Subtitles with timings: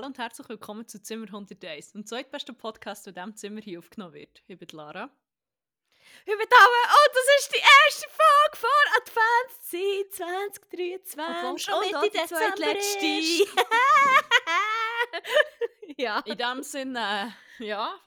[0.00, 3.80] Hallo und herzlich willkommen zu Zimmer 101, dem zweitbesten Podcast, der in diesem Zimmer hier
[3.80, 4.42] aufgenommen wird.
[4.46, 5.10] Ich bin Lara.
[6.24, 6.80] Ich bin Dame.
[6.88, 10.14] Oh, das ist die erste Folge von Adventszeit
[10.72, 11.18] 2023.
[11.20, 12.76] Obwohl schon und Mitte die Dezember
[15.98, 16.20] ja.
[16.20, 18.00] In diesem Sinne, äh, ja,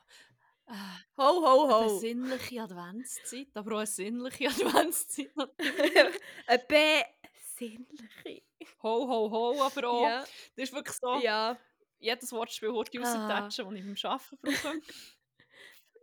[0.66, 1.99] Ho, ho, eine ho.
[1.99, 5.30] sinnliche Adventszeit, aber auch eine sinnliche Adventszeit.
[5.35, 6.19] natürlich.
[6.47, 8.41] Ein besinnliche.
[8.81, 10.19] ho, ho, ho, aber auch, Ja.
[10.21, 11.55] das ist wirklich so, ja.
[12.03, 13.41] Jedes Wortspiel heute Ah.
[13.41, 14.38] das ich beim Arbeiten brauche.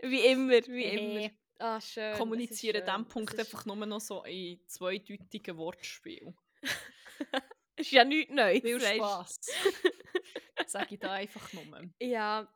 [0.02, 0.98] Wie immer, wie Hehe.
[1.26, 1.30] immer.
[1.58, 2.16] Ah, schön.
[2.16, 6.34] Kommuniziere diesem Punkt einfach nur noch so in zweideutigen Wortspielen.
[7.76, 8.62] ist ja nichts Neues.
[8.62, 8.80] Viel.
[8.80, 9.38] Spass.
[10.66, 11.90] Sage ich da einfach nur.
[12.00, 12.48] Ja,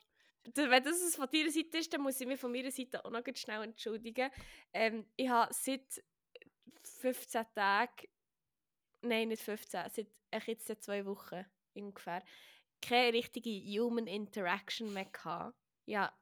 [0.55, 3.11] wenn das es von deiner Seite ist, dann muss ich mich von meiner Seite auch
[3.11, 4.31] noch ganz schnell entschuldigen.
[4.73, 6.03] Ähm, ich habe seit
[6.83, 8.09] 15 Tagen,
[9.03, 12.23] nein, nicht 15, seit echt jetzt seit zwei Wochen ungefähr,
[12.83, 15.57] keine richtige Human Interaction mehr gehabt.
[15.87, 16.13] Ja,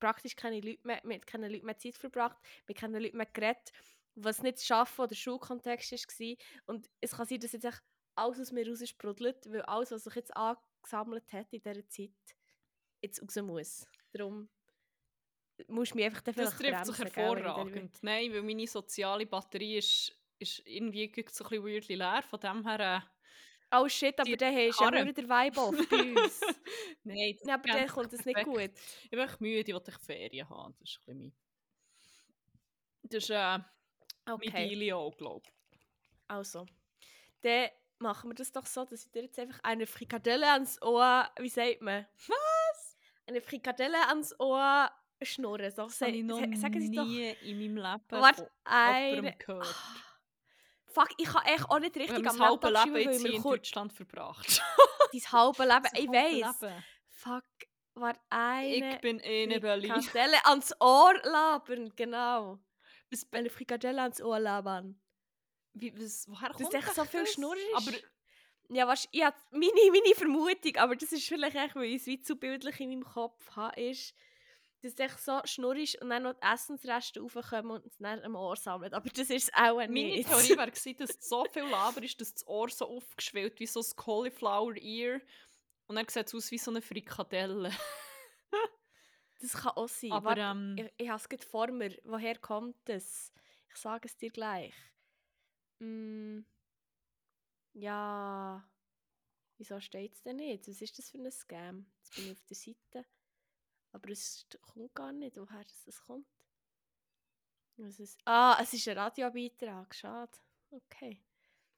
[0.00, 3.72] praktisch keine Leute mehr, mit keinen Leuten mehr Zeit verbracht, mit keinen Leuten mehr geredet,
[4.14, 6.36] was nicht das Arbeiten oder Schulkontext war.
[6.66, 7.66] Und es kann sein, dass jetzt
[8.14, 12.10] alles aus mir raus sprudelt, weil alles, was sich jetzt angesammelt hat in dieser Zeit,
[13.00, 13.86] jetzt raus muss.
[14.12, 14.50] Darum
[15.68, 18.02] musst du mich einfach dann Das trifft sich gell, ich hervorragend.
[18.02, 22.22] Nein, weil meine soziale Batterie ist, ist irgendwie so ein bisschen weirdly leer.
[22.28, 22.74] Von dem her.
[22.78, 23.12] wieder-
[23.74, 26.40] Oh shit, aber dann hast du ja nur den Vibe bei uns.
[27.04, 28.70] Nein, das aber dann kommt es nicht gut.
[29.04, 30.74] Ich bin echt müde, ich wollte Ferien haben.
[30.78, 31.32] Das ist ein bisschen mein.
[33.04, 33.64] Das ist äh, mein
[34.30, 35.78] Okay, Dealio, glaube ich.
[36.28, 36.66] also.
[37.42, 41.28] Dann machen wir das doch so, dass ich dir jetzt einfach eine Frikadelle ans Ohr,
[41.38, 42.06] wie sagt man?
[42.28, 42.96] Was?
[43.26, 44.90] Eine Frikadelle ans Ohr
[45.22, 45.70] schnurren.
[45.70, 47.04] So, Das habe ich noch Sie doch.
[47.04, 49.36] nie in meinem Leben Warte, von eine.
[49.36, 49.74] gehört.
[50.92, 53.42] Fuck, ich kann echt auch nicht Ich richtig habe am Laptop Leben jetzt hier in
[53.42, 54.62] Deutschland verbracht.
[55.12, 56.72] dein halbe Leben, Das ich halbe weiß.
[57.08, 57.44] Fuck,
[57.94, 59.92] war eine Ich bin in Berlin.
[59.92, 62.58] Frikadelle ans Ohr labern, genau.
[63.10, 64.98] Was, Eine Frikadelle ans Ohr labern.
[65.74, 67.32] wie, was, woher Das kommt ist echt so viel das?
[67.32, 67.92] Schnurr Aber.
[68.68, 72.06] Ja, weißt, ich habe meine, meine Vermutung, aber das ist vielleicht echt, weil ich es
[72.06, 74.14] wie zu bildlich in meinem Kopf habe, ist,
[74.82, 78.34] dass es so schnurr ist und dann noch die Essensreste raufkommen und es dann am
[78.34, 78.92] Ohr sammeln.
[78.92, 80.28] Aber das ist es auch Meine nicht.
[80.28, 83.80] Theorie wäre gewesen, dass so viel Laber ist, dass das Ohr so aufgeschwellt wie so
[83.80, 85.20] ein Cauliflower Ear.
[85.86, 87.70] Und dann sieht es aus wie so eine Frikadelle.
[89.42, 90.12] Das kann auch sein.
[90.12, 91.98] Aber Warte, ähm, ich, ich habe es gerade vor mir.
[92.04, 93.32] Woher kommt das?
[93.68, 94.72] Ich sage es dir gleich.
[95.80, 96.42] Mm,
[97.72, 98.64] ja.
[99.58, 100.68] Wieso steht es denn nicht?
[100.68, 101.86] Was ist das für ein Scam?
[101.98, 103.04] Jetzt bin ich auf der Seite.
[103.92, 106.26] Aber es kommt gar nicht, woher das, das kommt.
[107.76, 109.94] Was ist, ah, es ist ein Radiobeitrag.
[109.94, 110.32] Schade.
[110.70, 111.22] Okay.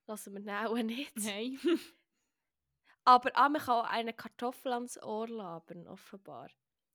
[0.07, 1.17] Lassen wir den auch nicht.
[1.17, 1.59] nein.
[3.05, 6.51] Aber ah, man kann auch eine Kartoffel ans Ohr labern, offenbar.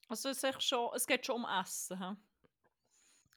[0.07, 2.00] Also es, ist schon, es geht schon um Essen.
[2.00, 2.16] hä?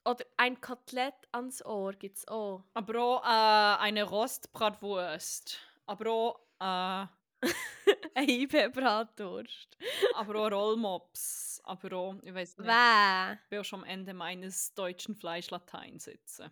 [0.05, 2.63] Oder ein Kotelett ans Ohr gibt es auch.
[2.73, 5.59] Aber auch äh, eine Rostbratwurst.
[5.85, 7.07] Aber auch, äh,
[8.15, 9.77] Ein IB-Bratwurst.
[10.15, 11.61] aber auch Rollmops.
[11.65, 13.39] Aber auch, ich weiß nicht, Wer?
[13.45, 16.51] ich will auch schon am Ende meines deutschen Fleischlatein sitzen.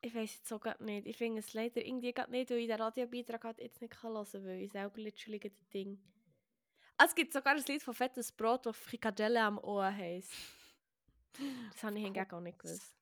[0.00, 1.06] Ich weiß jetzt so grad nicht.
[1.06, 4.12] Ich finde es leider irgendwie grad nicht, weil ich den Radiobeitrag halt jetzt nicht kann
[4.12, 6.02] hören kann, weil ich selber literally das Ding...
[6.98, 10.32] Ah, es gibt sogar ein Lied von Fettes Brot, das Frikadelle am Ohr heisst.
[11.72, 12.94] Das habe ich hingegen auch nicht gewusst.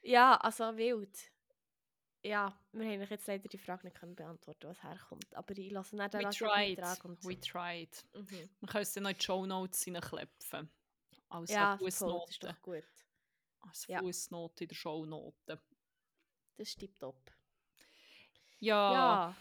[0.00, 1.14] Ja, also wild.
[2.26, 5.32] Ja, wir haben jetzt leider die Frage nicht können beantworten, was herkommt.
[5.34, 7.04] Aber ich lasse nicht den We tried.
[7.04, 7.24] Und...
[7.24, 8.04] We tried.
[8.14, 8.50] Mhm.
[8.60, 10.70] Wir können es dann noch in die Show Notes reinklopfen.
[11.28, 12.46] Als Ja, so das ist Fußnote.
[12.48, 12.84] doch gut.
[13.60, 13.98] Als Ja.
[14.00, 15.36] Fußnote in der Shownote.
[15.46, 17.30] Das ist tipptopp.
[18.58, 19.36] Ja, Ja.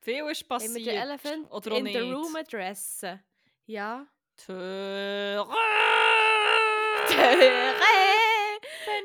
[0.00, 0.86] viel ist Haben wir passiert.
[0.86, 3.20] den Elephant Oder in the room adressen?
[3.66, 4.06] Ja.
[4.36, 5.54] Töre!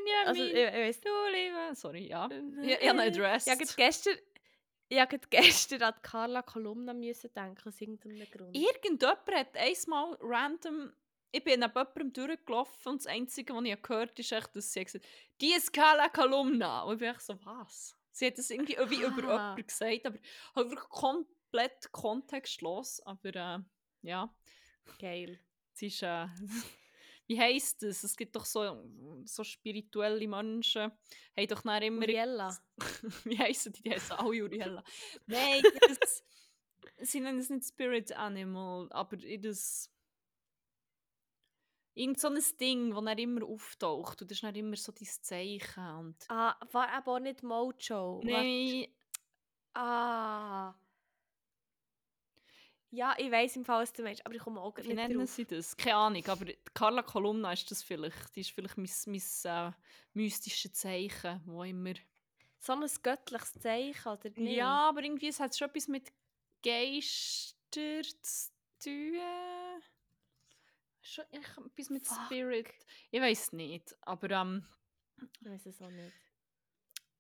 [0.04, 0.28] Benjamin!
[0.28, 1.76] Also, ich, ich weiss du Liebe.
[1.76, 2.28] Sorry, ja.
[2.28, 2.72] nicht.
[2.72, 3.46] Ich, ich habe Address.
[3.46, 4.18] Gerade gestern,
[4.90, 8.56] ich habe gestern an Carla Kolumna müssen denken, aus irgendeinem Grund.
[8.56, 10.94] Irgendjemand hat einmal random.
[11.32, 14.72] Ich bin neben jemandem durchgelaufen und das Einzige, was ich gehört habe, ist echt, dass
[14.72, 15.12] sie gesagt hat,
[15.42, 16.84] die Skala Kolumna.
[16.84, 17.98] Und ich bin so, was?
[18.12, 19.56] Sie hat das irgendwie wie über Ah.
[19.56, 20.20] jemanden gesagt, aber
[20.56, 23.02] halt wirklich komplett kontextlos.
[23.02, 23.60] Aber äh,
[24.04, 24.32] ja,
[25.00, 25.40] Geil.
[25.74, 26.04] es ist.
[26.04, 26.28] Äh,
[27.28, 28.04] wie heisst das?
[28.04, 28.84] Es gibt doch so,
[29.26, 30.92] so spirituelle Menschen,
[31.38, 32.02] haben doch dann immer.
[32.04, 32.58] Uriella.
[33.24, 33.84] wie heissen die?
[33.84, 34.84] Die heißen alle Uriella.
[35.28, 35.64] Nein,
[36.00, 36.24] das,
[37.02, 39.90] sie nennen es nicht Spirit Animal, aber das.
[41.96, 44.22] Irgend so ein Ding, das dann immer auftaucht.
[44.22, 45.90] Und das ist dann immer so dein Zeichen.
[45.96, 48.20] Und Ah, war aber auch nicht Mojo.
[48.24, 48.88] Nein,
[49.76, 50.74] Ah.
[52.96, 55.18] Ja, ich weiss im Fall, was du meinst, aber ich komme auch Wie nicht nennen
[55.18, 55.30] drauf.
[55.32, 55.76] sie das?
[55.76, 56.46] Keine Ahnung, aber
[56.76, 58.36] Carla Kolumna ist das vielleicht.
[58.36, 59.72] Die ist vielleicht mein, mein äh,
[60.14, 61.94] mystisches Zeichen, wo immer...
[62.60, 64.56] So ein göttliches Zeichen, oder nicht?
[64.56, 66.14] Ja, aber irgendwie es hat schon etwas mit
[66.64, 69.20] Geister zu tun.
[71.02, 72.18] Schon etwas mit Fuck.
[72.28, 72.68] Spirit.
[73.10, 74.68] Ich weiß nicht, aber ähm,
[75.42, 76.14] Ich weiss es auch nicht.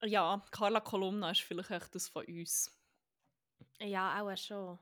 [0.04, 2.72] ja, Carla Kolumna ist vielleicht echt das von uns.
[3.80, 4.78] Ja, auch schon.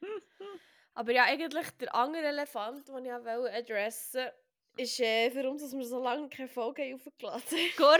[0.94, 4.34] aber ja, eigentlich der andere Elefant, den ich auch adressen wollte,
[4.76, 7.76] ist, äh, warum dass wir so lange keine Folge aufgeladen haben.
[7.76, 7.98] Coroner!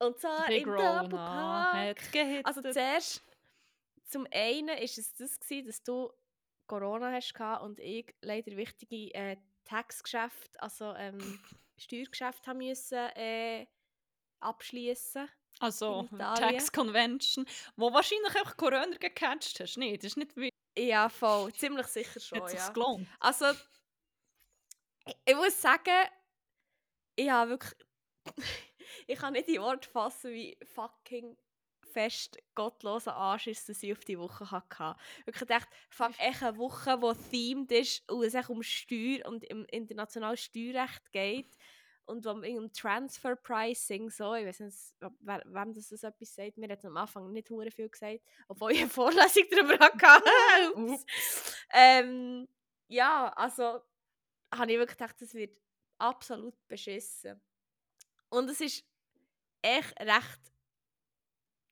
[0.00, 0.64] Und zwar im
[2.12, 2.46] gehittet.
[2.46, 3.24] Also zuerst,
[4.04, 6.12] zum einen war es das, gewesen, dass du
[6.66, 11.18] Corona hast und ich leider wichtige äh, Taxgeschäfte, also ähm,
[11.76, 13.66] Steuergeschäfte haben müssen äh,
[14.40, 15.28] abschließen.
[15.60, 16.36] Also, Italien.
[16.36, 17.46] Tax Convention,
[17.76, 19.76] wo wahrscheinlich auch Corona gecatcht hast.
[19.76, 21.52] Nee, das ist nicht wie Ja, voll.
[21.54, 22.68] Ziemlich sicher schon, hat ja.
[22.70, 23.08] gelohnt.
[23.18, 23.46] Also,
[25.06, 26.08] ich, ich muss sagen,
[27.16, 27.74] ich habe wirklich.
[29.06, 31.36] ich kann nicht in Worte fassen, wie fucking
[31.88, 34.94] fest gottloser Anschiss, dass ich auf die Woche hatte.
[35.24, 39.64] Wirklich gedacht, fuck, echt eine Woche, die themed ist und es um Steuer und um
[39.66, 41.56] internationales Steuerrecht geht.
[42.08, 44.76] Und wo um Transfer Pricing so, ich weiß nicht,
[45.20, 48.72] wer, wem das, das etwas sagt, mir hat am Anfang nicht hure viel gesagt, obwohl
[48.72, 51.04] ich eine Vorlesung darüber hatte.
[51.70, 52.48] Ähm,
[52.88, 53.82] ja, also
[54.54, 55.60] habe ich wirklich gedacht, das wird
[55.98, 57.38] absolut beschissen.
[58.30, 58.86] Und es ist
[59.60, 60.40] echt recht,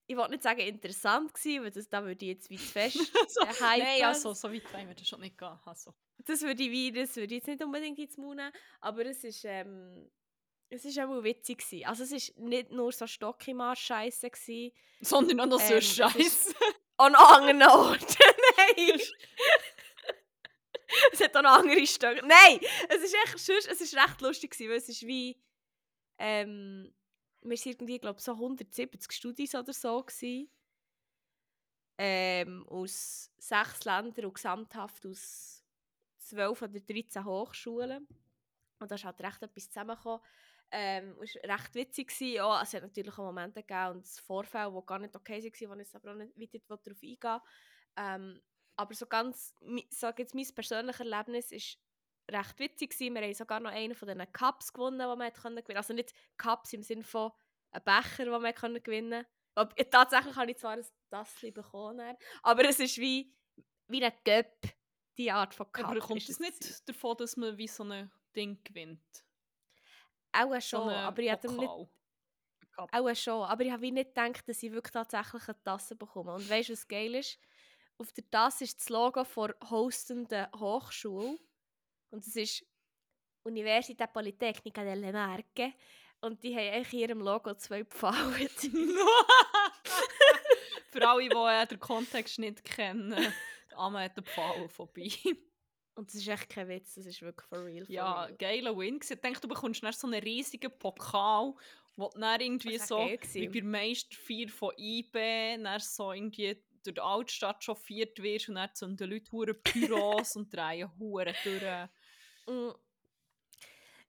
[0.06, 2.98] ich wollte nicht sagen interessant gewesen, weil das, da würde ich jetzt wie zu fest
[3.28, 3.78] so, äh, hypen.
[3.78, 5.58] Nein, also, so weit wollen wir das schon nicht gehen.
[5.64, 5.94] Also.
[6.26, 8.40] Das würde ich wie, das würde ich jetzt nicht unbedingt ins Mund
[8.80, 10.10] aber es ist, ähm,
[10.68, 11.86] es ist auch witzig gewesen.
[11.86, 15.72] Also es ist nicht nur so Stock im Arsch scheisse gewesen, Sondern auch noch so
[15.74, 16.16] Ähm, es Scheiß.
[16.16, 16.54] ist-
[16.98, 18.06] an anderen Orten.
[18.56, 19.00] Nein!
[21.12, 22.26] es hat auch noch andere Stöcke.
[22.26, 22.60] Nein!
[22.88, 25.38] Es ist echt, sonst, es ist recht lustig gewesen, weil es ist wie,
[26.18, 26.92] ähm,
[27.42, 30.50] wir sind irgendwie, glaube so 170 Studis oder so gewesen.
[31.98, 35.64] Ähm, aus sechs Ländern und gesamthaft aus
[36.18, 38.06] 12 oder 13 Hochschulen.
[38.78, 40.20] Und da ist halt recht etwas zusammengekommen.
[40.70, 42.08] Ähm, es war recht witzig.
[42.08, 42.34] Gewesen.
[42.34, 45.82] Ja, es hat natürlich auch Momente gegeben und Vorfälle, die gar nicht okay waren, wo
[45.82, 47.40] ich aber auch nicht weiter darauf eingehen
[47.96, 48.42] ähm,
[48.76, 51.78] Aber so ganz, mi- sag jetzt, mein persönliches Erlebnis ist
[52.30, 53.14] recht witzig gewesen.
[53.14, 56.72] Wir haben sogar noch einen von diesen Cups gewonnen, die man gewinnen Also nicht Cups
[56.72, 57.32] im Sinne von
[57.70, 59.24] einem Becher, den man gewinnen
[59.54, 59.90] konnte.
[59.90, 63.32] Tatsächlich habe ich zwar ein Tassli bekommen, aber es ist wie,
[63.88, 64.58] wie ein Göpp,
[65.16, 65.86] die Art von Cup.
[65.86, 69.25] Aber kommt es nicht davon, dass man wie so ein Ding gewinnt?
[70.36, 71.70] Auch So schon, einen aber ich hätte nicht.
[72.92, 76.34] Auch schon, aber ich habe nicht gedacht, dass ich wirklich tatsächlich eine Tasse bekomme.
[76.34, 77.38] Und weißt du, was geil ist?
[77.98, 81.38] Auf der Tasse ist das Logo der hostenden Hochschule.
[82.10, 82.66] Und es ist
[83.44, 85.72] Università Politecnica delle Marche.
[86.20, 88.48] Und die haben eigentlich in ihrem Logo zwei Pfahlen.
[90.90, 93.32] Für alle, die äh, den Kontext nicht kennen,
[93.74, 95.10] Amma hat den Pfahl vorbei.
[95.96, 97.84] Und das ist echt kein Witz, das ist wirklich for real.
[97.86, 98.36] For Ja, real.
[98.36, 99.00] geiler Win.
[99.02, 101.54] Ich denke, du bekommst dann so einen riesigen Pokal,
[101.96, 107.00] wo du dann irgendwie so, wie bei Meisterfeier von IB, dann so irgendwie durch die
[107.00, 111.88] Altstadt chauffiert wirst und dann zünden Leute hure Pyros und drehen hure durch.
[112.46, 112.74] Mm.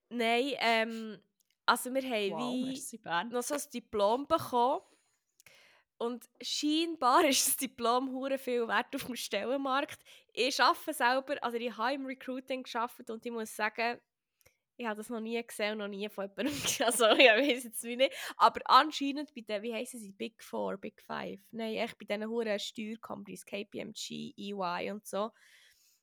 [0.09, 1.19] Nein, ähm,
[1.65, 2.65] also wir haben Wow, wie...
[2.65, 2.99] merci
[3.31, 4.81] noch so ein Diplom bekommen.
[5.97, 9.99] Und scheinbar ist das Diplom hure viel wert auf dem Stellenmarkt.
[10.33, 13.99] Ich arbeite selber, also ich habe im Recruiting gearbeitet und ich muss sagen,
[14.79, 16.85] ich habe das noch nie gesehen und noch nie von jemandem gesehen.
[16.85, 18.13] Also ich weiß jetzt wie nicht.
[18.37, 21.39] Aber anscheinend bei den, wie heissen sie, Big Four, Big Five?
[21.51, 25.31] Nein, echt bei diesen huren Steuercompanies, KPMG, EY und so.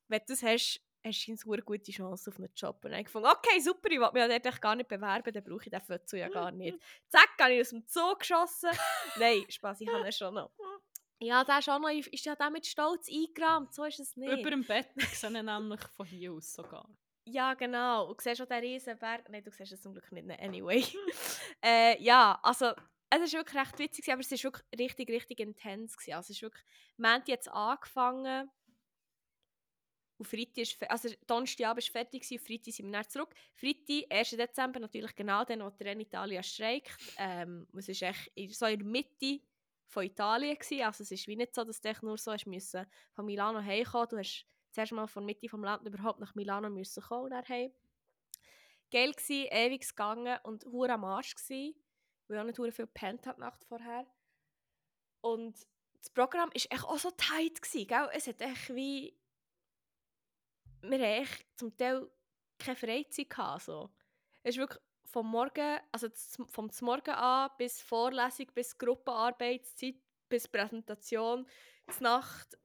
[0.09, 2.77] Wenn du das hast, hast du eine gute Chance auf einen Job.
[2.77, 5.33] Und dann habe ich gefunden, okay, super, ich will mich ja dort gar nicht bewerben,
[5.33, 6.79] dann brauche ich den Fötzel ja gar nicht.
[7.09, 8.71] Zack, habe ich aus dem Zug geschossen.
[9.19, 10.51] Nein, Spaß, ich habe ihn schon noch.
[11.21, 14.41] Ja, der ist auch noch, ist ja der mit Stolz eingerahmt, so ist es nicht.
[14.41, 16.89] Über dem Bett, ich sehe ihn nämlich von hier aus sogar.
[17.27, 18.09] Ja, genau.
[18.09, 19.29] Und du siehst auch den riesen Berg.
[19.31, 20.27] Nein, du siehst es zum Glück nicht.
[20.27, 20.85] ne, Anyway.
[21.65, 22.73] äh, ja, also
[23.09, 25.97] es war wirklich recht witzig, aber es war wirklich richtig, richtig intens.
[25.97, 26.65] Also es ist wirklich,
[26.99, 28.51] wir haben jetzt angefangen
[30.25, 33.35] und Freitag ist, also Donnerstagabend war fertig, gewesen, Freitag sind wir dann zurück.
[33.55, 34.31] Freitag, 1.
[34.31, 36.97] Dezember, natürlich genau dann, wo Italien streikt.
[37.19, 39.41] Ähm, es war echt so in der Mitte
[39.87, 40.57] von Italien.
[40.57, 40.83] Gewesen.
[40.83, 44.09] Also es ist wie nicht so, dass du nur so hast müssen von Milano heimkommen.
[44.09, 47.31] Du hast zuerst mal von der Mitte vom Land überhaupt nach Milano müssen kommen und
[47.31, 47.71] dann heim.
[48.91, 51.77] Geil gsi, ewig gegangen und hure am Arsch gsi,
[52.29, 54.07] weil ich auch nicht viel gepennt habe die Nacht vorher.
[55.21, 55.55] Und
[56.01, 57.61] das Programm war echt auch so tight.
[57.61, 58.09] Gewesen, gell?
[58.13, 59.17] Es hat echt wie...
[60.91, 62.11] Wir haben echt zum Teil
[62.59, 63.91] keine Freizeit gehabt, so.
[64.43, 66.09] Es ist wirklich vom Morgen, also
[66.51, 69.97] vom Morgen an bis Vorlesung, bis Gruppenarbeitszeit,
[70.29, 71.47] bis Präsentation,
[71.91, 72.59] zur Nacht.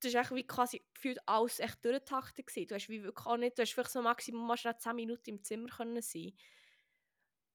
[0.00, 2.46] Das war wie quasi gefühlt alles echt durchgetaktet.
[2.46, 2.66] gewesen.
[2.66, 5.30] Du hast wie wirklich auch nicht, du hast vielleicht so maximal mal schnell 10 Minuten
[5.30, 6.32] im Zimmer können sein.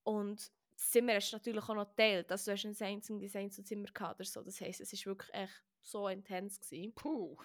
[0.03, 4.19] Und das Zimmer hast natürlich auch noch geteilt, also du hast ein einziges Einzelzimmer gehabt
[4.19, 4.41] oder so.
[4.43, 6.59] Das heisst, es war wirklich echt so intens.
[6.95, 7.37] Puh.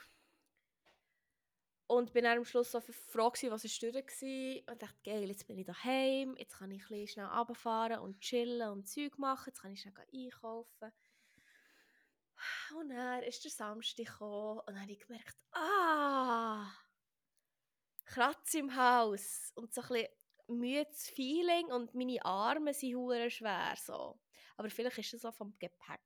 [1.93, 4.73] Und bin dann am Schluss so froh, was ist durch war.
[4.73, 8.71] Und dachte, geil, jetzt bin ich daheim, jetzt kann ich ein schnell runterfahren und chillen
[8.71, 10.91] und Zeug machen, jetzt kann ich schnell einkaufen.
[12.75, 16.73] Und dann ist der Samstag gekommen und dann habe ich gemerkt, ah,
[18.07, 20.09] Kratz im Haus und so ein bisschen
[20.47, 24.19] müdes Feeling und meine Arme sind hure schwer so.
[24.57, 26.01] Aber vielleicht ist das auch vom Gepäck.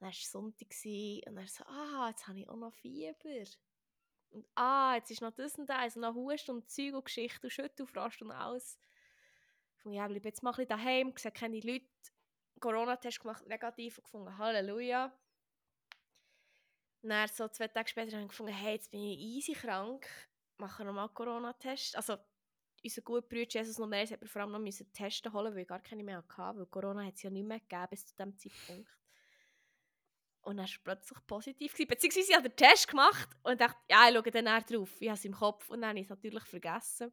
[0.00, 0.74] Dann war es Sonntag
[1.28, 3.46] und dann so, ah, jetzt habe ich auch noch Fieber.
[4.30, 7.46] Und ah, jetzt ist noch das und das, und noch Hust und Zeug und Geschichte
[7.46, 8.78] und Schüttelfrost und alles.
[9.76, 11.86] Ich fand, ja, bleib jetzt mal ein bisschen daheim, gesehen keine Leute,
[12.60, 15.12] Corona-Test gemacht, negativ und gefunden, Halleluja.
[17.02, 20.06] Dann so zwei Tage später habe ich gefunden, hey, jetzt bin ich easy krank,
[20.58, 21.96] mache nochmal Corona-Test.
[21.96, 22.16] Also,
[22.82, 25.62] unser guter Bruder Jesus Nummer 1 hat mir vor allem noch müssen Testen holen, weil
[25.62, 28.14] ich gar keine mehr hatte, weil Corona hat es ja nicht mehr gegeben bis zu
[28.16, 28.88] diesem Zeitpunkt.
[30.46, 31.72] Und dann war plötzlich positiv.
[31.72, 31.88] Gewesen.
[31.88, 34.90] Beziehungsweise ich habe den Test gemacht und dachte, ja, ich schaue dann näher drauf.
[35.00, 37.12] Ich habe es im Kopf und dann habe ich es natürlich vergessen.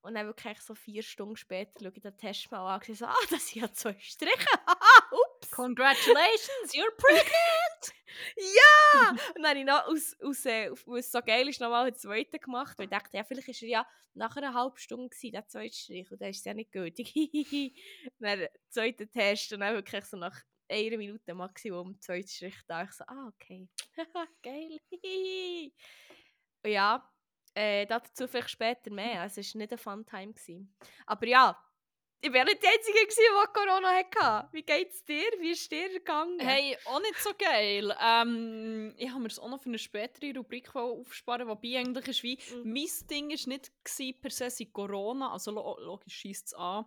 [0.00, 3.06] Und dann wirklich so vier Stunden später schaue ich den Test mal an und so,
[3.06, 4.32] ah, das sind ja zwei Striche.
[5.10, 5.50] Ups.
[5.50, 7.26] Congratulations, you're pregnant!
[8.36, 9.10] Ja!
[9.10, 11.96] Und dann habe ich noch, aus, aus, äh, weil es so geil ist, nochmal einen
[11.96, 12.78] zweiten gemacht.
[12.78, 15.74] Weil ich dachte, ja, vielleicht war er ja nach einer halben Stunde gewesen, der zweite
[15.74, 16.10] Strich.
[16.10, 17.12] Und dann ist es ja nicht gültig.
[18.18, 22.82] dann der zweite Test und dann wirklich so nach einer Minute Maximum, zweiter Strich, da
[22.84, 23.68] ich so, ah, okay.
[24.42, 24.80] geil.
[26.62, 27.12] und ja,
[27.54, 29.24] äh, dazu vielleicht später mehr.
[29.24, 30.34] Es war nicht ein Fun-Time.
[31.06, 31.62] Aber ja,
[32.20, 34.48] ich war nicht die Einzige, gewesen, die Corona hatte.
[34.52, 35.30] Wie geht's dir?
[35.38, 36.40] Wie ist dir gegangen?
[36.40, 37.94] Hey, auch nicht so geil.
[38.02, 42.22] Ähm, ich habe mir das auch noch für eine spätere Rubrik aufsparen, wobei eigentlich ist
[42.22, 42.72] wie, Mhm.
[42.72, 46.86] mein Ding war nicht gewesen, per se Corona, also lo logisch schießt es an,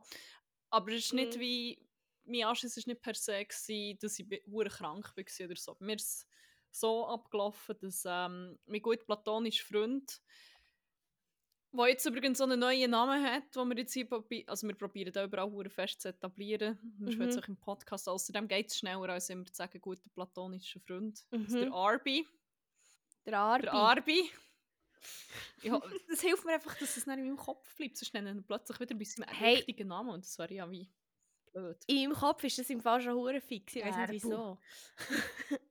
[0.71, 1.39] aber es ist nicht Mhm.
[1.39, 1.88] wie,
[2.29, 5.75] mein Anschiss war nicht per se, gewesen, dass ich hure krank war oder so.
[5.79, 6.27] Mir ist es
[6.71, 10.21] so abgelaufen, dass ähm, mein gut platonischer Freund,
[11.71, 14.07] der jetzt übrigens so einen neuen Namen hat, wo wir jetzt hier
[14.47, 16.79] also wir probieren da überall hure fest zu etablieren.
[16.99, 17.25] Wir Mhm.
[17.25, 17.31] mhm.
[17.31, 18.07] sich im Podcast.
[18.09, 21.25] Außerdem geht es schneller, als immer zu sagen, guter platonischer Freund.
[21.31, 21.59] Das ist Mhm.
[21.61, 22.27] der Arbi.
[23.25, 23.61] Der Arbi.
[23.63, 24.29] Der Arbi.
[25.61, 27.97] Ja, das hilft mir einfach, dass es nicht in meinem Kopf bleibt.
[27.97, 29.55] Sonst nennen wir plötzlich wieder bei seinem Hey.
[29.55, 30.09] richtigen Namen.
[30.09, 30.89] Und das wäre ja wie
[31.53, 33.75] meinem Kopf ist das im Fall schon hure fix.
[33.75, 34.57] Ich weiß nicht wieso.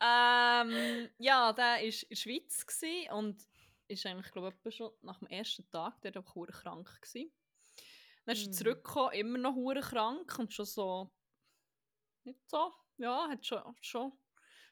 [0.00, 3.48] ähm, ja, der war in der Schweiz gewesen und
[3.88, 7.32] ist eigentlich, glaube ich, schon nach dem ersten Tag der einfach hure krank gewesen.
[8.24, 8.52] Dann ist er Mm.
[8.52, 11.10] zurückgekommen, immer noch hure krank und schon so,
[12.24, 14.12] nicht so, ja, hat schon, schon,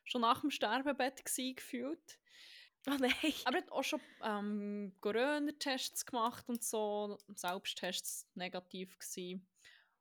[0.05, 2.19] schon nach dem Sterbebett gewesen, gefühlt.
[2.87, 3.13] Oh nein.
[3.45, 9.47] Aber er hat auch schon ähm, Corona-Tests gemacht und so, Selbsttests negativ gewesen.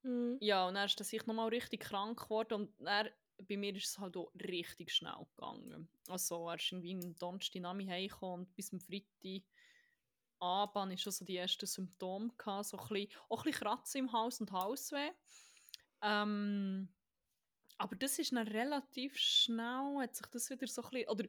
[0.07, 0.37] Mhm.
[0.39, 3.09] Ja, und dann ist er sich nochmal richtig krank geworden und dann,
[3.47, 5.89] bei mir ist es halt auch richtig schnell gegangen.
[6.07, 9.43] Also er ist irgendwie am Donnerstag nach mir heimgekommen und bis am Freitag
[10.39, 13.67] Abend hatte ich schon so die ersten Symptome, gehabt, so ein bisschen, auch ein bisschen
[13.67, 15.11] Kratzen im Hals und Halsweh.
[16.01, 16.89] Ähm,
[17.77, 21.27] aber das ist dann relativ schnell, hat sich das wieder so ein bisschen, oder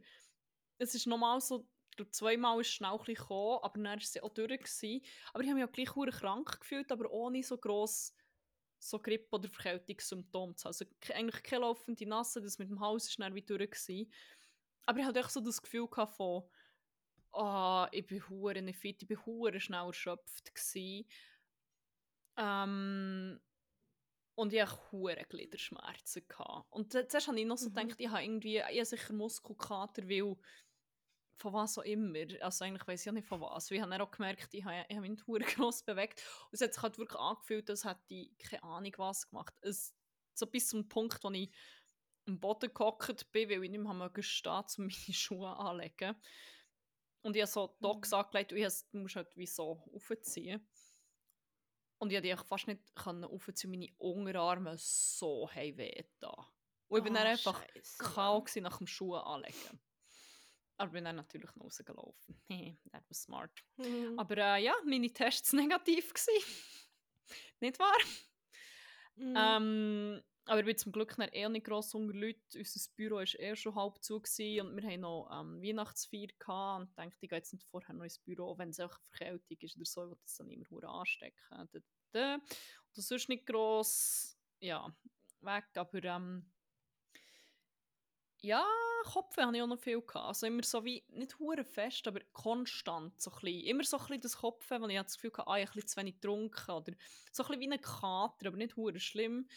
[0.78, 1.66] es ist normal so,
[1.98, 4.50] ich zweimal ist es schnell ein bisschen gekommen, aber dann war es auch durch.
[4.50, 5.02] Gewesen.
[5.32, 8.14] Aber ich habe mich auch gleich krank gefühlt, aber ohne so gross
[8.78, 10.70] so Grippe- oder Verkältungssymptome zu haben.
[10.70, 13.70] Also eigentlich keine laufende Nase, das mit dem Haus ist dann wie durch.
[13.70, 14.12] Gewesen.
[14.86, 16.44] Aber ich hatte echt so das Gefühl von,
[17.32, 21.08] ah, ich bin hure nicht fit, ich bin hure schnell erschöpft gewesen.
[22.36, 23.40] Ähm,
[24.36, 26.28] und ich hatte hure Gliederschmerzen.
[26.28, 26.72] Gehabt.
[26.72, 27.74] Und zu- zuerst habe ich noch so Mhm.
[27.74, 30.36] gedacht, ich habe irgendwie, ich habe sicher Muskelkater, weil
[31.38, 32.24] von was auch immer.
[32.40, 33.70] Also eigentlich weiß ich ja nicht von was.
[33.70, 36.22] Wir haben dann auch gemerkt, ich habe, ich habe nicht hure gross bewegt.
[36.46, 39.54] Und es hat sich halt wirklich angefühlt, als hätte ich keine Ahnung was gemacht.
[39.60, 39.94] Es,
[40.34, 41.50] so bis zum Punkt, wo ich
[42.26, 46.16] am Boden gehockt bin, weil ich nicht mehr stehen um meine Schuhe anzulegen.
[47.22, 49.82] Und ich habe so die Docs angelegt und ich habe, du musst halt wie so
[49.92, 50.66] aufziehen.
[51.98, 56.48] Und ich konnte fast nicht aufziehen, meine Unterarme so haben weh da.
[56.88, 59.80] Und ich bin dann Ah, einfach gewesen nach dem Schuhe anlegen.
[60.78, 62.40] Aber bin dann natürlich noch rausgelaufen.
[62.92, 63.50] That was smart.
[63.76, 64.18] Mhm.
[64.18, 66.44] Aber äh, ja, meine Tests negativ gewesen.
[67.60, 67.98] Nicht wahr?
[69.16, 69.34] Mhm.
[69.36, 72.40] Ähm, aber ich bin zum Glück dann eh nicht gross unter Leuten.
[72.56, 76.80] Unser Büro war eh schon halb zu gewesen und wir hatten noch ähm, Weihnachtsfeier gehabt
[76.80, 79.58] und dachte, ich gehe jetzt nicht vorher noch ins Büro, wenn es auch eine Verkältung
[79.60, 81.68] ist oder so, ich will das dann immer anstecken.
[81.70, 81.80] Da,
[82.12, 82.34] da.
[82.36, 84.90] Und das ist nicht gross, ja,
[85.42, 86.50] weg, aber ähm,
[88.40, 88.64] ja,
[89.04, 90.00] Kopfweh hatte ich auch noch viel.
[90.00, 90.26] Gehabt.
[90.26, 93.46] Also immer so wie, nicht hure fest, aber konstant so ein.
[93.46, 95.86] Immer so ein bisschen das Kopfweh, weil ich das Gefühl hatte, ah, ich habe ein
[95.86, 96.92] zu wenig getrunken oder
[97.32, 99.48] so ein bisschen wie ein Kater, aber nicht hure schlimm.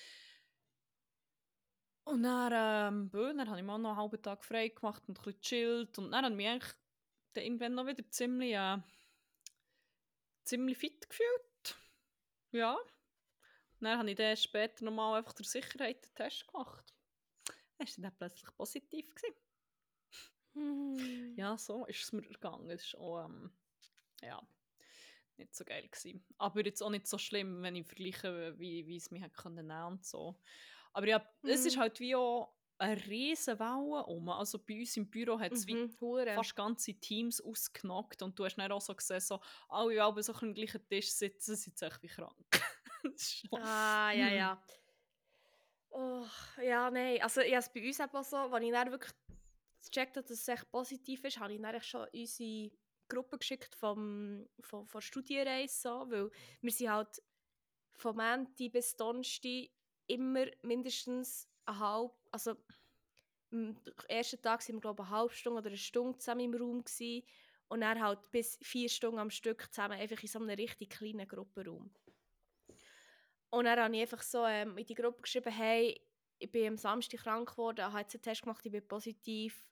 [2.03, 5.23] Und dann, ähm, dann habe ich mal noch einen halben Tag frei gemacht und ein
[5.23, 5.97] bisschen chillt.
[5.97, 6.73] Und dann habe ich mich eigentlich
[7.33, 8.77] dann irgendwann noch wieder ziemlich, äh,
[10.43, 11.77] ziemlich fit gefühlt.
[12.51, 12.73] Ja.
[12.73, 16.90] Und dann habe ich dann später nochmal einfach der Sicherheit einen Test gemacht.
[17.81, 19.05] War dann plötzlich positiv.
[20.53, 21.33] Mhm.
[21.35, 22.69] Ja, so ist es mir gegangen.
[22.69, 23.51] Es war auch, ähm,
[24.21, 24.41] ja,
[25.37, 25.87] nicht so geil.
[25.87, 26.23] Gewesen.
[26.37, 29.71] Aber jetzt auch nicht so schlimm, wenn ich vergleiche, wie, wie es mich hat können
[29.71, 30.39] und so.
[30.93, 31.49] Aber ja, mhm.
[31.49, 34.29] es ist halt wie auch eine riesen Welle um.
[34.29, 35.91] Also bei uns im Büro hat es mhm,
[36.35, 40.33] fast ganze Teams ausgenockt und du hast dann auch so gesehen, so alle alle so
[40.33, 42.61] am gleichen Tisch sitzen, sind echt wie krank.
[43.51, 44.63] ah, ja, ja.
[45.91, 46.25] Oh,
[46.61, 47.21] ja, nein.
[47.21, 49.13] Also ich habe es bei uns eben so, als ich dann wirklich
[49.83, 52.71] gecheckt habe, dass es echt positiv ist, habe ich dann schon unsere
[53.09, 56.31] Gruppe geschickt vom, vom, von Studienreise, so, weil
[56.61, 57.21] wir sind halt
[57.97, 59.69] vom Montag bis Donnerstag
[60.07, 62.55] immer mindestens eine halbe, also
[63.51, 63.75] am
[64.07, 66.83] ersten Tag waren wir glaube ich eine halbe Stunde oder eine Stunde zusammen im Raum
[66.83, 67.23] gewesen,
[67.67, 71.25] und dann halt bis vier Stunden am Stück zusammen einfach in so einem richtig kleinen
[71.25, 71.89] Gruppenraum.
[73.51, 76.01] Und dann habe ich einfach so ähm, in die Gruppe geschrieben, hey,
[76.39, 79.63] ich bin am Samstag krank geworden, habe jetzt einen Test gemacht, ich bin positiv,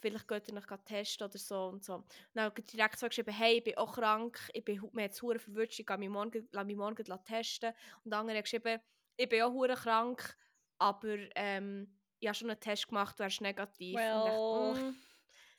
[0.00, 1.96] vielleicht geht ihr noch testen oder so und so.
[1.96, 5.02] Und dann habe ich direkt so geschrieben, hey, ich bin auch krank, ich bin mir
[5.02, 7.72] jetzt hure verwirrt, ich lasse mich morgen, lasse mich morgen testen.
[8.04, 8.80] Und der andere hat geschrieben,
[9.16, 10.36] ich bin auch hure krank,
[10.78, 13.96] aber ähm, ich habe schon einen Test gemacht, du hast negativ.
[13.96, 14.74] Well.
[14.74, 14.94] Dachte,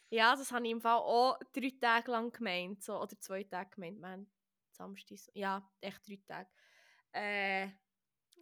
[0.09, 3.69] ja, das habe ich im Fall auch drei Tage lang gemeint, so, oder zwei Tage
[3.75, 4.27] gemeint, man,
[4.71, 6.49] Samstag, ja, echt drei Tage.
[7.13, 7.69] Äh,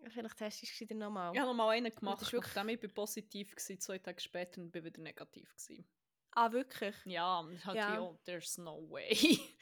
[0.09, 1.33] vielleicht testest du es nochmal.
[1.33, 2.55] Ich habe nochmal einen gemacht, das wirklich...
[2.55, 5.49] nachdem ich positiv war, zwei Tage später und bin wieder negativ.
[5.55, 5.87] Gewesen.
[6.31, 6.95] Ah, wirklich?
[7.05, 7.93] Ja, und halt ja.
[7.93, 9.39] wie, oh, there's no way.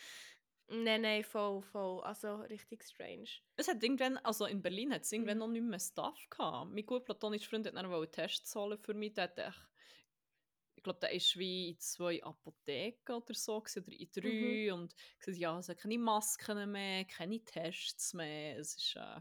[0.69, 2.03] Nein, nein, voll, voll.
[2.03, 3.29] Also richtig strange.
[3.55, 5.39] Es hat irgendwann, also in Berlin hat es irgendwann mhm.
[5.39, 6.71] noch nicht mehr Stuff gehabt.
[6.71, 9.13] Mein gut platonischer Freund hat dann einen Test holen für mich.
[9.13, 9.55] Der hat ich
[10.87, 14.67] glaube, der ist wie in zwei Apotheken oder so, oder in drei.
[14.67, 14.73] Mhm.
[14.73, 18.57] Und gesagt, ja, es hat keine Masken mehr, keine Tests mehr.
[18.57, 18.95] Es ist.
[18.95, 19.19] Äh...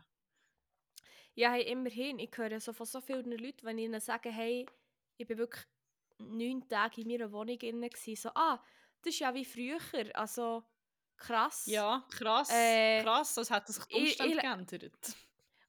[1.34, 2.18] Ja, hey, immerhin.
[2.18, 4.66] Ich höre so von so vielen Leuten, wenn ich ihnen sage, hey,
[5.16, 5.64] ich bin wirklich
[6.18, 8.62] neun Tage in meiner Wohnung drin, so, ah,
[9.02, 9.80] das ist ja wie früher.
[10.14, 10.64] Also
[11.16, 11.66] krass.
[11.66, 12.50] Ja, krass.
[12.52, 15.16] Äh, krass, das hat sich Umstände geändert.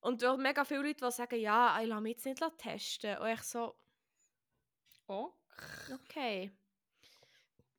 [0.02, 3.18] Und auch mega viele Leute, die sagen, ja, ich lasse mich jetzt nicht testen.
[3.18, 3.76] Und ich so...
[5.08, 5.34] Oh.
[5.94, 6.52] Okay.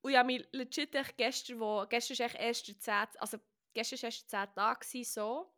[0.00, 3.38] Und ja, mich legit echt gestern, wo, gestern war erst der 10, also
[3.74, 5.52] gestern war erst der 10 Tag so.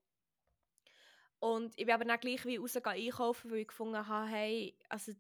[1.41, 5.13] Und ich bin aber dann gleich wie rausgegangen einkaufen, weil ich gefunden habe, hey, also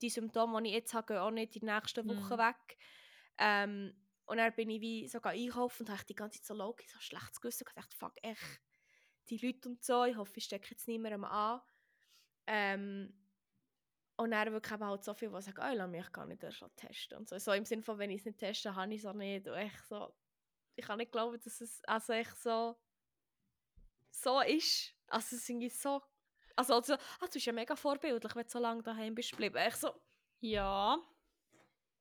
[0.00, 2.38] die Symptome, die ich jetzt habe, gehen auch nicht in der nächsten Woche mm.
[2.38, 2.78] weg.
[3.38, 6.74] Ähm, und dann bin ich wie sogar einkaufen und habe die ganze Zeit so low,
[6.86, 8.60] so schlechtes Gewissen und dachte, fuck, echt,
[9.28, 11.60] die Leute und so, ich hoffe, ich stecke jetzt niemandem an.
[12.46, 13.21] Ähm,
[14.22, 16.42] und dann wirklich eben halt so viele, die sagen, oh, ich lasse mich gar nicht
[16.42, 17.18] erst testen.
[17.18, 17.38] Und so.
[17.38, 19.46] so im Sinne von, wenn ich es nicht teste, habe ich es auch nicht.
[19.46, 20.14] Und ich, so,
[20.76, 22.76] ich kann nicht glauben, dass es also echt so,
[24.10, 24.94] so ist.
[25.08, 26.02] Also es ist so...
[26.54, 29.58] Also, also ah, du bist ja mega vorbildlich, wenn du so lange daheim bist geblieben.
[29.66, 29.90] Ich so...
[30.40, 30.98] Ja.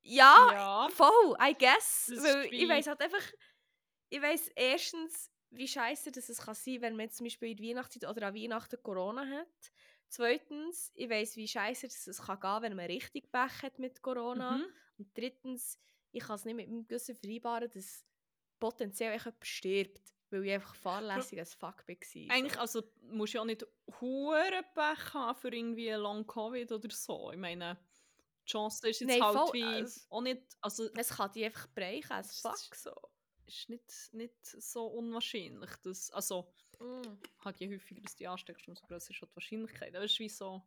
[0.04, 0.90] Ja, ja.
[0.90, 2.12] voll, I guess.
[2.16, 3.32] Weil ich weiß halt einfach...
[4.10, 8.10] Ich weiß erstens, wie scheiße das es kann sein, wenn man zum Beispiel in Weihnachtszeit
[8.10, 9.72] oder an Weihnachten Corona hat.
[10.12, 14.58] Zweitens, ich weiß, wie scheiße es kann gehen, wenn man richtig Pech hat mit Corona.
[14.58, 14.66] Mhm.
[14.98, 15.80] Und drittens,
[16.12, 18.06] ich kann es nicht mit meinem Gewissen vereinbaren, dass
[18.60, 22.36] potenziell jemand stirbt, weil ich einfach fahrlässig als Fuck war.
[22.36, 23.66] Eigentlich, also musst du ja nicht
[24.02, 27.32] hure Pech haben für irgendwie Long Covid oder so.
[27.32, 27.80] Ich meine,
[28.46, 30.42] die Chance ist jetzt Nein, halt voll, wie also, auch nicht...
[30.60, 32.94] Also, es kann dich einfach brechen als Fuck so.
[33.46, 36.12] Ist nicht, nicht so unwahrscheinlich, dass...
[36.12, 37.18] Also, Mm.
[37.46, 39.96] Halt je häufiger dass du die ansteckst, umso größer ist die Wahrscheinlichkeit.
[39.96, 40.62] Aber es ist wie so...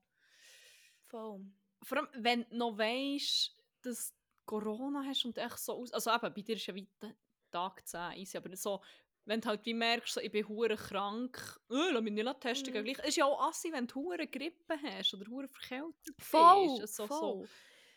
[1.07, 1.45] Voll.
[1.83, 5.93] Vor allem, wenn du noch weißt, dass du Corona hast und echt so aus...
[5.93, 7.15] Also eben, bei dir ist ja weiter
[7.51, 8.83] Tag 10 easy, aber so...
[9.27, 11.39] Wenn du halt wie merkst, so, ich bin hure krank,
[11.71, 12.87] äh, lass mich nicht testen, mm.
[12.87, 17.01] Es ist ja auch assi, wenn du hure Grippe hast oder hure verkältet voll, bist.
[17.01, 17.49] Also, voll, so,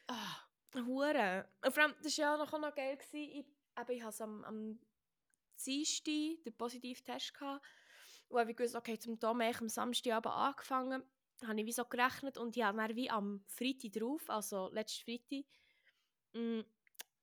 [0.07, 0.47] ah.
[0.73, 1.45] Hure.
[1.65, 3.15] Und vor allem, das war ja noch, noch geil, gewesen.
[3.15, 3.45] ich,
[3.77, 4.79] eben, ich hatte am, am
[5.65, 7.65] Dienstag den positiven Test gehabt
[8.29, 11.03] und ich wusste, okay, zum Tom am Samstagabend angefangen.
[11.45, 15.05] habe ich wie so gerechnet und ich habe dann wie am Freitag drauf, also letzten
[15.05, 15.45] Freitag,
[16.33, 16.63] mh,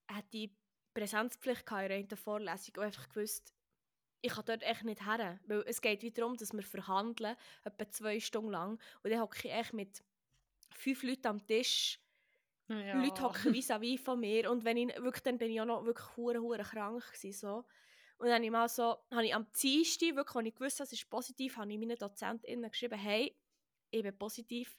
[0.09, 0.51] hatte ich
[0.95, 3.53] Präsenzpflicht in der Vorlesung und einfach gewusst,
[4.21, 5.39] ich kann dort echt nicht her.
[5.47, 8.81] Weil es geht wieder darum, dass wir verhandeln, etwa zwei Stunden lang.
[9.03, 10.03] Und dann hocke ich echt mit
[10.71, 12.01] fünf Leuten am Tisch.
[12.69, 13.03] Ja.
[13.03, 14.51] Leute hocken vis-à-vis von mir.
[14.51, 17.65] Und wenn ich, wirklich, dann bin ich auch noch wirklich hure, hure krank gewesen, so.
[18.19, 20.87] Und dann habe ich mal so, habe ich am Dienstag, wirklich, als ich gewusst habe,
[20.87, 23.37] es ist positiv, habe ich meinen DozentInnen geschrieben, hey,
[23.91, 24.77] ich bin positiv.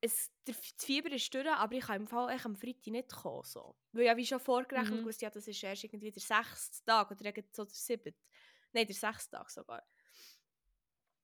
[0.00, 3.44] Es, das Fieber ist durch, aber ich kann im Fall echt am Freitag nicht kommen.
[3.44, 3.76] So.
[3.92, 5.10] Weil ich wie schon vorgerechnet mhm.
[5.20, 8.14] ja, das ist erst irgendwie der sechste Tag oder so der siebte.
[8.72, 9.82] Nein, der sechste Tag sogar.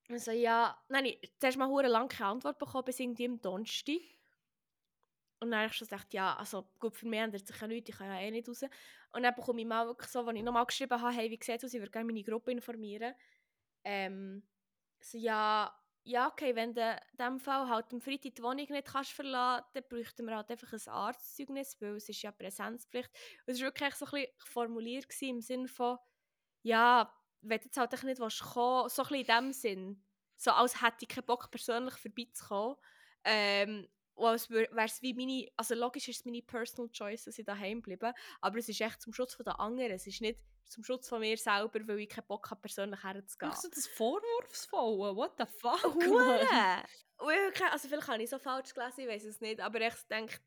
[0.08, 4.00] Also ja, nein, ich zuerst mal eine lange Antwort bekommen, bis irgendwie am Donnerstag.
[5.42, 7.90] Und dann habe ich schon gesagt, ja, also gut, für mich ändert sich ja nichts,
[7.90, 8.62] ich kann ja eh nicht raus.
[9.10, 11.56] Und dann bekomme ich mal wirklich so, als ich nochmal geschrieben habe, hey, wie sieht
[11.56, 13.12] es aus, ich würde gerne meine Gruppe informieren.
[13.82, 14.44] Ähm,
[15.00, 18.86] so, ja, ja, okay, wenn du in diesem Fall halt am Freitag die Wohnung nicht
[18.86, 23.10] kannst verlassen kannst, dann bräuchten wir halt einfach ein Arztzeugnis, weil es ist ja Präsenzpflicht.
[23.44, 25.98] Und es war wirklich so ein bisschen formuliert im Sinne von,
[26.62, 30.04] ja, wenn du jetzt halt nicht willst, so ein bisschen in dem Sinn.
[30.36, 32.76] So als hätte ich keinen Bock, persönlich vorbeizukommen.
[33.24, 37.38] Ähm, und als wäre es wie meine, also logisch ist es meine Personal Choice, dass
[37.38, 39.92] ich daheim bleibe, aber es ist echt zum Schutz der anderen.
[39.92, 43.50] Es ist nicht zum Schutz von mir selber, weil ich keinen Bock habe, persönlich herzugehen.
[43.50, 45.16] Machst du das vorwurfsvoll?
[45.16, 45.94] What the fuck?
[45.94, 46.84] Hure!
[47.70, 50.38] also vielleicht habe ich so falsch gelesen, ich weiß es nicht, aber ich denke,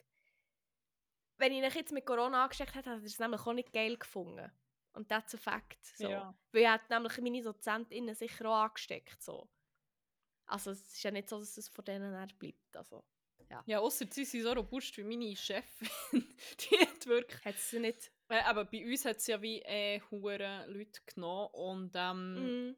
[1.38, 3.98] wenn ich mich jetzt mit Corona angesteckt hätte, hätte ich es nämlich auch nicht geil
[3.98, 4.52] gefunden.
[4.94, 5.86] Und das ist ein Fakt.
[5.98, 6.10] So.
[6.10, 6.34] Ja.
[6.52, 9.22] Weil ich hätte nämlich meine DozentInnen sicher auch angesteckt.
[9.22, 9.50] So.
[10.46, 12.78] Also es ist ja nicht so, dass es von denen her bleibt.
[12.78, 13.04] Also.
[13.50, 15.90] Ja, ja außer sie sind so robust wie meine Chefin.
[16.12, 17.46] die hat wirklich...
[17.46, 18.12] Hat sie nicht...
[18.30, 22.76] Äh, aber bei uns hat es ja wie äh, hure Leute genommen und ähm, mm.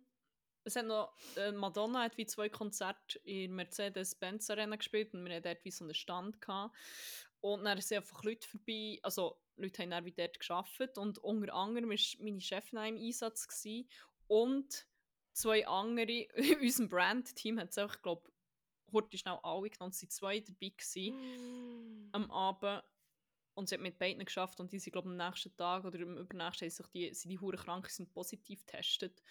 [0.63, 1.15] es hat noch...
[1.35, 5.71] Äh, Madonna hat wie zwei Konzerte in Mercedes-Benz Arena gespielt und wir hatten dort wie
[5.71, 6.75] so einen Stand gehabt.
[7.39, 11.53] Und dann sind einfach Leute vorbei, also Leute haben dann wie dort gearbeitet und unter
[11.53, 13.87] anderem war meine Chefin im Einsatz gewesen.
[14.27, 14.87] und
[15.33, 18.29] zwei andere in unserem Brand-Team hat es auch, ich glaube
[18.91, 19.91] heute schnell alle genommen.
[19.91, 22.09] Es waren zwei dabei gewesen, mm.
[22.11, 22.83] am Abend.
[23.53, 26.17] Und sie hat mit beiden geschafft und die sind, glaube am nächsten Tag oder am
[26.17, 29.21] übernächsten sich die, sind die Huren krank, sind positiv getestet.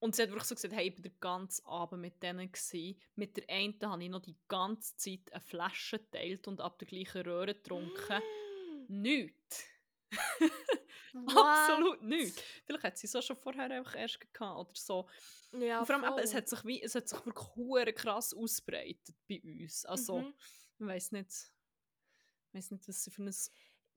[0.00, 2.52] Und sie hat wirklich so gesagt, hey, ich war den ganzen Abend mit denen.
[2.52, 3.00] Gewesen.
[3.14, 6.88] Mit der einen habe ich noch die ganze Zeit eine Flasche geteilt und ab der
[6.88, 8.20] gleichen Röhre getrunken.
[8.88, 9.00] Mm.
[9.00, 9.73] Nichts.
[11.26, 12.42] Absolut nichts.
[12.64, 15.08] Vielleicht hat sie es auch schon vorher einfach erst gehabt oder so.
[15.52, 19.14] Ja, und vor allem, eben, es hat sich, wie, es hat sich wirklich krass ausbreitet
[19.28, 19.84] bei uns.
[19.84, 20.34] Also, mhm.
[20.80, 23.34] ich weiß nicht, ich weiß nicht, was sie für ein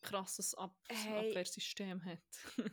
[0.01, 1.29] krasses Ab hey.
[1.29, 2.19] Abwehrsystem hat.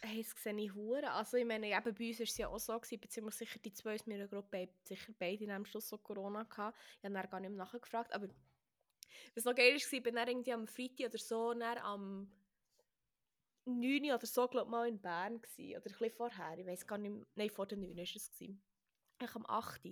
[0.00, 1.10] hey, das sehe ich hure.
[1.12, 3.72] Also ich meine, eben bei uns war es ja auch so, gewesen, beziehungsweise sicher die
[3.74, 6.78] zwei aus meiner Gruppe sicher beide in am Schluss so Corona gehabt.
[6.98, 8.28] Ich habe dann gar nicht mehr nachgefragt, aber
[9.34, 12.32] was noch geil war, ich bin dann irgendwie am Freitag oder so, dann am
[13.64, 16.98] 9 oder so, glaube mal in Bern gewesen, oder ein bisschen vorher, ich weiß gar
[16.98, 17.26] nicht, mehr.
[17.34, 18.30] nein, vor der 9 war es.
[18.30, 18.62] Gewesen.
[19.22, 19.82] Ich am 8.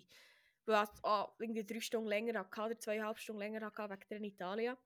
[0.66, 4.20] Weil ich oh, irgendwie drei Stunden länger hatte, oder zweieinhalb Stunden länger hatte, wegen der
[4.22, 4.76] Italien.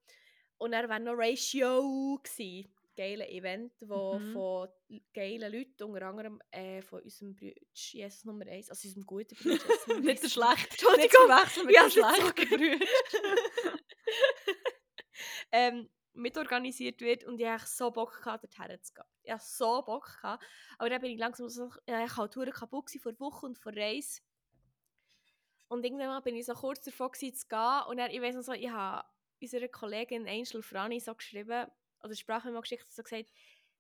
[0.59, 2.73] Und er war noch Ratio gewesen.
[2.97, 4.33] Geile Event, wo mhm.
[4.33, 4.69] von
[5.13, 10.01] geilen Leuten, unter anderem äh, von unserem Bruder, Jesus Nummer 1, also unserem guten Bruder.
[10.01, 12.87] nicht der schlechte, Entschuldigung, nicht mit ja, dem schlechten Bruder.
[15.51, 19.05] ähm, mitorganisiert wird und ich hatte so Bock, gehabt, dorthin zu gehen.
[19.23, 20.19] Ich hatte so Bock.
[20.21, 20.45] Gehabt.
[20.79, 24.21] Aber dann bin ich langsam so, ja, ich halt kaputt vor Woche und vor Reise.
[25.69, 28.43] Und irgendwann bin ich so kurz davor gewesen, zu gehen und dann, ich weiß noch
[28.43, 29.07] so, ich habe
[29.41, 31.67] unserer Kollegin Angel Frani so geschrieben,
[32.03, 33.33] oder Sprachmemo geschickt, so gesagt,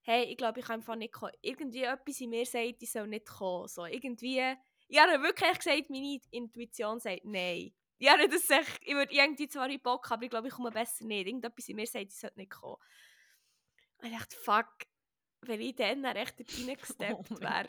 [0.02, 1.32] hey, ich glaube, ich kann einfach nicht kommen.
[1.40, 3.68] Irgendwie etwas in mir sagt, ich soll nicht kommen.
[3.68, 4.56] So, irgendwie,
[4.88, 9.48] ich habe wirklich gesagt, meine Intuition sagt nein ja, nicht, dass ich, ich würde irgendwie
[9.48, 11.26] zwar in Bock, aber ich glaube, ich komme besser nicht.
[11.26, 12.76] Irgendetwas in mir sagt, ich sollte nicht kommen.
[13.98, 14.74] Und ich dachte, fuck,
[15.42, 16.34] wenn ich dann echt
[16.68, 17.68] reingesteppt oh wäre,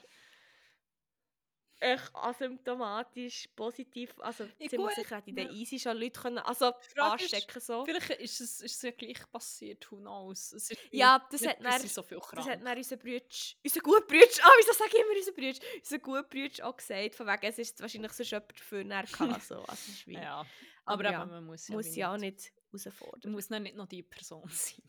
[1.86, 6.74] echt asymptomatisch, positiv, also ja, ziemlich sicher hätte ich den easy schon Leute können, also
[6.98, 7.86] anstecken ist, so.
[7.86, 10.54] Vielleicht ist es, ist es ja gleich passiert, who knows.
[10.54, 14.02] Es ist ja, das hat dann, so viel das hat dann unser Brütsch, unser guter
[14.02, 17.28] Brütsch, ah, oh, wieso sage ich immer unser Brütsch, unser guter Brütsch auch gesagt, von
[17.28, 20.14] wegen, es ist wahrscheinlich so jemand näher gehabt, so, also ist wie.
[20.14, 20.46] Ja,
[20.86, 23.20] aber, aber ja, man muss ja, muss ja auch nicht herausfordern.
[23.26, 24.84] Man muss nicht noch die Person sein.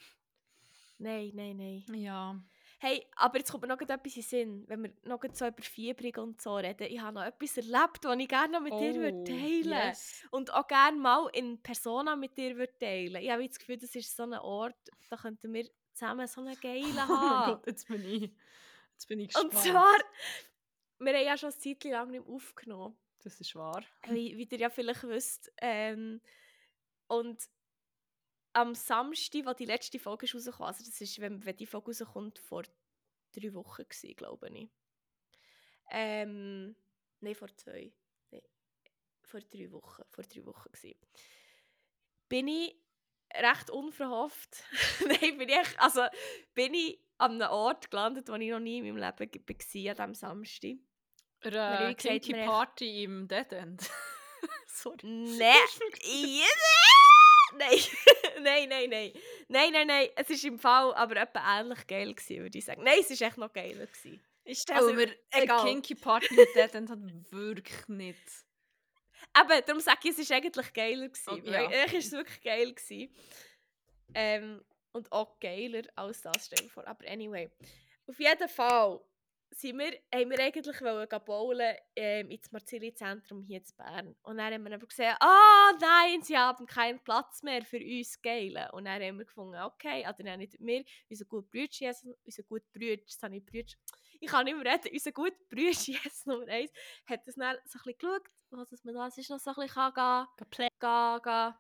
[0.99, 2.03] Nein, nein, nein.
[2.03, 2.41] Ja.
[2.79, 6.29] Hey, aber jetzt kommt mir noch etwas in Sinn, wenn wir noch so über Fieberung
[6.29, 6.89] und so reden.
[6.91, 9.71] Ich habe noch etwas erlebt, das ich gerne noch mit oh, dir teilen würde.
[9.71, 10.25] Yes.
[10.31, 13.95] Und auch gerne mal in Persona mit dir würde teilen Ich habe das Gefühl, das
[13.95, 14.77] ist so ein Ort,
[15.09, 17.53] da könnten wir zusammen so einen geilen haben.
[17.53, 18.31] Oh Gott, jetzt bin ich,
[18.93, 19.55] jetzt bin ich gespannt.
[19.55, 19.97] Und zwar,
[20.99, 22.95] wir haben ja schon eine Zeit lang nicht aufgenommen.
[23.23, 23.83] Das ist wahr.
[24.09, 25.51] wie, wie ihr ja vielleicht wisst.
[25.63, 26.21] Ähm,
[27.09, 27.49] und
[28.57, 31.89] am Samstag, wo die letzte Folge ist rausgekommen, also das ist, wenn, wenn die Folge
[31.89, 32.63] rauskommt, vor
[33.33, 34.71] drei Wochen gewesen, glaube ich.
[35.91, 36.75] Ähm,
[37.21, 37.93] nein, vor zwei.
[38.31, 38.43] Nee,
[39.23, 40.03] vor drei Wochen.
[40.09, 40.99] Vor drei Wochen gewesen.
[42.31, 42.75] Bin ich
[43.35, 44.65] recht unverhofft.
[45.07, 46.07] nein, bin ich, also
[46.55, 49.97] bin ich an einem Ort gelandet, wo ich noch nie in meinem Leben war, an
[49.97, 50.77] diesem Samstag.
[51.43, 53.91] Eine Kinky Party im Dead End.
[54.67, 54.97] Sorry.
[55.03, 55.55] Nein.
[57.59, 57.79] nein.
[58.43, 59.13] nein, nein, nein.
[59.49, 60.09] Nein, nein, nein.
[60.17, 62.83] Es war im Fall aber etwa ähnlich geil, gewesen, würde ich sagen.
[62.83, 63.87] Nein, es war echt noch geiler.
[63.87, 64.21] Gewesen.
[64.45, 66.99] Ich stelle also, mir eine Kinky Party mit Dead End hat
[67.31, 68.45] wirklich nicht.
[69.33, 71.09] Aber darum sage ich, es war eigentlich geiler.
[71.09, 71.67] Gewesen, oh, ja.
[71.67, 72.73] Eigentlich war es wirklich geil.
[72.73, 73.15] Gewesen.
[74.15, 76.87] Ähm, und auch geiler als das, stell vor.
[76.87, 77.51] Aber anyway.
[78.07, 79.01] Auf jeden Fall
[79.51, 84.17] sind wir, haben wir eigentlich wollen bowlen ähm, ins Marzilli-Zentrum hier in Bern.
[84.23, 87.79] Und dann haben wir aber gesehen, ah oh, nein, sie haben keinen Platz mehr für
[87.79, 88.69] uns Geilen.
[88.71, 92.43] Und dann haben wir gefunden, okay, also dann nicht wir, unser gut Brütsch Jesus, unser
[92.43, 93.77] gut Brütsch, das habe ich Brütsch,
[94.21, 96.71] ich kann nicht mehr reden, unser gut Brütsch Jesus Nummer 1,
[97.07, 99.93] hat das dann so ein bisschen geschaut, was man da ist noch so ein bisschen
[99.93, 101.55] kann gehen, gehen, gehen,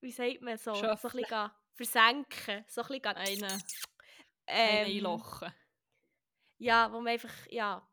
[0.00, 0.96] wie sagt man so, Schöffle.
[0.96, 3.58] so ein bisschen gehen, versenken, so ein bisschen gehen, eine,
[4.48, 5.52] ähm, eine einlochen
[6.58, 7.86] ja, wo man einfach, ja.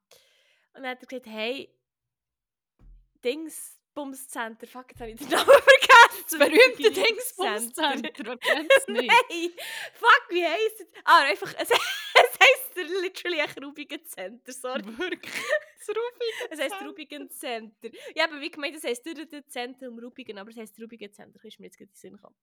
[0.74, 1.70] Und dann hat er gesagt, hey,
[3.24, 6.24] Dings, fuck, jetzt habe ich den Namen vergessen.
[6.30, 9.08] Das berühmte Dings Bumscenter, wer kennt es nicht?
[9.08, 9.52] Nein,
[9.94, 10.88] fuck, wie heisst es?
[11.06, 14.86] Ah, einfach, es, es heisst literally ein Rubigen Center, sorry.
[14.98, 15.34] Wirklich?
[15.78, 17.90] Das Rubigen Es heisst Rubigen Center.
[18.16, 21.60] Ja, aber wie gemeint, es heisst durch Zentrum Rubigen, aber es heisst Rubigen Center, ist
[21.60, 22.36] mir jetzt gerade in den Sinn gekommen.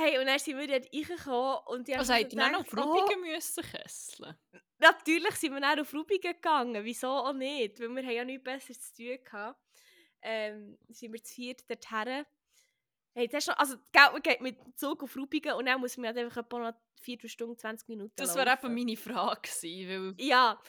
[0.00, 3.20] Hey, und dann sind wir dort reingekommen und ich also hätte ihr noch auf Rubigen
[3.20, 4.36] oh, müssen kesseln?
[4.78, 8.44] Natürlich sind wir dann auf Rubigen gegangen, wieso auch nicht, weil wir haben ja nichts
[8.44, 9.58] Besseres zu tun hatten.
[10.22, 12.24] Ähm, sind wir zu viert dorthin.
[13.12, 15.96] Hey, das ist noch, also, man geht mit dem Zug auf Rubigen und dann muss
[15.96, 20.16] man halt einfach etwa noch 4 Stunden, 20 Minuten Das wäre eben meine Frage gewesen,
[20.16, 20.24] weil...
[20.24, 20.62] Ja,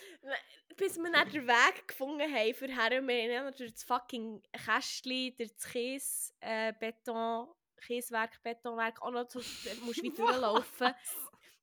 [0.75, 5.35] bis wir dann den Weg gefunden haben für her, wir haben natürlich das fucking Kästchen,
[5.37, 7.47] das Käse, äh, Beton,
[7.79, 9.39] Kieswerk, Betonwerk auch noch, zu,
[9.83, 10.93] musst du durchlaufen.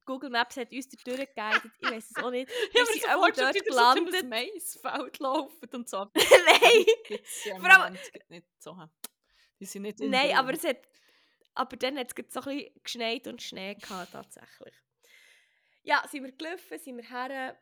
[0.04, 2.50] Google Maps hat uns da durchgeguidet, ich weiß es auch nicht.
[2.72, 4.20] ja, aber sind auch dort gelandet.
[4.20, 5.98] So Maisfeld laufen und so.
[6.14, 7.18] Nein!
[7.44, 7.98] Ja Vor allem...
[8.28, 8.76] nicht so.
[9.58, 10.78] Die sind nicht Nein, aber es hat...
[11.54, 14.74] Aber dann hat es so ein bisschen geschneit und Schnee gehabt, tatsächlich.
[15.82, 17.58] Ja, sind wir gelaufen, sind wir her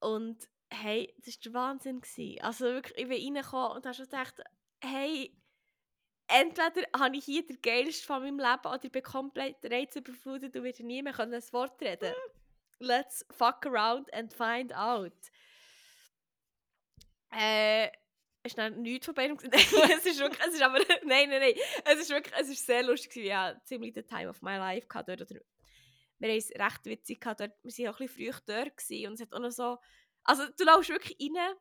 [0.00, 2.00] und hey, das war der Wahnsinn.
[2.00, 2.40] Gewesen.
[2.40, 4.34] Also wirklich, ich bin reingekommen und habe schon gedacht,
[4.80, 5.36] hey,
[6.28, 10.64] entweder habe ich hier den geilsten von meinem Leben oder ich bin komplett reizüberflutet und
[10.64, 12.12] werde nie mehr ein Wort reden.
[12.12, 12.86] Hm.
[12.86, 15.12] Let's fuck around and find out.
[17.30, 17.86] Äh,
[18.42, 21.54] es ist dann nichts von beidem es ist wirklich, es ist aber, nein, nein, nein,
[21.84, 24.86] es ist wirklich, es ist sehr lustig gewesen, ja, ziemlich the time of my life
[24.88, 25.40] gehabt dort, oder
[26.18, 29.06] wir haben es recht witzig gehabt dort, wir waren auch ein bisschen früh dort gewesen,
[29.06, 29.78] und es hat auch noch so,
[30.24, 31.54] also du laufst wirklich rein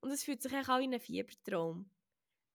[0.00, 1.90] und es fühlt sich auch wie ein Fiebertraum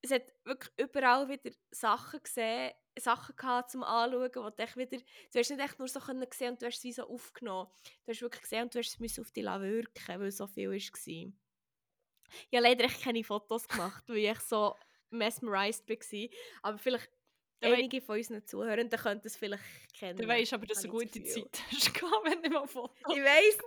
[0.04, 5.39] es hat wirklich überall wieder Sachen gesehen, Sachen gehabt zum Anschauen, wo du wieder, du
[5.39, 7.72] hast nicht echt nur so können sehen und du hast es wie so aufgenommen.
[8.06, 10.78] Du hast wirklich gesehen und du hast es auf dich wirken weil so viel war.
[10.78, 14.76] Ich habe leider echt keine Fotos gemacht, weil ich so
[15.10, 16.30] mesmerized war.
[16.63, 17.10] Aber vielleicht
[17.62, 19.63] du einige von unseren Zuhörenden könnten es vielleicht
[19.94, 20.18] kennen.
[20.18, 23.58] Du weißt aber, dass du eine gute Zeit hast, wenn du mal Fotos Ich weiss,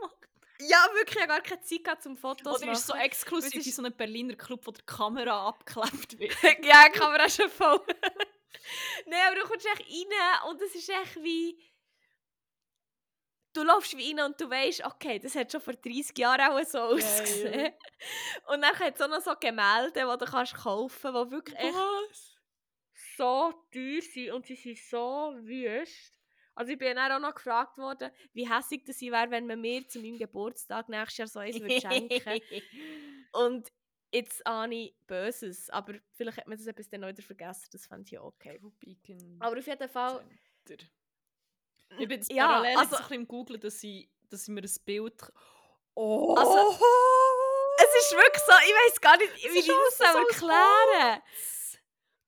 [0.60, 3.70] ja, wirklich, ich habe gar keine Zeit gehabt, zum Fotos Oder ist so exklusiv wie
[3.70, 6.32] so ein Berliner Club, wo die Kamera abgeklebt wird?
[6.64, 7.80] ja, die Kamera ist schon voll.
[9.06, 11.58] Nein, aber du kommst echt rein und es ist echt wie...
[13.52, 16.62] Du läufst wie rein und du weißt, okay, das hat schon vor 30 Jahren auch
[16.64, 17.54] so ausgesehen.
[17.54, 17.72] Ja, ja.
[18.52, 21.58] Und dann hat es auch noch so Gemälde, die du kannst kaufen kannst, die wirklich
[21.58, 21.74] echt
[23.16, 26.15] so teuer sind und sie sind so wüst.
[26.56, 29.86] Also ich bin dann auch noch gefragt worden, wie hässlich das wäre, wenn man mir
[29.86, 32.40] zu meinem Geburtstag nächstes Jahr so eins würde schenken
[33.32, 33.70] Und
[34.10, 38.08] jetzt ahne ich Böses, aber vielleicht hat man das etwas dann wieder vergessen, das fand
[38.08, 38.58] ich ja okay.
[39.38, 40.24] Aber auf jeden Fall...
[40.66, 40.84] Center.
[41.98, 44.74] Ich bin jetzt ja, parallel also, bisschen im Googlen, dass ich, dass ich mir ein
[44.84, 45.32] Bild...
[45.94, 46.34] Oh!
[46.34, 46.78] Also,
[47.78, 51.22] es ist wirklich so, ich weiß gar nicht, wie ich das so erklären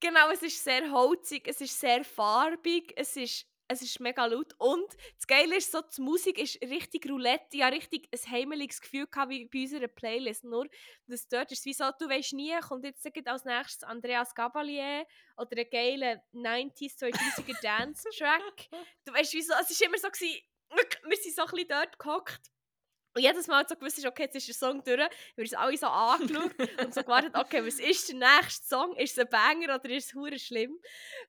[0.01, 4.55] Genau, es ist sehr holzig, es ist sehr farbig, es ist es ist mega laut.
[4.59, 7.47] Und das Geile ist so, die Musik ist richtig Roulette.
[7.53, 10.45] Ich hatte richtig ein heimeliges Gefühl gehabt, wie bei unserer Playlist.
[10.45, 10.67] Nur,
[11.07, 15.59] dass dort ist wie so, du weißt nie, kommt jetzt als nächstes Andreas Gabalier oder
[15.59, 18.69] ein geiler 90s, 2000er Dance-Track.
[19.05, 22.51] Du weißt, wieso, es war immer so, gewesen, wir sind so ein bisschen dort gehockt
[23.15, 25.77] Und jedes Mal so gewusst, okay, jetzt ist der Song durch, wir haben uns alle
[25.77, 26.53] so angeschaut
[26.85, 28.95] und so gewartet, okay, was ist der nächste Song?
[28.97, 30.79] Ist es ein Banger oder ist es hure schlimm?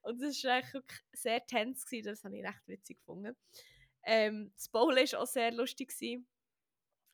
[0.01, 2.07] Und das war eigentlich sehr tense, gewesen.
[2.07, 3.35] das habe ich recht witzig gefunden.
[4.03, 5.89] Ähm, das Bowlen war auch sehr lustig.
[5.89, 6.27] Gewesen.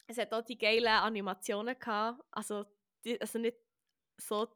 [0.07, 2.65] Es hat auch die geilen Animationen gehabt, also,
[3.03, 3.57] die, also nicht
[4.17, 4.47] so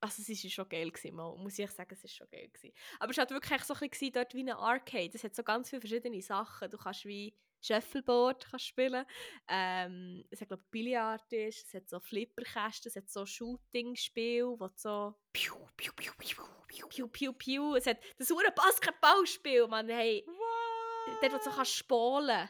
[0.00, 2.48] also es war schon geil, gewesen, mal, muss ich sagen, es war schon geil.
[2.48, 2.72] Gewesen.
[3.00, 5.10] Aber es war halt wirklich so ein bisschen dort wie ein Arcade.
[5.12, 6.70] Es hat so ganz viele verschiedene Sachen.
[6.70, 9.04] Du kannst wie Shuffleboard kannst spielen.
[9.48, 14.44] Ähm, es hat glaube ich Billard ist, es hat so Flipperkästen, es hat so Shooting-Spiel,
[14.58, 17.74] wo so piu, piu, piu, piu, piu, piu, piu, piu.
[17.74, 20.24] Es hat das ure Basketballspiel, man, hey.
[20.26, 21.22] What?
[21.22, 22.48] Dort, wo du so kannst spolen.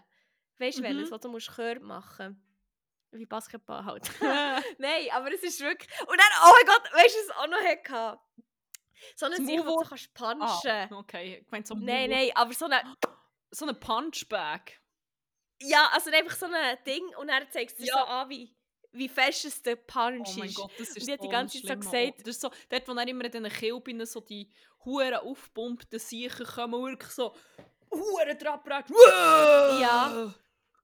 [0.59, 0.87] Weißt du, mhm.
[0.87, 2.42] welches, wo du musst Chör machen
[3.12, 4.11] wie Basketball halt.
[4.21, 5.88] Nein, aber es ist wirklich.
[6.03, 8.21] Und dann, oh mein Gott, weißt du, was es auch noch hatte?
[9.16, 10.40] So eine Sache, wo du kannst punchen.
[10.71, 12.83] Ah, okay, ich meine so Nein, nein, aber so eine.
[13.51, 14.79] So eine Punchbag.
[15.61, 17.94] Ja, also einfach so ein Ding und er zeigt es ja.
[17.94, 18.55] so an, wie,
[18.92, 20.37] wie fest es der Punch ist.
[20.37, 22.21] Oh mein Gott, das ist und die hat die ganze Zeit so gesagt...
[22.21, 24.51] Das ist so, dort, wo er immer in diesen Kilbinnen so die
[24.85, 27.35] Huren aufpumpten Siechen kommen, wirklich so
[27.90, 28.61] Huren dran
[29.81, 30.35] Ja.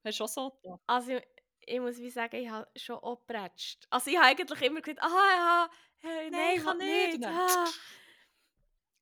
[0.03, 0.59] Hast du auch so?
[0.63, 0.79] Ja.
[0.87, 1.19] Also
[1.67, 3.87] ich muss wie sagen, ich habe schon operatscht.
[3.89, 7.17] Also ich habe eigentlich immer gesagt, aha, ja, hey, nein, nein, ich kann nicht.
[7.17, 7.25] nicht.
[7.27, 7.65] Ah.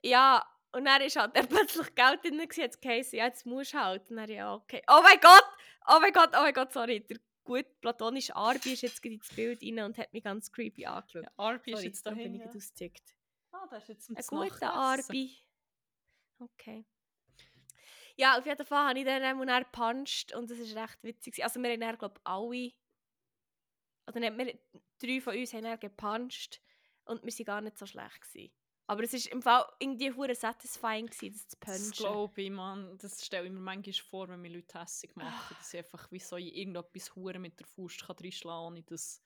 [0.02, 4.10] Ja, und dann ist halt plötzlich Geld drin, jetzt geheißen, ja, jetzt musst du halt.
[4.10, 4.82] Und dann, ja, okay.
[4.88, 5.46] Oh mein Gott,
[5.88, 7.02] oh mein Gott, oh mein Gott, sorry.
[7.02, 11.24] Der gut platonische Arbi ist jetzt ins Bild rein und hat mich ganz creepy angeschaut.
[11.24, 12.48] Ja, Arbi sorry, ist jetzt da bin ich ja.
[12.48, 13.16] ausgezickt.
[13.52, 15.38] Ah, das ist jetzt ein guter Arbi.
[16.40, 16.86] Okay.
[18.16, 21.44] Ja, auf jeden Fall habe ich dann und er gepuncht und das war recht witzig.
[21.44, 22.72] Also wir haben dann, glaube ich, alle,
[24.08, 24.60] oder nicht, wir,
[25.00, 26.62] drei von uns haben dann gepuncht
[27.06, 28.22] und wir waren gar nicht so schlecht.
[28.22, 28.54] Gewesen.
[28.86, 31.90] Aber es war im Fall irgendwie hure satisfying, gewesen, das zu punchen.
[31.90, 32.98] Das glaube ich, man.
[32.98, 36.20] Das stelle ich mir manchmal vor, wenn mir Leute hässlich machen, dass ich einfach wie
[36.20, 39.22] so irgendetwas hure mit der Faust kann reinschlagen ohne dass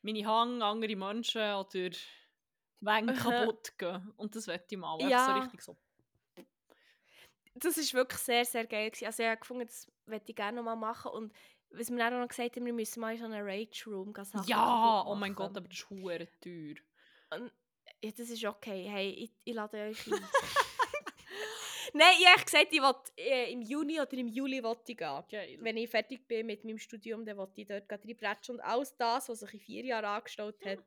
[0.00, 1.90] meine Hang, andere Menschen oder
[2.80, 4.12] Wände kaputt gehen.
[4.16, 5.00] Und das werde ich mal.
[5.02, 5.26] Ja.
[5.26, 5.76] So richtig so.
[7.54, 8.90] Das war wirklich sehr, sehr geil.
[8.90, 9.04] Gewesen.
[9.04, 11.12] Also ich habe gefunden, das würde ich gerne noch mal machen.
[11.12, 11.32] Und
[11.70, 14.26] was wir auch noch gesagt haben, wir müssen mal in so einen Rage Room gehen.
[14.46, 16.74] Ja, oh mein Gott, aber das ist hure teuer.
[17.30, 17.52] Und
[18.02, 18.86] ja, das ist okay.
[18.88, 20.12] Hey, ich, ich lade euch ein.
[21.94, 25.24] Nein, ich habe gesagt, ich will, äh, im Juni oder im Juli will ich gehen.
[25.30, 25.58] Geil.
[25.60, 29.28] Wenn ich fertig bin mit meinem Studium, dann will ich dort reinbretschen und alles das,
[29.28, 30.84] was sich in vier Jahren angestellt hat,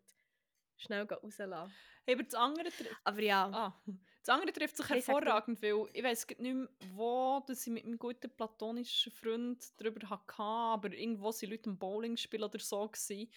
[0.77, 1.71] schnell rauslassen.
[2.05, 2.69] Hey, aber das andere...
[3.03, 3.49] Aber ja.
[3.51, 3.81] Ah,
[4.25, 7.99] das andere trifft sich hervorragend, weil ich weiß nicht mehr, wo dass ich mit meinem
[7.99, 12.87] guten platonischen Freund darüber hatte, aber irgendwo waren Leute im Bowling spielen oder so.
[12.87, 13.29] Gewesen.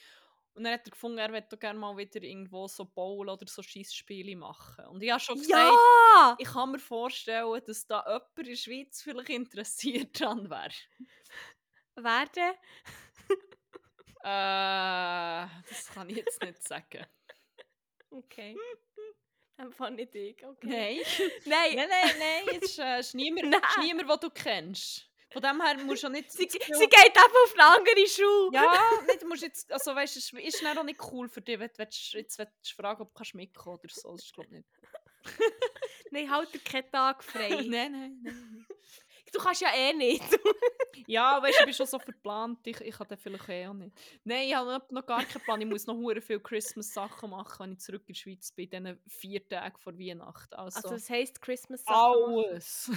[0.55, 3.63] Und dann hat er gefunden, er möchte gerne mal wieder irgendwo so Bowl oder so
[3.63, 4.87] Schießspiele machen.
[4.87, 6.37] Und ich habe schon gesagt, ja!
[6.39, 10.75] ich kann mir vorstellen, dass da jemand in der Schweiz vielleicht interessiert dran wäre.
[11.95, 12.55] Wer denn?
[14.25, 17.07] äh, das kann ich jetzt nicht sagen.
[18.11, 18.57] Okay.
[19.57, 20.67] Einfach nicht ich, okay.
[20.69, 20.99] Nein.
[21.45, 21.75] nein.
[21.75, 23.61] Nein, nein, nein, es ist, äh, ist niemand, nein.
[23.61, 25.11] ist niemand, den du kennst.
[25.31, 26.33] Von dem her musst du nicht...
[26.33, 28.51] sie, sie geht einfach auf eine andere Schule.
[28.53, 31.69] Ja, nicht, musst jetzt, also weißt du, es ist auch nicht cool für dich, wenn
[31.69, 32.41] du jetzt willst,
[32.75, 34.69] fragen ob du mitkommen oder so, das ist glaube ich nicht.
[36.11, 37.49] nein, halt dir keinen Tag frei.
[37.67, 38.67] nein, nein, nein.
[39.33, 40.25] Du kannst ja eh nicht.
[41.07, 43.95] ja, weißt du, ich bin schon so verplant, ich, ich den vielleicht eh auch nicht.
[44.25, 47.73] Nein, ich habe noch gar keinen Plan, ich muss noch sehr viele Christmas-Sachen machen, wenn
[47.73, 50.55] ich zurück in die Schweiz bin, in diesen vier Tagen vor Weihnachten.
[50.55, 52.91] Also, also das heisst Christmas-Sachen Alles.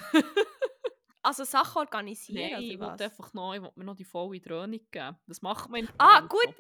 [1.24, 2.52] Also Sachen organisieren?
[2.52, 5.18] Nein, ich wollte einfach noch, ich mir noch die volle Dröhnung geben.
[5.28, 6.54] Das macht man Ah, gut.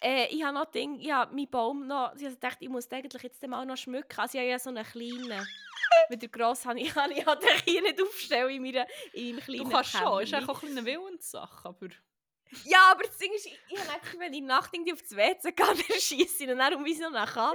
[0.00, 3.44] Äh, ich habe noch Ding, ja, mein Baum noch, ich dachte, ich muss eigentlich jetzt
[3.46, 4.20] mal noch schmücken.
[4.20, 5.46] Also ich habe ja so einen kleinen.
[6.10, 9.44] Mit der grossen habe ich, habe ich halt hier nicht aufstellen in, meiner, in meinem
[9.44, 10.30] kleinen Du kannst Kämmerchen.
[10.30, 11.88] schon, ist auch eine Willenssache, aber...
[12.64, 15.16] Ja, aber das Ding ist, ich, ich habe einfach, wenn ich Nacht irgendwie auf das
[15.16, 17.54] WC gehe, dann schiesse ich und dann wie so eine Katze.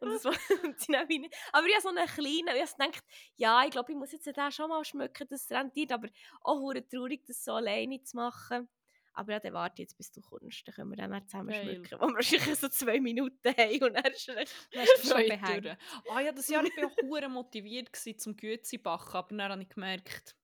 [0.00, 0.24] und das
[0.64, 1.34] und sie nicht.
[1.52, 3.04] Aber ich habe so einen kleinen, ich habe gedacht,
[3.36, 6.08] ja, ich glaube, ich muss jetzt den schon mal schmücken, das rentiert, aber
[6.42, 8.68] auch traurig, das so alleine zu machen.
[9.16, 11.76] Aber ja, dann warte jetzt, bis du kommst, dann können wir dann zusammen Geil.
[11.76, 15.78] schmücken, wo wir wahrscheinlich so zwei Minuten haben und dann ist es schon behängt.
[16.10, 19.62] Ah ja, das Jahr war ich auch motiviert gewesen, zum Güezi backen, aber dann habe
[19.62, 20.34] ich gemerkt,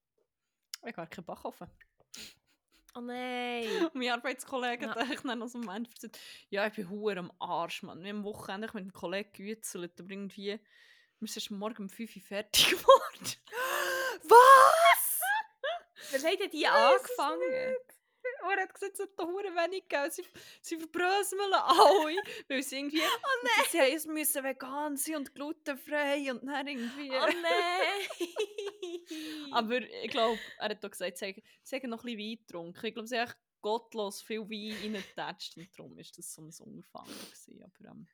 [0.76, 1.68] ich habe gar keinen Backofen.
[2.94, 3.66] Oh nein.
[3.84, 4.94] Und mein Arbeitskollege ja.
[4.96, 6.18] hat dann so einen Moment gesagt,
[6.48, 8.02] ja, ich bin hure am Arsch, Mann.
[8.02, 10.58] Wir haben am Wochenende mit einem Kollegen geützelt, aber irgendwie,
[11.20, 13.32] wir sind morgen um 5 Uhr fertig geworden.
[14.24, 15.20] Was?
[16.22, 17.76] Wer hat denn die angefangen?
[18.48, 20.10] Er hat gesagt, es hat da hure wenig gegeben.
[20.10, 20.24] Sie,
[20.60, 22.16] sie verbröseln alle,
[22.48, 23.00] weil sie irgendwie...
[23.22, 23.66] Oh nein!
[23.70, 27.10] Sie es müssen vegan sein und glutenfrei und dann irgendwie...
[27.10, 28.08] Oh nein!
[29.52, 32.86] Aber ich glaube, er hat auch gesagt, sie sie haben noch ein bisschen Wein getrunken.
[32.86, 36.50] Ich glaube, sie haben echt gottlos viel Wein reingetatscht und darum war das so ein.
[36.50, 37.62] Gewesen.
[37.62, 38.06] Aber ähm,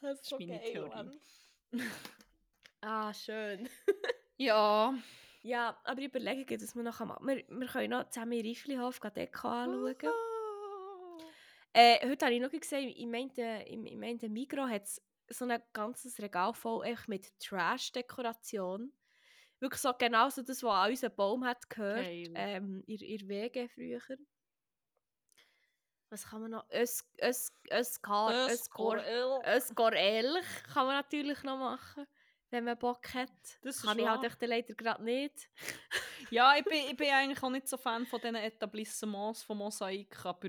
[0.00, 0.88] das ist meine Theorie.
[0.88, 1.20] Mann.
[2.80, 3.68] ah, schön.
[4.36, 4.96] ja...
[5.44, 7.26] Ja, aber ich überlege, dass wir noch machen.
[7.26, 10.14] Wir, wir können noch zusammen in Rifflihof Deko anschauen.
[11.74, 14.88] Äh, heute habe ich noch gesehen, ich meinte, im meinte Migros hat
[15.28, 18.90] so ein ganzes Regal voll echt mit Trash-Dekoration.
[19.60, 22.06] Wirklich so genau so das, was an unseren Baum hat gehört.
[22.06, 24.00] Ähm, ihr, ihr Wege früher.
[26.08, 26.64] Was kann man noch?
[26.72, 28.96] Ös, Ös, Öskar, Öskor,
[29.46, 30.40] Öskorel
[30.72, 32.06] kann man natürlich noch machen,
[32.54, 33.30] wenn man Bock hat.
[33.62, 34.30] Das kann ich halt wahr.
[34.30, 35.50] echt leider gerade nicht.
[36.30, 40.24] Ja, ich bin, ich bin eigentlich auch nicht so Fan von diesen Etablissements von Mosaik,
[40.24, 40.48] aber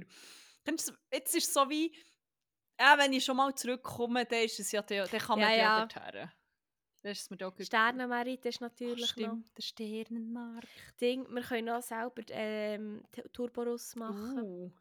[0.66, 1.94] jetzt ist es so wie,
[2.78, 5.86] äh, wenn ich schon mal zurückkomme, dann, ist es ja, dann, kann man Ja, ja,
[5.86, 6.32] dorthin.
[7.04, 10.68] Ist mir ist Ach, natürlich noch der Sternenmarkt.
[11.00, 11.28] Ding.
[11.30, 14.40] Wir können auch selber ähm, Turborus machen.
[14.40, 14.72] Uh.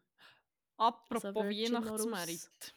[0.77, 2.75] Apropos Also Virgin Weihnachtsmerit.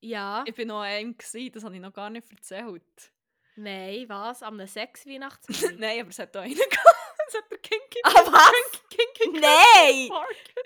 [0.00, 0.44] Ja.
[0.46, 3.12] Ich war noch einem, das habe ich noch gar nicht erzählt.
[3.56, 4.42] Nein, was?
[4.42, 5.78] Am 6 Weihnachtsmarkt?
[5.78, 6.96] Nein, aber es hat einen gehabt.
[7.28, 8.52] Es hat der Kinky Ah, was?
[8.90, 10.10] Kinky Nein!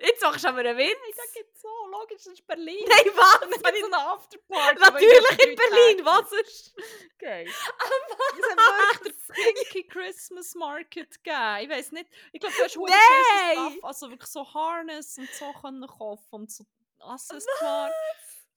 [0.00, 0.96] Jetzt machst du aber einen Witz.
[1.00, 2.84] Nein, das so, logisch, das ist Berlin.
[2.88, 3.40] Nein, was?
[3.40, 4.80] Das ist so eine Afterparty.
[4.80, 6.74] Natürlich in Berlin, was ist?
[7.18, 7.46] Geil.
[7.48, 7.84] Ah,
[8.38, 8.58] Es hat
[9.02, 11.58] wirklich Pinky Christmas Market gegeben.
[11.62, 12.90] Ich weiß nicht, ich glaube, du hast Nein!
[12.90, 16.64] viel Stuff, also wirklich so Harness und so können kaufen und so
[17.00, 17.92] Accessoire.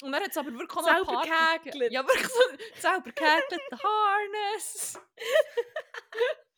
[0.02, 1.91] Und dann hat es aber wirklich auch Selber gehäkelt.
[1.91, 2.39] Ja, wirklich so
[2.82, 5.00] selber gehäkelte Harness.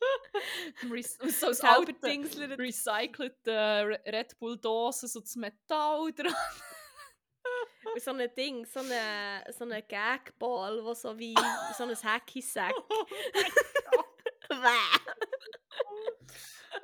[1.29, 2.57] So Selber alte, dingslert.
[2.59, 6.33] recycelte Re- Red Bull Dosen, so das Metall dran.
[7.93, 11.35] Und so ein Ding, so ein so eine Gagball, wo so wie
[11.77, 12.73] so ein Hacky-Sack.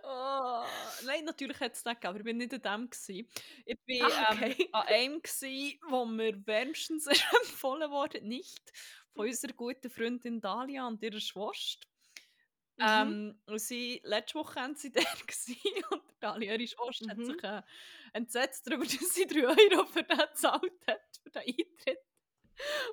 [0.03, 0.65] Oh,
[1.03, 2.89] nein, natürlich hat es nicht gegeben, aber ich war nicht an dem.
[2.89, 3.27] Gewesen.
[3.65, 4.53] Ich Ah, war okay.
[4.53, 7.07] ähm, an einem, gewesen, wo mir wärmstens
[7.41, 8.71] empfohlen wurde, nicht
[9.13, 11.87] von unserer guten Freundin Dalia und ihrer Schwester.
[12.77, 13.17] Mhm.
[13.19, 15.57] Ähm, und sie, letzte Woche waren sie gewesen,
[15.91, 17.25] und Dalia, ihre Schwester, hat Mhm.
[17.25, 17.61] sich äh,
[18.13, 21.99] entsetzt darüber, dass sie 3 Euro für den gezahlt hat, für den Eintritt.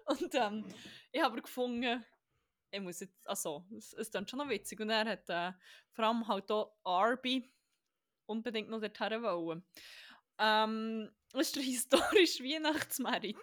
[0.07, 0.67] Und ähm,
[1.13, 2.05] ich habe gefunden,
[2.75, 4.81] ich muss jetzt, also, es, es klingt schon noch witzig.
[4.81, 5.53] Und er hat äh,
[5.93, 7.51] vor allem halt auch Arby
[8.27, 9.65] unbedingt noch dorthin wollen.
[10.39, 13.37] Ähm, es ist der historische Weihnachtsmerit.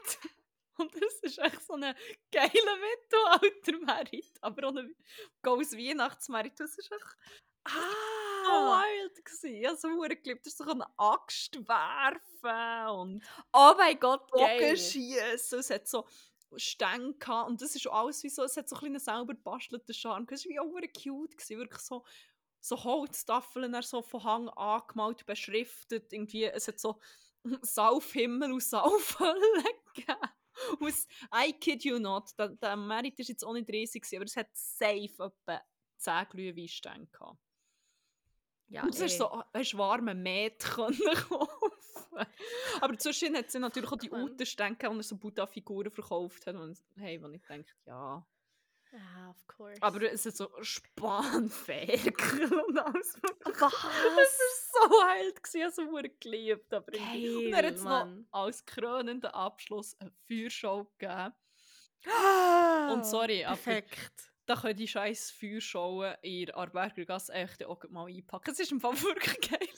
[0.77, 1.95] Und es ist echt so ein
[2.31, 4.95] geiler Mittelalter-Merit, aber auch ein
[5.41, 6.59] geiles Weihnachtsmerit.
[6.59, 7.17] Das ist echt
[7.65, 8.81] Ah!
[8.83, 9.55] wild gewesen.
[9.55, 10.45] Ich habe so verdammt geliebt.
[10.45, 13.23] Das ist so eine Axt werfen und
[13.53, 15.59] Oh mein Gott, Bogen schießen.
[15.59, 16.07] Es hat so
[16.57, 19.33] Stänge gehabt und das ist alles wie so, es hat so ein bisschen einen selber
[19.33, 20.27] gebastelten Charme.
[20.29, 21.57] Es war wie auch cute, gewesen.
[21.59, 22.03] wirklich so,
[22.59, 26.11] so Holztafeln so von Hang angemalt, beschriftet.
[26.13, 26.99] Irgendwie, es hat so
[27.61, 30.17] Saufhimmel und Saufhölle gegeben.
[30.87, 34.25] Es- I kid you not, der, der Merit war jetzt auch nicht riesig, gewesen, aber
[34.25, 35.61] es hat safe etwa
[35.97, 37.39] 10 Glühweinstände gehabt.
[38.67, 39.17] Ja, Und es ist eh.
[39.17, 40.97] so, du, warme Met kaufen.
[42.81, 46.55] Aber zwischendurch hat sie natürlich auch die gehabt, wo er so Buddha-Figuren verkauft hat.
[46.55, 48.25] Und hey, wo ich denke, ja.
[48.93, 49.81] Ah, of course.
[49.81, 53.15] Aber es ist so Spanferkel und alles.
[53.15, 53.61] Es was?
[53.61, 54.19] war
[54.73, 56.73] so wild, gewesen, ich habe so verdammt geliebt.
[56.73, 61.33] Aber irgendwie- und Geil, hat es noch als krönenden Abschluss eine Feuershow gegeben.
[62.91, 64.27] Und sorry, aber- Perfekt.
[64.47, 68.51] Da können die scheiß Feuershowen in der Arberger Gasse echt auch mal einpacken.
[68.51, 69.69] Es ist im Fall wirklich geil.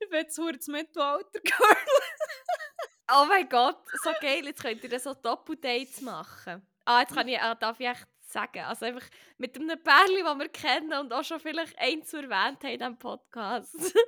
[0.00, 1.76] Ich bin jetzt verdammt das Mittelalter-Girl.
[3.12, 4.44] Oh mein Gott, so geil.
[4.46, 6.64] Jetzt könnt ihr so Doppeldates machen.
[6.84, 8.60] Ah, jetzt kann ich, ah, darf ich echt sagen.
[8.60, 9.04] Also einfach
[9.36, 12.98] mit einem Pärchen, das wir kennen und auch schon vielleicht eins erwähnt haben in diesem
[12.98, 13.74] Podcast.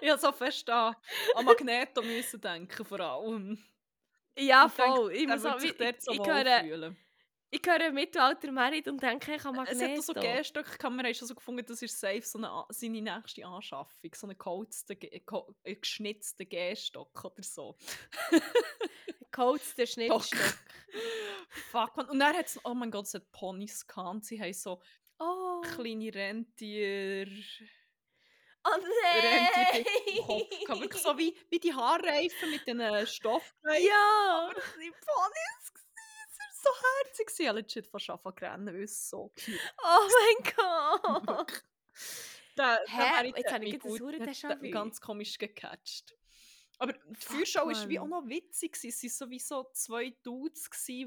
[0.00, 0.94] Ich habe so fest an,
[1.34, 3.58] an Magneto müssen denken, vor allem.
[4.38, 5.12] ja, Ich voll.
[5.12, 6.96] ich, Er muss auch, ich, so ich, wohl höre, fühlen.
[7.54, 9.92] Ich höre Mittelalter Merit und denke, ich habe Es Magneto.
[9.92, 10.12] hat auch so
[10.82, 14.10] haben schon so gefunden, das ist safe so eine, seine nächste Anschaffung.
[14.14, 17.76] So einen geholzten, äh, geschnitzten Gehstock oder so.
[19.76, 20.58] Der Schnittstock.
[21.70, 22.08] Fuck, man.
[22.08, 24.24] Und dann hat es, oh mein Gott, es hat Ponys gehabt.
[24.24, 24.80] Sie haben so
[25.18, 27.28] Oh, kleine Rentier...
[28.64, 29.84] oh nein!
[30.66, 30.80] Kopf.
[30.80, 33.84] Wirklich so wie, wie die Haarreifen mit den Stoffreifen.
[33.86, 34.44] Ja!
[34.44, 35.62] Aber das sind Ponys.
[35.62, 35.63] Es
[36.64, 36.70] so
[37.04, 37.30] herzig.
[37.38, 41.64] Ich habe legit fast angefangen zu so cute Oh mein Gott!
[42.56, 42.96] der, Hä?
[42.96, 44.70] Mary, Jetzt habe ich der hat mich Déjà-vu.
[44.70, 46.16] ganz komisch gecatcht.
[46.78, 48.76] Aber die Fuck, Feuerschau war wie auch noch witzig.
[48.82, 51.06] Es waren sowieso zwei Dudes, die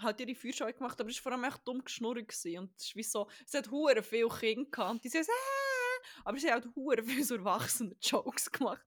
[0.00, 2.18] halt ihre Feuerschau gemacht haben, aber es war vor allem echt dumm geschnurrt.
[2.18, 5.24] Und es ist wie so, es hat hure viele Kinder gehabt und die so, äh,
[6.24, 8.84] aber sie haben halt hure viele so erwachsene Jokes gemacht.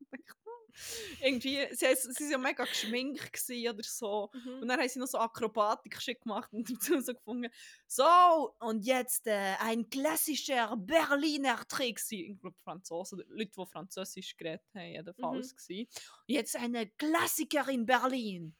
[0.78, 1.22] Und.
[1.22, 4.30] Irgendwie, sie, sie ja mega geschminkt gewesen oder so.
[4.34, 4.62] Mhm.
[4.62, 6.68] Und dann haben sie noch so Akrobatik-Shit gemacht und
[7.06, 7.52] so gefunden,
[7.88, 12.00] so, und jetzt äh, ein klassischer Berliner Trick.
[12.00, 15.56] Sie- Ich glaube, Franzosen, Leute, die Französisch geredet haben, jedenfalls.
[15.70, 15.88] Mhm.
[16.28, 18.56] Jetzt eine Klassiker in Berlin.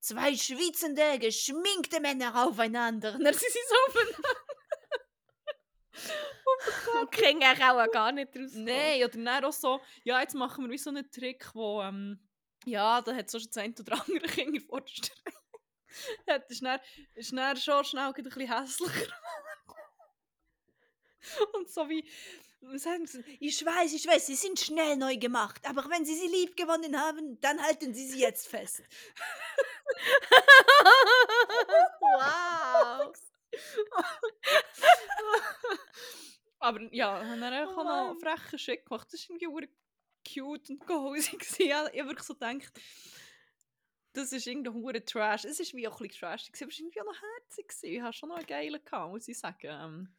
[0.00, 3.14] Zwei schwitzende, geschminkte Männer aufeinander.
[3.14, 4.28] Und dann sind sie so aufeinander.
[7.00, 7.52] Und Kinder
[7.86, 8.52] auch gar nicht raus.
[8.54, 12.18] Nein, oder dann auch so, ja, jetzt machen wir wie so einen Trick, wo, ähm,
[12.64, 15.32] ja, da hat so schon das eine oder andere Kind vor der Strecke.
[16.24, 16.80] Das ist dann,
[17.14, 19.12] ist dann schon schnell ein bisschen hässlicher.
[21.52, 22.08] Und so wie,
[22.62, 23.22] was haben sie?
[23.40, 26.98] Ich weiß, ich weiß, sie sind schnell neu gemacht, aber wenn sie sie lieb gewonnen
[26.98, 28.82] haben, dann halten sie sie jetzt fest.
[32.00, 33.12] wow.
[36.58, 38.18] aber ja, haben dann auch Oh noch Mann.
[38.18, 39.08] frechen Shit gemacht.
[39.12, 39.68] Das war irgendwie
[40.26, 41.36] cute und cozy.
[41.58, 42.72] ich habe wirklich so gedacht,
[44.12, 45.44] das ist irgendwie hure Trash.
[45.44, 47.72] Es ist wie auch ein bisschen trashig, gewesen, aber es war irgendwie auch noch herzig.
[47.82, 49.66] Ich hatte schon noch einen geilen, gehabt, muss ich sagen.
[49.68, 50.14] Ähm,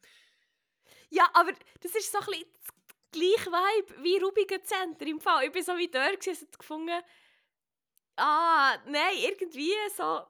[1.10, 2.74] Ja, aber das ist so ein bisschen das
[3.12, 5.44] gleiche Vibe wie Rubiger Center im Fall.
[5.46, 7.02] Ich bin so wie dort und gefunden,
[8.16, 10.26] ah, nein, irgendwie so,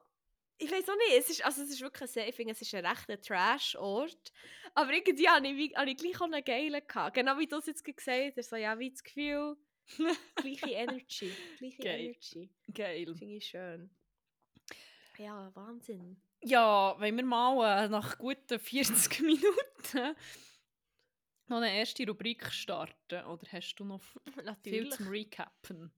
[0.59, 2.75] ich weiß auch nicht, es ist, also es ist wirklich sehr, ich finde, es ist
[2.75, 4.33] ein rechter Trash-Ort,
[4.75, 7.15] aber irgendwie habe ich, habe ich gleich auch einen geilen gehabt.
[7.15, 9.57] Genau wie du es jetzt gesagt hast, so, ja, wie das Gefühl,
[10.37, 12.01] gleiche Energy, gleiche Geil.
[12.07, 13.15] Energy, geil.
[13.15, 13.91] finde ich schön.
[15.19, 16.21] Ja, Wahnsinn.
[16.43, 20.17] Ja, wenn wir mal äh, nach guten 40 Minuten
[21.47, 23.25] noch eine erste Rubrik starten?
[23.27, 24.01] Oder hast du noch
[24.35, 24.91] viel Natürlich.
[24.95, 25.93] zum Recappen?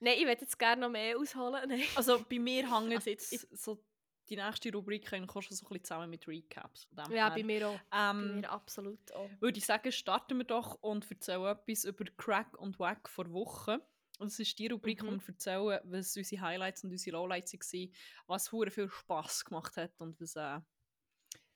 [0.00, 1.68] Nein, ich würde jetzt gerne noch mehr ausholen.
[1.68, 1.82] Nein.
[1.94, 3.84] Also bei mir Also jetzt jetzt- so
[4.28, 6.84] die nächste Rubrik auch schon so ein bisschen zusammen mit Recaps.
[6.84, 7.80] Von dem Ja, her, bei mir auch.
[7.90, 9.28] Bei ähm, mir absolut auch.
[9.40, 13.78] würde ich sagen, starten wir doch und erzählen etwas über Crack und Wack vor Wochen.
[14.18, 15.06] Und es ist die Rubrik, Mhm.
[15.08, 17.92] wo wir erzählen, was unsere Highlights und unsere Lowlights waren,
[18.26, 20.60] was hure viel Spass gemacht hat und was, äh,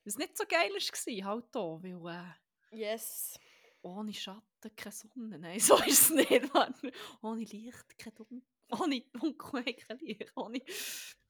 [0.04, 2.14] was nicht so geil war, halt da, weil
[2.72, 3.38] äh, Yes.
[3.82, 6.74] ohne Schatten keine Sonne, nein, so ist es nicht, Mann.
[7.22, 10.60] ohne Licht kein Dunkel, ohne Dunkelheit kein Licht, ohne,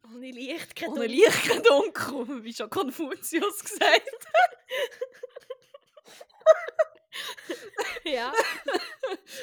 [0.05, 1.16] Ohne Licht, kein ohne Dunkel.
[1.16, 4.26] Licht kein Dunkel, wie schon Konfuzius gesagt
[8.05, 8.32] Ja.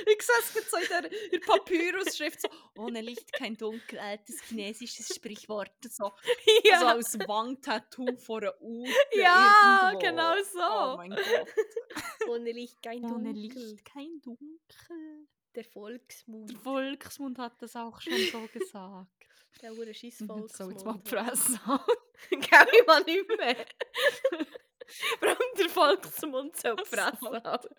[0.05, 3.99] Ich sehe es gerade so in der, in der Papyrus-Schrift so, ohne Licht kein Dunkel,
[3.99, 6.11] altes chinesisches Sprichwort, so,
[6.63, 6.79] ja.
[6.79, 8.87] so als Wangtattoo vor einer Uhr.
[9.13, 10.07] Ja, irgendwo.
[10.07, 10.59] genau so.
[10.59, 12.27] Oh mein Gott.
[12.27, 13.61] Ohne Licht kein Ohne Dunkel.
[13.63, 15.27] Licht kein Dunkel.
[15.55, 16.49] Der Volksmund.
[16.51, 19.07] Der Volksmund hat das auch schon so gesagt.
[19.61, 20.71] Der wurde scheiß So, Volksmund.
[20.73, 21.79] jetzt mal die Presse an.
[22.29, 23.65] Gell, ich mal nicht mehr.
[25.21, 27.69] Allem der Volksmund soll die Fresse haben.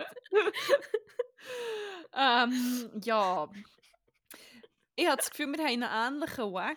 [2.15, 3.49] ähm, ja.
[4.97, 6.77] Ich habe das Gefühl, wir haben einen ähnlichen Wack.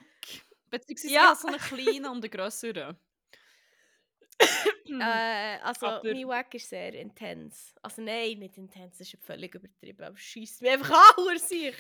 [0.69, 1.35] Beziehungsweise Ja.
[1.35, 2.97] so einen kleinen und einen grösseren.
[4.89, 7.75] Äh, also, Aber- mein Wack ist sehr intens.
[7.81, 10.03] Also, nein, nicht intens, das ist völlig übertrieben.
[10.03, 11.75] Aber schießt mich einfach an, sich.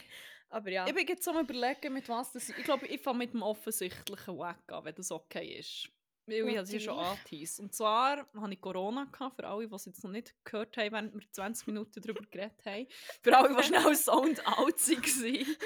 [0.49, 0.87] Aber ja.
[0.87, 3.41] Ich bin jetzt so am überlegen, mit was das Ich glaube, ich fange mit dem
[3.41, 5.89] offensichtlichen Wack an, wenn das okay ist.
[6.27, 7.61] Weil ich habe ja schon angeteased.
[7.61, 10.91] Und zwar hatte ich Corona, gehabt, für alle, die es jetzt noch nicht gehört haben,
[10.91, 12.85] während wir 20 Minuten darüber geredet haben.
[13.21, 15.57] Für alle, die schnell Sound out waren.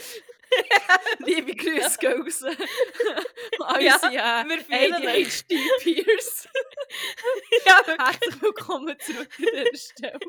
[1.26, 2.44] Liebe Grüße gehen raus.
[2.44, 4.96] An Ja, äh, wir.
[4.96, 6.48] ADHD-Peers.
[7.66, 7.82] ja.
[7.98, 10.20] Herzlich willkommen zurück an dieser Stelle.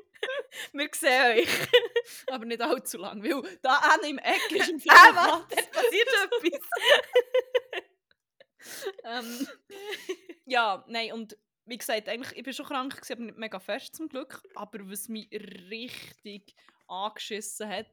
[0.72, 1.48] Wir sehen euch.
[2.28, 6.08] Aber nicht allzu lang, weil da hinten im Eck ist ein Ah, warte, es passiert
[6.08, 6.60] etwas.
[9.04, 9.48] Ähm,
[10.46, 13.94] ja, nein, und wie gesagt, eigentlich, ich bin schon krank, gewesen, aber nicht mega fest
[13.94, 14.42] zum Glück.
[14.54, 16.54] Aber was mich richtig
[16.88, 17.92] angeschissen hat,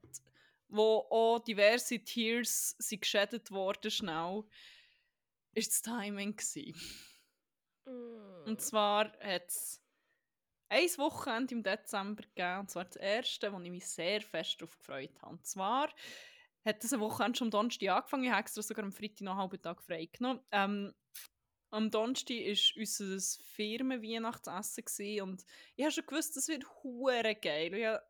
[0.68, 4.44] wo auch diverse Tiers sind geschädigt worden schnell,
[5.54, 6.76] ist das Timing gewesen.
[8.46, 9.82] Und zwar hat es
[10.70, 14.78] ein Wochenende im Dezember gegeben, und zwar das erste, wo ich mich sehr fest darauf
[14.78, 15.32] gefreut habe.
[15.32, 15.90] Und zwar
[16.66, 19.34] hat es eine Woche schon am Donnerstag angefangen, ich habe extra sogar am Freitag noch
[19.34, 20.42] einen halben Tag frei genommen.
[20.52, 20.94] Ähm,
[21.72, 25.46] am Donnerstag war unser Firmen-Weihnachtsessen und
[25.76, 27.74] ich habe schon gewusst, das wird hure geil.
[27.74, 28.04] Ich habe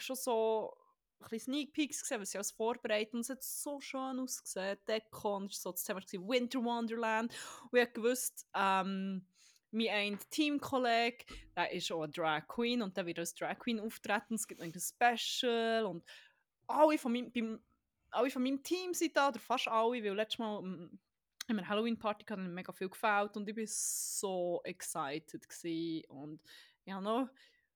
[0.00, 0.76] schon so
[1.20, 4.78] ein bisschen Sneak Peeks gesehen, was sie alles vorbereiten und es hat so schön ausgesehen.
[4.86, 7.34] Deko und war so das Thema gewesen, Winter Wonderland
[7.70, 9.26] und ich habe gewusst, ähm,
[9.70, 11.24] mein ein Teamkollege,
[11.56, 14.34] der ist auch eine Drag Queen und der wird als Drag Queen auftreten.
[14.34, 16.04] Es gibt ein Special und
[16.66, 17.60] alle von meinem,
[18.10, 20.98] alle von meinem Team sind da, oder fast alle, weil letztes Mal um,
[21.48, 26.04] in einer Halloween-Party hat mir mega viel gefällt und ich war so excited gewesen.
[26.08, 26.40] und
[26.84, 27.28] ich habe noch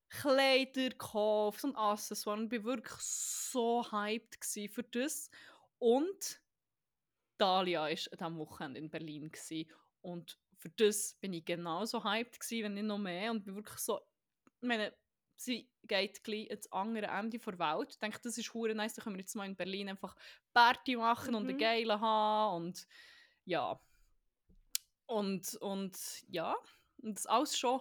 [0.09, 5.31] Kleider gekauft und Accessoires und ich war wirklich so hyped für das.
[5.79, 6.43] Und
[7.39, 9.71] Dalia war diesem Wochenende in Berlin gewesen.
[10.01, 13.79] und für das bin ich genauso hyped gewesen, wenn nicht noch mehr und bin wirklich
[13.79, 14.01] so,
[14.61, 14.95] ich meine,
[15.41, 17.89] sie geht gleich ins andere Ende der Welt.
[17.91, 20.15] Ich denke, das ist hure nice, da können wir jetzt mal in Berlin einfach
[20.53, 21.37] Party machen mhm.
[21.37, 22.87] und eine geile haben und
[23.45, 23.81] ja.
[25.07, 25.97] Und, und
[26.29, 26.55] ja,
[27.03, 27.81] und das alles schon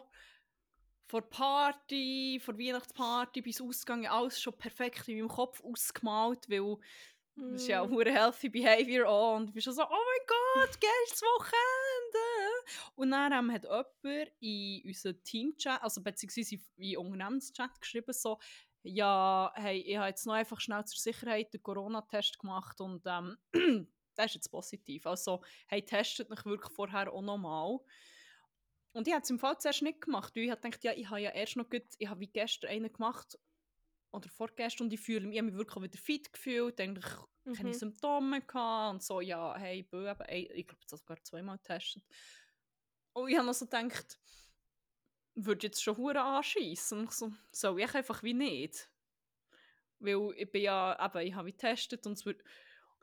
[1.05, 6.77] vor Party, vor Weihnachtsparty bis Ausgang, alles schon perfekt in meinem Kopf ausgemalt, weil
[7.35, 8.01] das ist ja auch mm.
[8.01, 12.28] healthy behavior auch und du bist schon so, oh mein Gott, geiles Wochenende!
[12.95, 18.39] Und dann ähm, hat jemand in unserem Teamchat, also beziehungsweise in Unternehmenschat geschrieben so,
[18.83, 23.37] ja, hey, ich habe jetzt noch einfach schnell zur Sicherheit den Corona-Test gemacht und ähm,
[24.17, 25.05] der ist jetzt positiv.
[25.05, 27.79] Also, hey, testet mich wirklich vorher auch nochmal.
[28.91, 31.21] Und ich habe es im Fall zuerst nicht gemacht, weil ich gedacht, ja, ich habe
[31.21, 33.37] ja erst noch gut, ich habe wie gestern einen gemacht,
[34.11, 37.05] oder vorgestern, und ich fühle mich, ich habe mich wirklich wieder fit gefühlt, eigentlich
[37.45, 37.53] mhm.
[37.53, 41.57] keine Symptome gehabt und so, ja, hey, bö, ey, ich glaube, ich habe sogar zweimal
[41.57, 42.03] getestet.
[43.21, 44.19] Und ich habe noch so gedacht,
[45.35, 46.99] würde jetzt schon Huren anschießen.
[46.99, 48.89] Und ich so, soll ich einfach wie nicht?
[49.99, 52.43] Weil ich bin ja, eben, ich habe getestet und es wird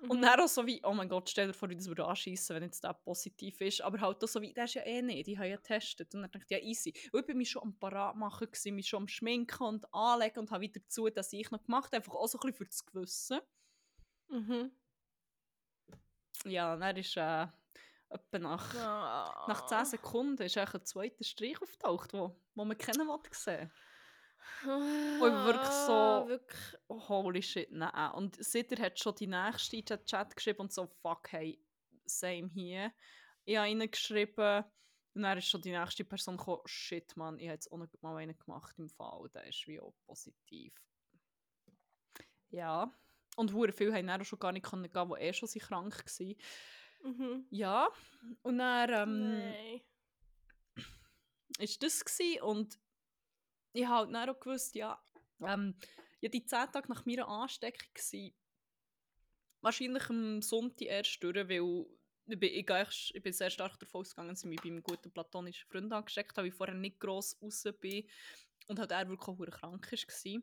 [0.01, 0.11] Mhm.
[0.11, 2.55] Und dann auch so wie, oh mein Gott, stell dir vor, wie das würde anschießen,
[2.55, 3.81] wenn jetzt der positiv ist.
[3.81, 6.14] Aber halt auch so wie, der ist ja eh nicht, ich habe ja getestet.
[6.14, 6.93] Und dann dachte ich, ja, easy.
[7.12, 10.41] Und ich war mich schon am Parat machen, gewesen, mich schon am Schminken und anlegen
[10.41, 12.64] und habe wieder zu, dass ich noch gemacht habe, einfach auch so ein bisschen für
[12.67, 13.41] das Gewissen.
[14.29, 14.71] Mhm.
[16.45, 17.47] Ja, dann ist äh,
[18.09, 19.49] etwa nach, oh.
[19.49, 23.71] nach 10 Sekunden ist ein zweiter Streich auftaucht, wo, wo man kennen wollte sehen.
[24.63, 28.13] Und ich wirklich so, ah, wirklich, holy shit, nein.
[28.13, 31.61] Und Sitter hat schon die nächste in den Chat geschrieben und so, fuck, hey,
[32.05, 32.93] same hier.
[33.45, 34.65] Ich habe ihnen geschrieben
[35.15, 37.89] und dann ist schon die nächste Person gekommen, shit, man, ich habe jetzt auch noch
[38.03, 40.75] mal einen gemacht im Fall, der ist wie auch positiv.
[42.51, 42.93] Ja.
[43.37, 46.37] Und hure viele haben dann auch schon gar nicht gehen, die eh schon krank waren.
[47.07, 47.47] Mhm.
[47.51, 47.89] Ja.
[48.43, 49.83] Und dann ähm, nee.
[51.59, 52.43] ist das gewesen.
[52.43, 52.79] und
[53.73, 55.01] ich habe halt auch gewusst, ja,
[55.41, 55.75] ähm,
[56.21, 58.33] ja, die zehn Tage nach meiner Ansteckung waren
[59.61, 61.87] wahrscheinlich am Sonntag erst durch, weil
[62.29, 65.13] ich bin, ich, ich bin sehr stark davon ausgegangen, dass ich mich bei einem guten
[65.13, 68.09] platonischen Freund angesteckt habe, weil ich vorher nicht gross raus bin
[68.67, 70.43] und halt er wirklich auch krank war.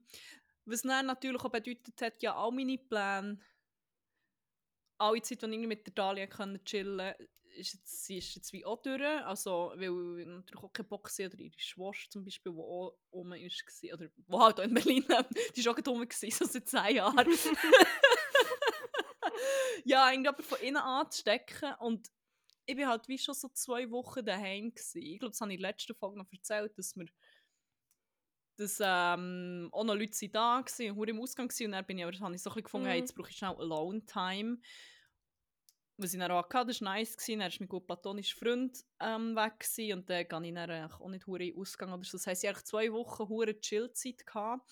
[0.66, 3.40] Was dann natürlich auch bedeutet hat, ja, all meine Pläne,
[4.98, 6.28] alle Zeit, die ich mit der Dalia
[6.64, 10.88] chillen konnte, ist jetzt, sie ist jetzt wie auch durch, also, weil natürlich auch kein
[10.88, 14.64] Bock war, oder ihre Schwester zum Beispiel, die auch rum war, oder die halt auch
[14.64, 15.06] in Berlin,
[15.56, 17.28] die war auch rum, so seit zehn Jahren.
[19.86, 22.10] ja, irgendwie aber von innen anzustecken und
[22.66, 25.02] ich bin halt wie schon so zwei Wochen daheim gewesen.
[25.02, 27.06] Ich glaube, das habe ich in der letzten Folge noch erzählt, dass wir
[28.58, 31.66] dass ähm, auch noch Leute da waren und im Ausgang waren.
[31.66, 32.90] Und dann bin ich aber, habe ich so ein bisschen gefunden, mm.
[32.90, 34.60] hey, jetzt brauche ich schnell Alone Time
[35.98, 37.16] was ich dann auch hatte, das war nice.
[37.16, 37.40] Gewesen.
[37.40, 41.10] Dann war mein gut platonischer Freund ähm, weg gewesen, und dann kann ich dann auch
[41.10, 42.18] nicht hure Ausgang oder so.
[42.18, 44.26] Das heisst, ich hatte zwei Wochen hure Chillzeit.
[44.26, 44.70] Gehabt.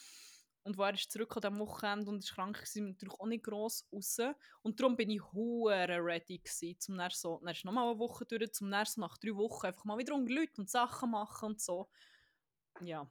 [0.64, 3.44] Und er ist zurück an diesem Wochenende und krank war, sind wir natürlich auch nicht
[3.44, 4.18] gross raus.
[4.62, 8.26] Und darum bin ich hure ready gewesen, zum dann so, dann ist nochmal eine Woche
[8.26, 11.48] durch, zum dann so nach drei Wochen einfach mal wieder unter Leute und Sachen machen
[11.48, 11.90] und so.
[12.82, 13.10] Ja.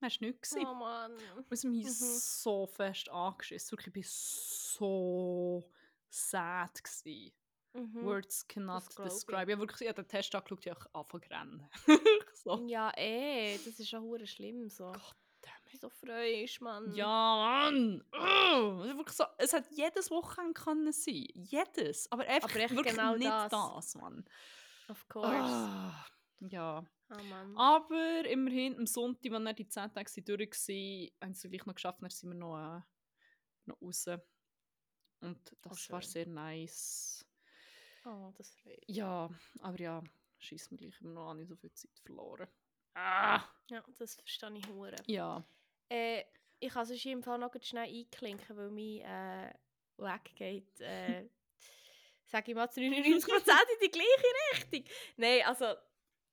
[0.00, 0.54] Das war nichts.
[0.56, 1.12] Oh Mann.
[1.36, 1.90] Und mich mhm.
[1.90, 3.72] so fest angeschissen.
[3.72, 5.64] Wirklich, ich bin so
[6.08, 7.32] sad gewesen.
[7.74, 8.04] Mhm.
[8.04, 9.50] Words cannot describe.
[9.50, 11.70] Ich habe wirklich ich hab den Test angeschaut, ich habe angefangen zu rennen.
[12.34, 12.66] so.
[12.66, 14.92] Ja, eh, das ist auch schlimm so.
[14.92, 15.16] Gott,
[15.80, 16.92] so freust, Mann.
[16.94, 18.02] Ja, Mann!
[18.12, 21.26] Oh, wirklich so, es hat jedes Wochenende können sein.
[21.34, 22.10] Jedes.
[22.10, 23.50] Aber einfach Aber wirklich genau nicht das.
[23.50, 24.24] das, Mann.
[24.88, 25.28] Of course.
[25.30, 26.84] Oh, ja.
[27.10, 31.66] Oh, Aber immerhin, am Sonntag, als die 10 Tage durch waren, haben sie es gleich
[31.66, 32.80] noch geschafft, dann sind wir noch, äh,
[33.64, 34.06] noch raus.
[35.20, 37.26] Und das oh, war sehr nice.
[38.04, 39.30] Oh, das freut Ja,
[39.60, 40.02] aber ja,
[40.38, 42.48] schießt mir gleich immer noch an, nicht so viel Zeit verloren.
[42.94, 43.42] Ah!
[43.68, 44.96] Ja, das verstehe ich hure.
[45.06, 45.44] Ja.
[45.88, 46.24] Äh,
[46.60, 49.54] ich kann sonst im Fall noch schnell einklinken, weil mein äh,
[49.96, 51.28] Weg geht, äh,
[52.26, 54.84] sage ich mal, zu 99% in die gleiche Richtung.
[55.16, 55.74] Nein, also,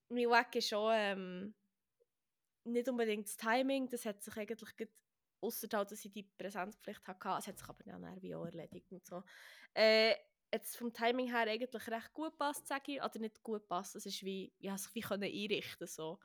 [0.10, 1.56] mein Weg ist schon ähm,
[2.64, 4.90] nicht unbedingt das Timing, das hat sich eigentlich
[5.42, 7.38] Außer halt, dass ich die Präsenzpflicht hatte.
[7.38, 9.24] Es hat sich aber dann wie auch erledigt und so.
[9.76, 10.16] Äh,
[10.52, 13.04] jetzt vom Timing her eigentlich recht gut passt, sage ich.
[13.04, 16.20] Oder nicht gut passt, es ist wie, ja, sich wie können einrichten so.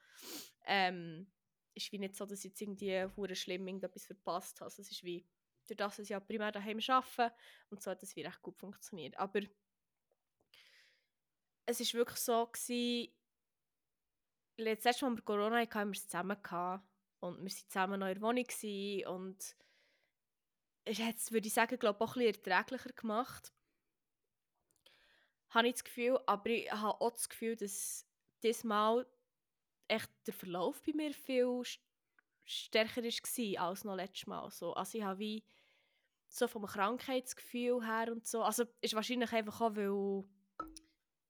[0.64, 1.30] Ähm,
[1.74, 4.66] ist wie nicht so, dass ich jetzt irgendwie hure schlimm irgendetwas verpasst habe.
[4.66, 5.26] Also es ist wie,
[5.66, 7.34] durch das, dass ich ja primär daheim arbeite
[7.68, 9.18] und so hat es wie recht gut funktioniert.
[9.18, 9.40] Aber
[11.66, 13.12] es ist wirklich so gewesen,
[14.64, 16.84] das letzte Mal, als wir Corona hatten, haben wir es zusammen gehabt.
[17.20, 19.56] Und wir waren zusammen in der Wohnung und
[20.84, 23.52] es hat es, würde ich sagen, glaube auch bisschen erträglicher gemacht.
[25.50, 28.06] Habe ich das Gefühl, aber ich habe auch das Gefühl, dass
[28.42, 29.06] diesmal
[29.88, 31.62] echt der Verlauf bei mir viel
[32.44, 34.50] stärker war als noch letztes Mal.
[34.50, 35.44] So, also ich habe wie
[36.28, 40.24] so vom Krankheitsgefühl her und so, also ist wahrscheinlich einfach auch, weil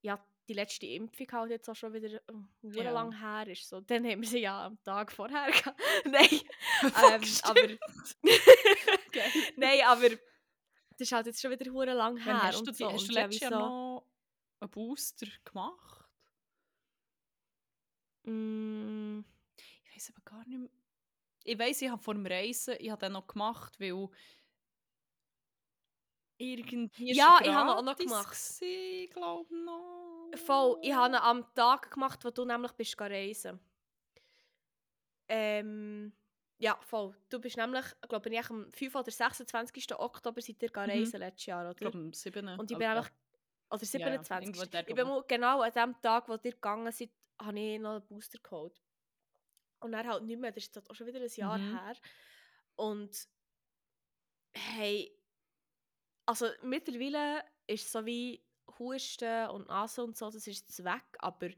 [0.02, 2.20] ja, die letzte Impfung halt jetzt auch schon wieder äh,
[2.62, 2.90] ja.
[2.90, 3.68] lang her ist.
[3.68, 5.80] So, dann haben wir sie ja am Tag vorher gehabt.
[6.04, 6.40] Nein,
[6.82, 7.60] ähm, aber
[9.56, 10.18] Nein, aber das
[10.98, 12.42] ist halt jetzt schon wieder hure lang her.
[12.42, 12.92] hast du, die, so.
[12.92, 14.08] hast du letztes Jahr noch
[14.58, 16.08] einen Booster gemacht?
[18.24, 19.20] Mm.
[19.84, 20.70] Ich weiß aber gar nicht mehr.
[21.44, 24.08] Ich weiß, ich habe vor dem Reisen, ich habe den noch gemacht, weil
[26.38, 28.36] irgendwie Ja, ich habe auch noch gemacht.
[28.60, 30.09] Ich glaube noch.
[30.36, 33.60] Voll, ich habe ihn am Tag gemacht, wo du nämlich bist reisen.
[35.28, 36.12] Ähm,
[36.58, 37.16] ja, voll.
[37.28, 38.94] Du bist nämlich, glaube ich, am 5.
[38.94, 39.98] oder 26.
[39.98, 40.90] Oktober seid ihr mhm.
[40.90, 41.70] reisen letztes Jahr, oder?
[41.70, 42.48] Ich glaube am 7.
[42.58, 43.10] Und ich bin einfach,
[43.70, 44.56] oder 27.
[44.56, 47.10] Ja, ja, ich bin genau an dem Tag, wo ihr gegangen seid,
[47.40, 48.82] habe ich noch einen Booster geholt.
[49.80, 51.78] Und er halt nicht mehr, das ist auch schon wieder ein Jahr mhm.
[51.78, 51.96] her.
[52.76, 53.28] Und
[54.52, 55.16] hey,
[56.26, 58.44] also mittlerweile ist es so wie
[58.80, 61.50] Husten und Nase und so, das ist weg, aber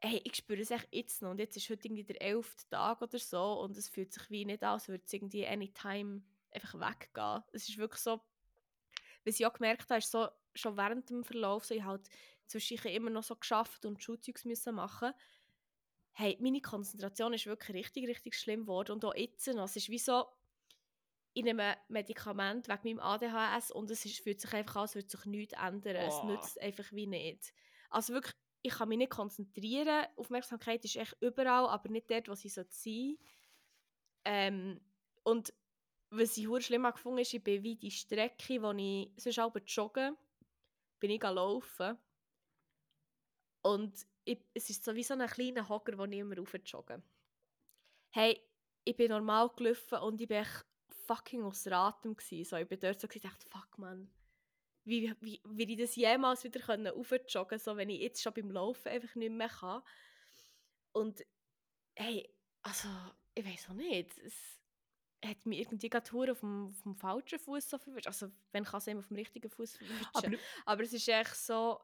[0.00, 3.02] hey, ich spüre es echt jetzt noch und jetzt ist heute irgendwie der elfte Tag
[3.02, 6.74] oder so und es fühlt sich wie nicht an, als würde es irgendwie anytime einfach
[6.74, 7.42] weggehen.
[7.52, 8.20] Es ist wirklich so,
[9.24, 12.08] was ich auch gemerkt habe, ist so, schon während dem Verlauf, so ich halt
[12.46, 15.12] zwischendurch immer noch so geschafft und Schulzeugs müssen machen.
[16.12, 19.64] Hey, meine Konzentration ist wirklich richtig, richtig schlimm geworden und auch jetzt noch.
[19.64, 20.24] Es ist wie so,
[21.36, 25.10] in einem Medikament wegen meinem ADHS und es ist, fühlt sich einfach an, als würde
[25.10, 25.96] sich nichts ändern.
[25.96, 26.08] Oh.
[26.08, 27.52] Es nützt einfach wie nicht.
[27.90, 28.32] Also wirklich,
[28.62, 30.06] ich kann mich nicht konzentrieren.
[30.16, 33.18] Aufmerksamkeit ist echt überall, aber nicht dort, wo sie sein sollte.
[34.24, 34.80] Ähm,
[35.24, 35.52] und
[36.08, 39.54] was ich sehr schlimm gefunden ist, ich bin wie die Strecke, wo ich sonst auch
[39.66, 40.16] joggen,
[40.98, 41.98] bin ich laufen.
[43.60, 47.02] Und ich, es ist so wie so ein kleiner Hocker, wo ich immer rauf jogge.
[48.10, 48.40] Hey,
[48.84, 50.46] ich bin normal gelaufen und ich bin
[51.06, 52.44] fucking aus Atem gewesen.
[52.44, 54.10] So, ich bin dort so gedacht, fuck man,
[54.84, 58.50] wie, wie, wie ich das jemals wieder können aufjoggen so wenn ich jetzt schon beim
[58.50, 59.82] Laufen einfach nicht mehr kann.
[60.92, 61.26] Und
[61.96, 62.32] hey,
[62.62, 62.88] also,
[63.34, 64.34] ich weiß auch nicht, es
[65.24, 68.06] hat mich irgendwie gerade auf dem, auf dem falschen Fuß so verwischt.
[68.06, 70.08] Also, wenn kann es eben auf dem richtigen Fuß verwischen.
[70.12, 71.80] Aber, aber es ist echt so...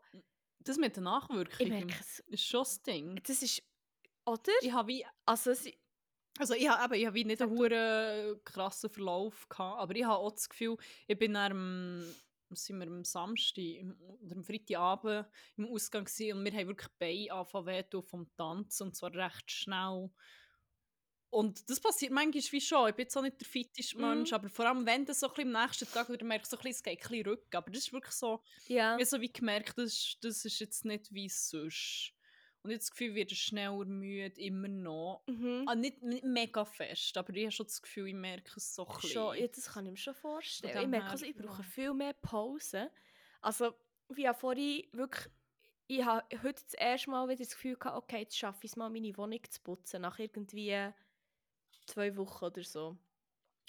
[0.61, 1.89] Das mit der Nachwirkung
[2.29, 3.21] ist schon das Ding.
[3.27, 3.63] Das ist...
[4.25, 4.53] Oder?
[4.61, 5.05] Ich habe wie...
[5.27, 5.67] Also, es,
[6.43, 10.49] also ich habe hab nicht einen hohen krassen Verlauf gehabt, aber ich habe auch das
[10.49, 10.77] Gefühl,
[11.07, 12.05] ich bin am,
[12.51, 13.65] sind wir am Samstag
[14.23, 15.27] oder am Freitagabend
[15.57, 20.11] im Ausgang gewesen, und wir haben wirklich Beine angefangen vom Tanzen und zwar recht schnell.
[21.31, 22.91] Und das passiert manchmal wie schon.
[22.91, 23.97] Ich bin jetzt auch nicht der fitteste.
[23.99, 26.63] Mensch, aber vor allem, wenn du so ein am nächsten Tag wieder merkst, so ein
[26.63, 27.57] bisschen, es geht ein bisschen Rücken.
[27.57, 28.99] Aber das ist wirklich so, ja.
[28.99, 32.13] ich so wie gemerkt, das, das ist jetzt nicht wie sonst.
[32.63, 35.25] Und jetzt das Gefühl, wird schneller müde, immer noch.
[35.27, 35.65] Mhm.
[35.67, 38.87] Ah, nicht, nicht, mega fest, aber ich habe schon das Gefühl, ich merke es so
[38.87, 40.83] ein schon, ja, Das kann ich mir schon vorstellen.
[40.83, 42.91] Ich merke also, ich brauche viel mehr Pause.
[43.41, 43.75] Also,
[44.09, 45.33] wie ja vorhin wirklich,
[45.89, 48.77] ich habe heute das erste Mal wieder das Gefühl gehabt, okay, jetzt schaffe ich es
[48.77, 50.93] mal, meine Wohnung zu putzen, nach irgendwie
[51.87, 52.97] zwei Wochen oder so.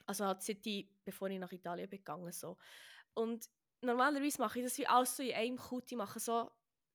[0.05, 2.57] Also halt seit ich, bevor ich nach Italien bin gegangen so.
[3.13, 3.49] Und
[3.81, 6.51] normalerweise mache ich das wie alles so in einem Kut, ich mache so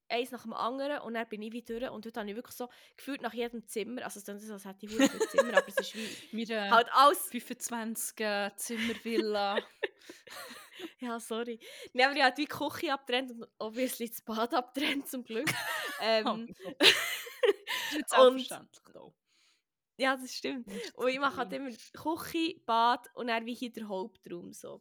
[0.08, 2.56] eins nach dem anderen und dann bin ich wieder durch und dort habe ich wirklich
[2.56, 5.76] so gefühlt nach jedem Zimmer, also es ist als hätte ich ein Zimmer, aber es
[5.76, 6.08] ist wie
[6.46, 7.28] Meine halt alles...
[7.28, 9.58] 25 äh, Zimmervilla.
[11.00, 11.60] ja, sorry.
[11.92, 15.48] Nein, aber ich habe die Küche abtrennt und obviously das Bad abtrennt zum Glück.
[16.02, 16.54] ähm,
[18.16, 18.48] oh, und,
[19.96, 20.68] ja, das stimmt.
[20.94, 24.80] Und ich mache halt immer Küche, Bad und dann wie hier der Hauptraum so.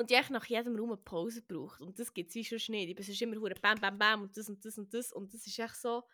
[0.00, 1.82] Und ich nach jedem Raum eine Pause braucht.
[1.82, 2.98] Und das gibt es wie schon nicht.
[2.98, 5.12] Es ist immer hure bam, bam, bam und das und das und das.
[5.12, 6.04] Und das ist echt so,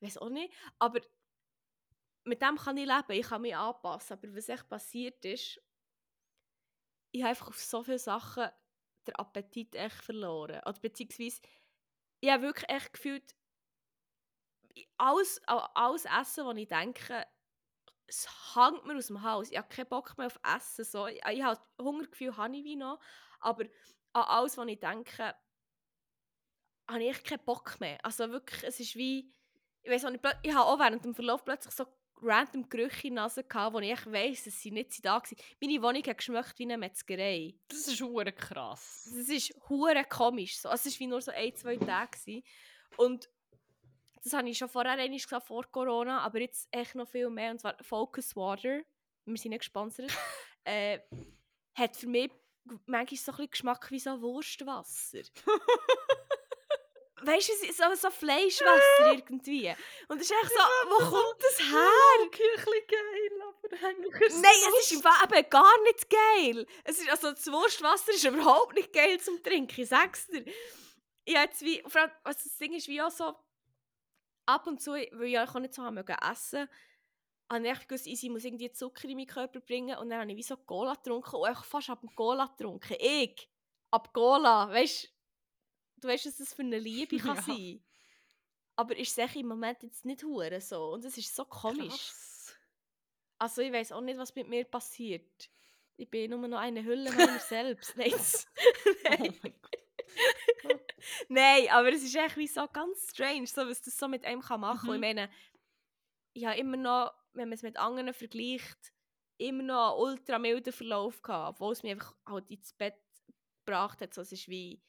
[0.00, 0.52] ich weiß auch nicht.
[0.80, 1.00] Aber
[2.24, 4.14] mit dem kann ich leben, ich kann mich anpassen.
[4.14, 5.62] Aber was echt passiert ist,
[7.12, 8.48] ich habe einfach auf so viele Sachen
[9.06, 10.62] den Appetit echt verloren.
[10.66, 11.40] Oder beziehungsweise,
[12.18, 13.36] ich habe wirklich echt gefühlt,
[14.96, 17.24] alles, alles Essen, was ich denke,
[18.10, 19.50] es hängt mir aus dem Haus.
[19.50, 20.84] Ich habe keinen Bock mehr auf Essen.
[20.84, 21.06] So.
[21.06, 22.98] Ich, ich habe Hungergefühl, habe ich wie noch.
[23.38, 23.64] Aber
[24.12, 25.34] an alles, was ich denke,
[26.88, 28.04] habe ich keinen Bock mehr.
[28.04, 29.32] Also wirklich, es ist wie,
[29.82, 31.86] ich weiß nicht, ich habe auch während dem Verlauf plötzlich so
[32.20, 35.36] random Gerüche in der Nase gehabt, wo ich weiss, dass sie nicht da waren.
[35.60, 37.54] Meine Wohnung hat geschmeckt wie eine Metzgerei.
[37.68, 39.08] Das ist hure krass.
[39.16, 40.58] Das ist hure komisch.
[40.58, 40.68] So.
[40.68, 42.18] Es war wie nur so ein, zwei Tage.
[42.18, 42.42] Gewesen.
[42.96, 43.30] Und
[44.22, 47.50] das habe ich schon vorher einmal gesagt, vor Corona, aber jetzt echt noch viel mehr.
[47.52, 48.80] Und zwar Focus Water,
[49.24, 50.12] wir sind nicht gesponsert,
[50.64, 50.98] äh,
[51.74, 52.30] hat für mich
[52.86, 55.22] manchmal so ein bisschen Geschmack wie so Wurstwasser.
[57.22, 59.74] weißt du, so, so Fleischwasser irgendwie.
[60.08, 61.88] Und es ist echt so, wo kommt das her?
[62.26, 66.10] Okay, ein bisschen geil, aber eigentlich ist Nein, es ist im Fall eben gar nicht
[66.10, 66.66] geil.
[66.84, 70.44] Es ist, also das Wurstwasser ist überhaupt nicht geil zum Trinken, ich sag's dir.
[71.24, 73.34] Ich jetzt wie, vor allem, also das Ding ist wie auch so,
[74.54, 76.68] ab und zu, weil ich auch nicht so haben mögen essen,
[77.50, 80.36] habe ich gewusst, ich muss irgendwie Zucker in meinen Körper bringen und dann habe ich
[80.36, 82.96] wie so Cola getrunken und ich fast ab dem Cola getrunken.
[83.00, 83.48] Ich,
[83.90, 85.12] ab Cola, weißt
[85.96, 87.42] du, weißt, was das für eine Liebe kann Ja.
[87.42, 87.82] sein
[88.76, 91.88] Aber ist es im Moment jetzt nicht hure so und es ist so komisch.
[91.88, 92.56] Krass.
[93.38, 95.50] Also ich weiß auch nicht, was mit mir passiert.
[95.96, 97.96] Ich bin nur noch eine Hülle meiner selbst.
[97.96, 98.46] Nein, das-
[99.04, 99.08] Oh
[99.42, 99.54] mein
[100.62, 100.89] Gott.
[101.28, 104.40] Nein, aber es ist echt wie so ganz strange, so, was das so mit einem
[104.42, 104.88] kann machen kann.
[104.88, 104.94] Mhm.
[104.94, 105.30] Ich meine,
[106.32, 108.92] ich habe immer noch, wenn man es mit anderen vergleicht,
[109.38, 112.96] immer noch einen ultra milden Verlauf gehabt, obwohl es mich einfach halt ins Bett
[113.64, 114.14] gebracht hat.
[114.14, 114.82] So, es ist wie,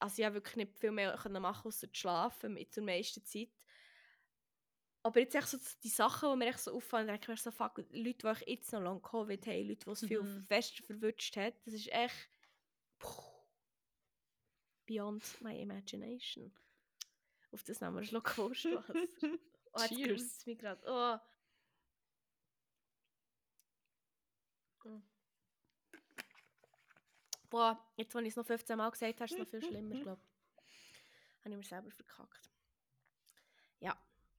[0.00, 3.24] also ich habe wirklich nicht viel mehr können machen außer zu schlafen mit der meisten
[3.24, 3.50] Zeit.
[5.02, 7.50] Aber jetzt echt so die Sachen, die mir echt so auffallen, denke ich mir so,
[7.50, 10.44] fuck, Leute, die ich jetzt noch lange Covid haben, Leute, die es viel Mhm.
[10.46, 12.28] fest verwünscht hat, das ist echt
[14.90, 16.52] beyond my imagination.
[17.52, 18.94] Auf das nehmen wir einen Schluck Wurstwasser.
[19.72, 20.46] Oh, jetzt Cheers.
[20.46, 20.82] mich gerade.
[24.84, 24.88] Oh.
[24.88, 25.02] Mm.
[27.48, 29.94] Boah, jetzt, wenn ich es noch 15 Mal gesagt habe, ist es noch viel schlimmer,
[30.00, 31.44] glaube ich.
[31.44, 32.50] Habe ich mir selber verkackt.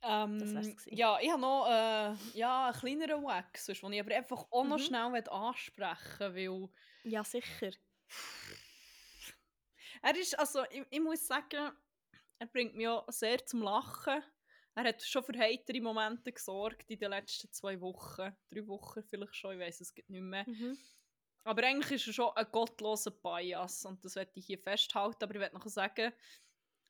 [0.04, 0.96] Ähm, Das wär's gewesen.
[0.98, 4.80] ja, ich habe noch äh, ja, einen kleineren Wax, den ich aber einfach auch noch
[4.80, 4.82] Mhm.
[4.84, 6.70] schnell ansprechen weil
[7.04, 7.72] Ja, sicher.
[10.02, 11.72] Er ist, also ich, ich muss sagen,
[12.40, 14.24] er bringt mich auch sehr zum Lachen.
[14.76, 19.36] Er hat schon für heitere Momente gesorgt in den letzten zwei Wochen, drei Wochen vielleicht
[19.36, 20.46] schon, ich weiß es gibt nicht mehr.
[20.48, 20.78] Mhm.
[21.44, 25.24] Aber eigentlich ist er schon ein gottloser Bias und das werde ich hier festhalten.
[25.24, 26.14] Aber ich werde noch sagen,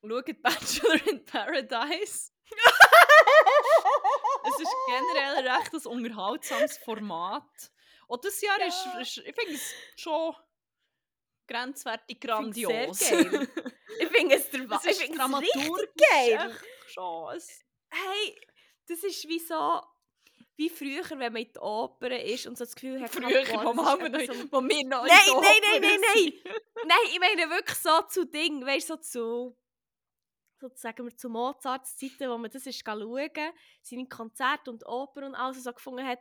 [0.05, 2.31] schaut Bachelor in Paradise.
[4.43, 7.71] es ist generell ein recht ein unterhaltsames Format.
[8.07, 8.67] Und das Jahr Ja.
[8.67, 8.85] ist,
[9.17, 10.35] ist, ich finde es schon
[11.47, 12.99] grenzwertig find's sehr grandios.
[12.99, 13.47] geil.
[13.99, 16.55] Ich finde es der es Wa- ich ist finde es richtig geil.
[17.89, 18.39] Hey,
[18.87, 19.81] das ist wie so,
[20.55, 23.75] wie früher, wenn man in die Oper ist und so das Gefühl hat, früher, wo,
[23.75, 26.17] wir noch, wo wir noch in Nein, der nein, nein, Oper nein, nein.
[26.23, 26.45] sind.
[26.85, 29.57] Nein, ich meine wirklich so zu Dingen, weißt so zu,
[30.59, 33.29] so sagen wir zu Mozarts Zeiten, wo man das ist schauen,
[33.81, 36.19] seine Konzerte und Oper und alles so gefunden hat,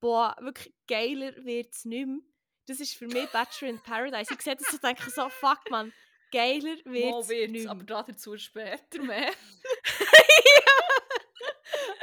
[0.00, 2.18] boah, wirklich geiler wird es nicht mehr.
[2.66, 4.32] Das ist für mich Bachelor in Paradise.
[4.32, 5.92] Ich sehe das und denke so, fuck man,
[6.32, 9.32] geiler wird Mal wird's, nicht aber dazu später mehr.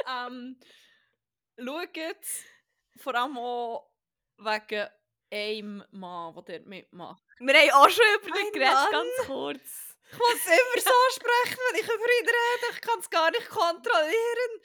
[0.08, 0.58] ähm,
[1.58, 2.26] schaut
[2.96, 3.90] vor allem auch
[4.36, 4.88] wegen
[5.32, 7.22] einem Mann, der dort mitmacht.
[7.38, 9.96] Wir haben auch schon über den geredet, ganz kurz.
[10.12, 12.74] Ich muss immer so sprechen, wenn ich über ihn rede.
[12.74, 14.60] Ich kann es gar nicht kontrollieren.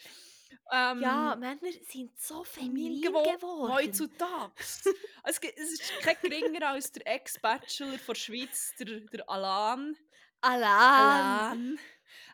[0.72, 3.72] Ähm, Ja, Männer sind so feminin geworden.
[3.74, 4.52] Heutzutage.
[5.24, 9.96] es, es ist kein geringer als der Ex-Bachelor der Schweiz, der, der Alan.
[10.42, 10.70] Alan.
[10.70, 11.80] Alan.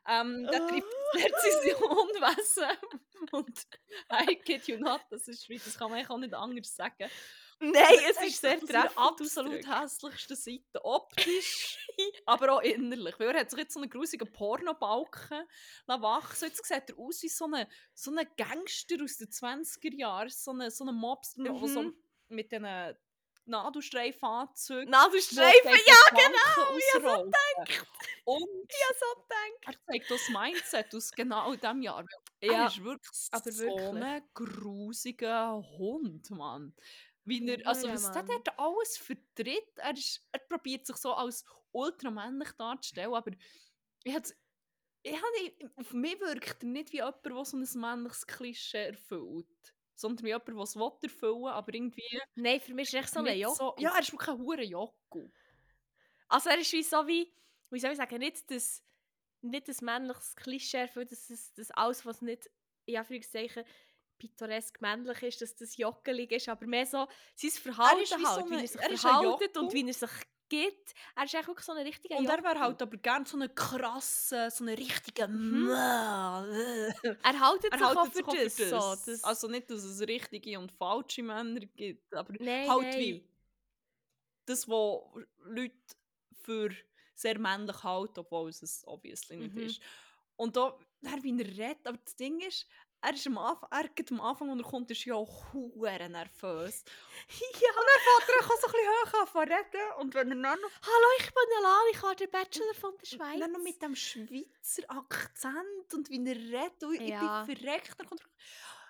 [0.07, 0.67] Ähm, der Oh.
[0.67, 2.77] treibt Präzisionwesen.
[3.31, 3.67] Und
[4.11, 7.09] I kid you not, das ist Schweiz, das kann man eigentlich auch nicht anders sagen.
[7.61, 10.83] Nein, es ist sehr treffend absolut hässlichsten Seite.
[10.83, 11.77] Optisch,
[12.25, 13.19] aber auch innerlich.
[13.19, 15.47] Weil er hat sich jetzt so einen grusigen Pornobalken
[15.87, 16.45] wachsen.
[16.47, 20.29] Jetzt sieht er aus wie so ein so eine Gangster aus den 20er Jahren.
[20.29, 21.95] So ein so eine Mobster, der so Mhm.
[22.29, 22.65] mit diesen
[23.45, 24.89] Nadelstreifanzügen.
[24.89, 26.77] Nadelstreifen, ja, genau!
[26.77, 27.31] Ich so
[28.25, 29.65] Und ja, so denkt.
[29.67, 32.05] er zeigt das Mindset aus genau diesem Jahr.
[32.41, 34.03] Weil Ja, er ist wirklich aber so wirklich.
[34.03, 36.75] ein grusiger Hund, Mann.
[37.23, 38.41] Wie er, also Hure, was der Mann.
[38.43, 43.31] dort alles vertritt, er, ist, er probiert sich so als ultramännlich darzustellen, aber
[44.03, 44.15] ich
[45.03, 49.73] ich hab auf mich wirkt er nicht wie jemand, der so ein männliches Klischee erfüllt.
[49.95, 53.19] Sondern wie jemand, der es erfüllen aber irgendwie Nein, für mich ist er echt so
[53.19, 53.75] ein nicht Jocko.
[53.79, 55.31] ja, er ist wirklich ein hure Jocko.
[56.27, 57.31] Also er ist wie so wie,
[57.69, 58.83] wie soll ich sagen, nicht das,
[59.41, 62.49] nicht das männliches Klischee erfüllt, das, das alles, was nicht,
[62.85, 63.63] in Anführungszeichen,
[64.21, 68.49] pittoresk männlich ist, dass das jockelig ist, aber mehr so sein Verhalten wie halt, so
[68.49, 69.59] wie eine- er sich er Jocko.
[69.59, 70.09] und wie er sich
[70.49, 70.93] gibt.
[71.15, 74.49] Er ist eigentlich so ein richtiger Und er wäre halt aber gerne so einen krassen,
[74.51, 75.31] so einen richtigen
[75.63, 75.69] Mhm.
[75.69, 78.55] Er haltet Er sich auch für das.
[78.55, 79.05] für das.
[79.05, 82.99] So, das Also nicht, dass es richtige und falsche Männer gibt, aber nein, halt nein.
[82.99, 83.27] wie
[84.45, 85.01] das, was
[85.45, 85.75] Leute
[86.43, 86.69] für
[87.15, 89.63] sehr männlich halten, obwohl es es obviously nicht Mhm.
[89.63, 89.81] ist.
[90.35, 90.77] Und da,
[91.21, 92.67] wie er redet, aber das Ding ist,
[93.03, 96.09] er ist am Anfang, er geht am Anfang, als er kommt, ist ja auch hure
[96.09, 96.83] nervös.
[97.29, 97.69] ja.
[97.69, 100.35] Und dann fährt er auch so ein bisschen hoch an zu reden und wenn er
[100.35, 103.39] noch, Hallo, ich bin Alana, ich habe den Bachelor von der Schweiz.
[103.39, 107.41] dann noch mit dem Schweizer Akzent und wie er redet, und Ja.
[107.41, 108.27] ich bin verreckt, dann kommt er,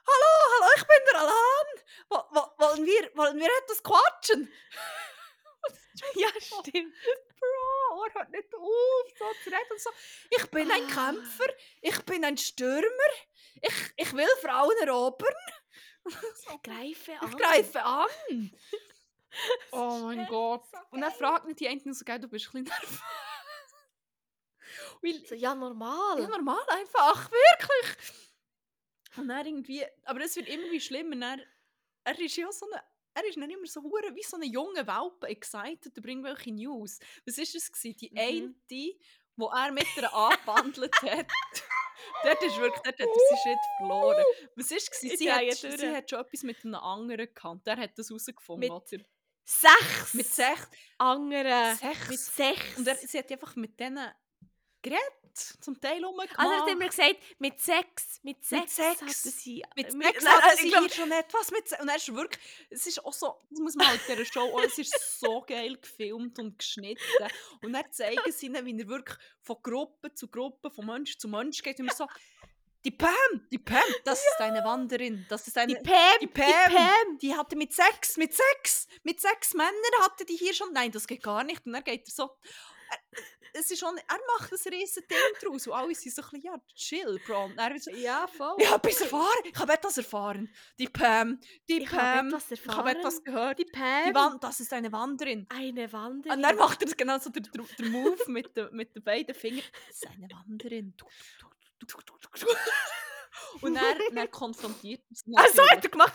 [0.08, 1.68] Hallo, hallo, ich bin der Alan.
[2.10, 4.52] Wo- wo- Wollen wir, wollen wir etwas quatschen?
[6.16, 6.94] ja, stimmt.
[7.40, 9.72] Bro, er hört nicht auf, so zu reden.
[9.72, 9.90] und So.
[10.32, 11.12] Ich bin ein Ah.
[11.12, 13.12] Kämpfer, ich bin ein Stürmer,
[13.62, 15.34] ich, ich will Frauen erobern.
[16.06, 17.38] so, Greife ich an.
[17.38, 18.08] greife an.
[19.72, 20.66] Oh mein Gott.
[20.70, 23.00] so Und dann fragt nicht die einen so, du bist ein bisschen nervös.
[25.02, 26.22] Weil, So, ja, normal.
[26.22, 27.98] ja, normal einfach, wirklich.
[29.18, 31.16] Und dann irgendwie, aber es wird immer wie schlimmer.
[31.16, 31.42] Dann,
[32.04, 32.84] er ist ja so eine,
[33.14, 37.00] er ist dann immer so hure wie so eine junge Welpe, excited über irgendwelche News.
[37.26, 37.98] Was ist es gewesen?
[37.98, 38.18] Die Mhm.
[38.70, 39.00] eine,
[39.38, 41.28] wo er mit ihr angebandelt hat.
[42.24, 44.24] Dort ist wirklich, dort hat er seinen Shit verloren.
[44.56, 44.72] Was?
[44.72, 47.68] Ich Sie, drehe hat, sie hat schon etwas mit einem anderen gehabt.
[47.68, 49.04] Der hat das herausgefunden, Mit oder?
[49.44, 50.14] Sechs.
[50.14, 50.70] Mit sechs.
[50.98, 51.76] anderen.
[51.76, 52.10] Sechs.
[52.10, 52.78] Mit sechs.
[52.78, 54.12] Und er, sie hat einfach mit denen
[54.82, 55.02] geredet,
[55.62, 56.38] zum Teil rumgemacht.
[56.38, 58.20] also, er hat immer gesagt, mit sechs.
[58.24, 58.76] Mit sechs.
[58.76, 59.02] sechs.
[59.02, 59.64] Hatte sie.
[59.76, 62.86] Mit mit- sechs nein, sie glaub- hier schon etwas mit Und er ist wirklich, es
[62.88, 66.38] ist auch so, das muss man halt dieser Show, auch, es ist so geil gefilmt
[66.40, 67.02] und geschnitten.
[67.62, 71.28] Und dann zeigen sie ihnen, wie er wirklich von Gruppe zu Gruppe, von Mensch zu
[71.30, 71.80] Mensch geht.
[71.80, 72.08] Und immer so,
[72.84, 73.14] die Pam,
[73.52, 75.76] die Pam, das ist eine Wanderin, das ist eine...
[75.76, 75.96] Die Pam.
[76.20, 76.74] die Die Pam.
[76.74, 77.18] Pam.
[77.20, 79.72] die hatte mit sechs, mit sechs, mit sechs Männern
[80.02, 80.74] hatte die hier schon.
[80.74, 81.64] Nein, das geht gar nicht.
[81.66, 82.32] Und dann geht er so.
[83.54, 85.18] Er, es ist schon, er macht ein riesen Ding
[85.50, 85.68] draus.
[85.68, 87.46] Und alle sind so ein bisschen, ja, chill, Bro.
[87.46, 88.56] Und er so, Ja, voll.
[88.60, 89.44] ich habe etwas erfahren.
[89.46, 90.54] Ich habe etwas erfahren.
[90.80, 91.40] Die Pam,
[91.70, 92.00] die Ich Pam.
[92.00, 92.98] habe etwas Ich habe erfahren.
[92.98, 93.60] etwas gehört.
[93.60, 94.06] Die Pam.
[94.10, 95.46] Die Wand, das ist eine Wanderin.
[95.50, 96.38] Eine Wanderin.
[96.38, 99.34] Und dann macht er das genau so der, der Move mit, den, mit den beiden
[99.36, 99.64] Fingern.
[99.88, 100.94] Das ist eine Wanderin.
[103.62, 106.14] Und er, dann konfrontiert er sie Ah, so hat er gemacht.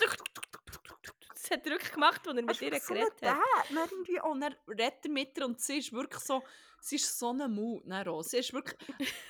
[1.32, 3.38] Das hat er wirklich gemacht, als er mit ihr so geredet hat.
[3.70, 6.42] Dann irgendwie, und dann redet er mit ihr und sie ist wirklich so,
[6.86, 7.90] sie ist so eine Mut.
[7.90, 8.22] Auch.
[8.22, 8.78] Sie ist wirklich,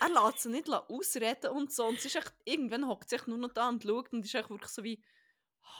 [0.01, 1.87] er lässt sie nicht ausreden und so.
[1.87, 4.35] Und sie ist echt, irgendwann hockt sie echt nur noch da und schaut und ist
[4.35, 5.03] echt wirklich so wie,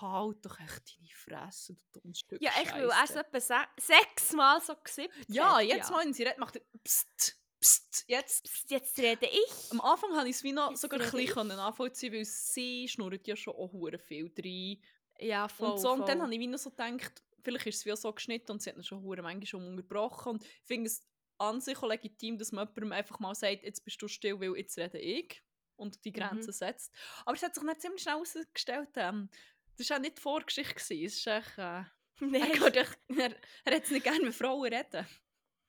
[0.01, 4.61] halt doch echt deine Fresse, du dummes Stück Ja, echt, weil er etwa se sechsmal
[4.61, 8.45] so gesippt Ja, jetzt mal, wenn sie redet, macht er, pst, pst, jetzt.
[8.45, 9.71] Psst, Jetzt rede ich.
[9.71, 13.27] Am Anfang habe ich es wie noch Jetzt sogar ein bisschen nachvollziehen, weil sie schnurrt
[13.27, 14.83] ja schon auch viel rein.
[15.19, 16.21] Ja, voll, und so, und dann voll.
[16.23, 18.77] habe ich wie noch so gedacht, vielleicht ist es wie so geschnitten und sie hat
[18.77, 20.33] ihn schon hure manchmal schon unterbrochen.
[20.33, 21.03] Und ich finde es
[21.39, 24.57] an sich auch legitim, dass man jemandem einfach mal sagt, jetzt bist du still, weil
[24.57, 25.43] jetzt rede ich
[25.77, 26.53] und die Grenzen Mhm.
[26.53, 26.93] setzt.
[27.25, 29.29] Aber es hat sich dann ziemlich schnell herausgestellt, ähm,
[29.77, 30.95] das war auch nicht die Vorgeschichte.
[30.95, 31.87] Es ist echt, äh, er,
[32.21, 32.53] Nein.
[32.53, 33.35] geht echt, er,
[33.65, 35.07] er hat nicht gerne mit Frauen reden.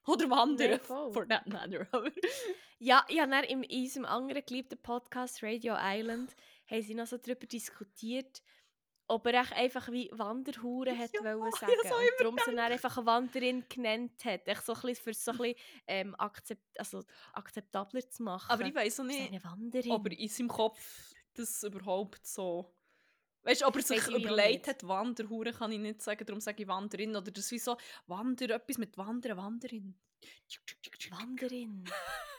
[0.05, 1.11] Oder wandern, voll.
[1.11, 1.85] for that matter.
[2.79, 6.33] Ja, ja, dann in unserem anderen geliebten Podcast Radio Island
[6.69, 8.41] haben sie noch so darüber diskutiert,
[9.07, 11.71] ob er echt einfach wie Wanderhure hat Ja, wollen ich sagen.
[11.77, 14.47] hab's auch und darum sie einfach eine Wanderin genannt hat.
[14.47, 15.55] Echt so ein bisschen, für so ein bisschen
[15.87, 17.03] ähm, akzept, also
[17.33, 18.51] akzeptabler zu machen.
[18.51, 22.73] Aber ich weiß auch ist nicht, ob er in seinem Kopf das überhaupt so.
[23.43, 26.63] Weißt du, ob er sich Weiss überlegt hat, Wanderhure kann ich nicht sagen, darum sage
[26.63, 27.15] ich Wanderin.
[27.15, 27.77] Oder das wie so,
[28.07, 29.97] Wander, etwas mit Wandern, Wanderin.
[31.11, 31.85] Wanderin.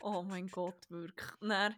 [0.00, 1.30] Oh mein Gott, wirklich.
[1.40, 1.74] Dann,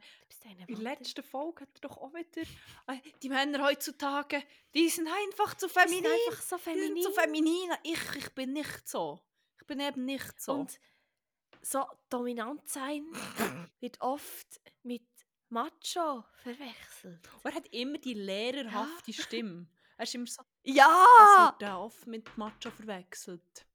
[0.66, 2.42] in der letzten Folge hat er doch auch wieder.
[2.86, 4.42] äh, Die Männer heutzutage,
[4.74, 6.10] die sind einfach zu Die sind feminin.
[6.28, 6.94] einfach so Die feminin.
[6.94, 7.70] sind zu feminin.
[7.82, 9.20] Ich, ich bin nicht so.
[9.60, 10.52] Ich bin eben nicht so.
[10.54, 10.80] Und
[11.62, 13.04] so dominant sein
[13.80, 15.06] wird oft mit
[15.50, 17.28] Macho verwechselt.
[17.44, 19.66] er hat immer die lehrerhafte Stimme.
[19.96, 20.42] Er ist immer so.
[20.64, 21.54] Das Ja!
[21.60, 23.66] wird auch oft mit Macho verwechselt.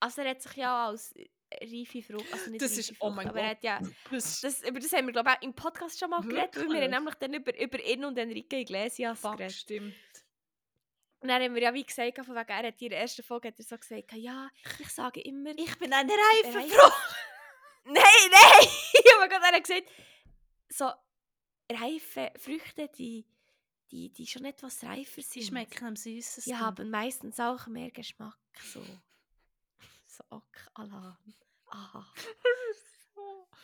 [0.00, 1.14] Also er hat sich ja als
[1.62, 3.80] reife Frucht, also nicht Das reife ist- Frucht, oh mein aber er hat ja,
[4.10, 6.68] Das das, über das haben wir glaube ich auch im Podcast schon mal geredet, weil
[6.70, 9.56] wir haben nämlich dann über, über ihn und Enrique Iglesias Fuck, geredet.
[9.56, 9.94] stimmt.
[11.22, 13.48] Und dann haben wir ja wie gesagt, von wegen, er hat in der ersten Folge
[13.48, 14.48] hat er so gesagt, ja,
[14.78, 15.50] ich sage immer...
[15.58, 16.90] Ich bin eine reife Reife- Frau.
[17.84, 17.94] Nein,
[18.30, 18.68] nein!
[18.68, 19.88] oh mein Gott, er hat gesagt,
[20.68, 20.90] so
[21.70, 23.26] reife Früchte, die,
[23.90, 25.30] die, die schon etwas reifer sind.
[25.32, 26.52] Sie schmecken am süßesten.
[26.52, 28.36] Die haben meistens auch mehr Geschmack,
[28.72, 28.82] so.
[30.20, 31.16] So, ok, Alan.
[31.70, 32.06] Aha.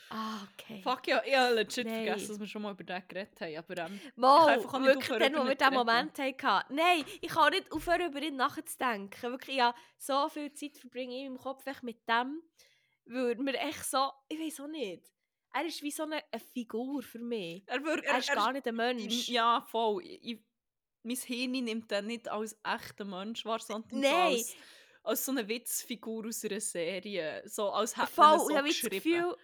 [0.09, 0.81] Ah, okay.
[0.83, 2.05] Fuck ja, ich habe legit Nein.
[2.05, 3.57] vergessen, dass wir schon mal über den geredet haben.
[3.57, 5.75] Aber ähm, Mal, auch nicht wirklich, aufhören, wo wir ihn diesen.
[5.75, 6.75] Moment hatten.
[6.75, 9.33] Nein, ich kann nicht aufhören, über ihn nachzudenken.
[9.33, 12.41] Wirklich, ja, so viel Zeit verbringe ich im Kopf echt mit dem,
[13.07, 15.03] weil mir echt so, ich weiß auch nicht.
[15.53, 17.65] Er ist wie so eine, eine Figur für mich.
[17.67, 19.29] er, wird, Er ist gar nicht ein Mensch.
[19.29, 20.05] Ja, voll.
[20.05, 20.45] Ich, ich,
[21.03, 24.33] mein Hirn nimmt den nicht als echter Mensch wahr, sondern so Nein.
[24.35, 24.55] als,
[25.07, 27.43] als so eine Witzfigur aus einer Serie.
[27.47, 28.97] So als hätte Voll, man so das geschrieben.
[28.97, 29.37] Gefühl,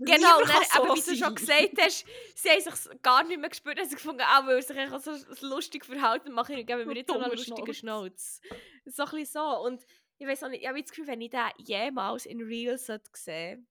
[0.00, 2.04] Genau, dann, aber wie so du schon gesagt hast,
[2.36, 5.46] sie haben sich gar nicht mehr gespürt, haben sie gefunden, auch weil er sich so
[5.48, 8.40] lustig verhalten mache ich geben wir jetzt so einen lustigen Schnauz.
[8.84, 9.58] So ein bisschen so.
[9.64, 9.84] Und
[10.18, 13.10] ich weiß auch nicht, ich habe das Gefühl, wenn ich den jemals in Real sollte
[13.14, 13.66] sehen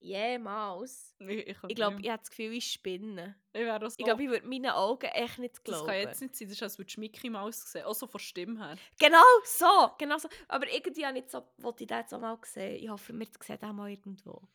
[0.00, 3.36] jemals, Ich, ich, ich glaube, ich habe das Gefühl, ich spinne.
[3.52, 5.86] ich glaube, ich würde meinen Augen echt nicht das glauben.
[5.86, 7.84] kann jetzt nicht sein, das ist, als würdest du Mickey Mouse sehen.
[7.84, 8.76] Auch so von Stimme her.
[8.98, 10.28] Genau so, genau so.
[10.48, 12.82] Aber irgendwie habe ich, so, wollte ich den jetzt auch mal sehen.
[12.82, 14.46] Ich hoffe, wir sehen den mal irgendwo.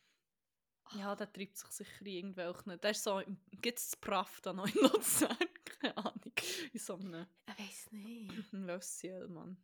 [0.94, 2.78] Ja, der treibt sich sicher irgendwelchen.
[2.80, 3.22] Der ist so,
[3.62, 5.36] gibt es das Praff da noch in Luzern?
[5.80, 6.32] Keine Ahnung.
[6.72, 8.52] In so einem Ich weiß nicht.
[8.52, 9.56] Lössiel, Mann.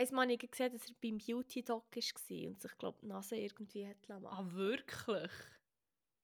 [0.00, 3.86] Einmal habe ich gesehen, dass er beim Beauty-Doc war und sich, glaube die Nase irgendwie
[3.86, 4.54] hat lassen Ah, machen.
[4.54, 5.32] wirklich?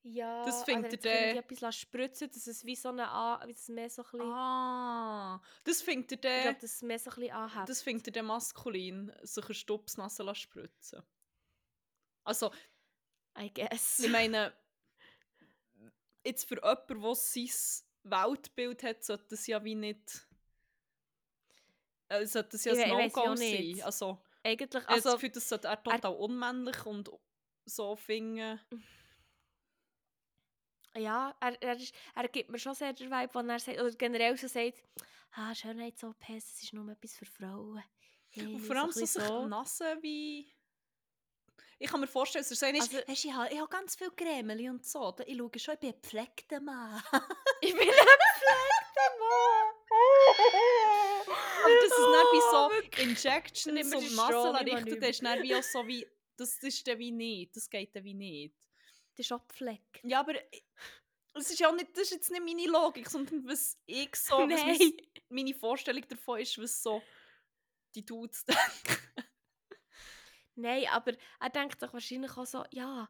[0.07, 3.09] Ja, das also findet er hat er der- etwas spritzen dass es wie so eine
[3.09, 6.75] A, wie es mehr so ein bisschen, Ah, das findet er ich der, glaube, dass
[6.75, 7.69] es mehr so ein bisschen anhebt.
[7.69, 11.03] das findet er der maskulin, sich eine Stupsnase lassen spritzen.
[12.25, 12.53] Also,
[13.39, 13.99] I guess.
[13.99, 14.53] ich meine,
[16.25, 17.49] jetzt für jemanden, der sein
[18.05, 20.29] Weltbild hat, sollte das ja wie nicht.
[22.21, 23.81] Äh, sollte das ja ein No-Go sein.
[23.83, 27.11] Also, Eigentlich, das also, Gefühl, das sollte er total unmännlich und
[27.65, 28.61] so finden.
[30.97, 33.91] ja, er, er, ist, er gibt mir schon sehr den Vibe, wenn er sagt, oder
[33.93, 34.83] generell so sagt,
[35.33, 37.83] ah, Schönheits-OPs, das ist nur etwas für Frauen.
[38.37, 40.53] Und vor allem so, sich bisschen Nase wie.
[41.79, 44.11] Ich kann mir vorstellen, dass er sagt, Also- also, ich habe ich habe ganz viel
[44.11, 45.11] Cremeli und so.
[45.13, 47.03] Da- Ich schaue schon, ich bin ein gepflegter Mann.
[47.61, 49.75] Ich bin ein gepflegter Mann.
[51.65, 53.07] Aber das ist dann wie Oh, so wirklich.
[53.07, 56.07] Injections und richten, nicht das ist dann wie auch so wie,
[56.37, 58.55] das ist dann wie nicht, das geht dann wie nicht.
[59.17, 60.01] Das ist auch gepflegt.
[60.03, 60.35] Ja, aber
[61.35, 64.37] es ist ja auch nicht, das ist jetzt nicht meine Logik, sondern was ich so,
[64.39, 64.93] was
[65.29, 67.03] meine Vorstellung davon ist, was so
[67.95, 69.03] die Dudes denken.
[70.57, 73.09] Nein, aber er denkt doch wahrscheinlich auch so, ja,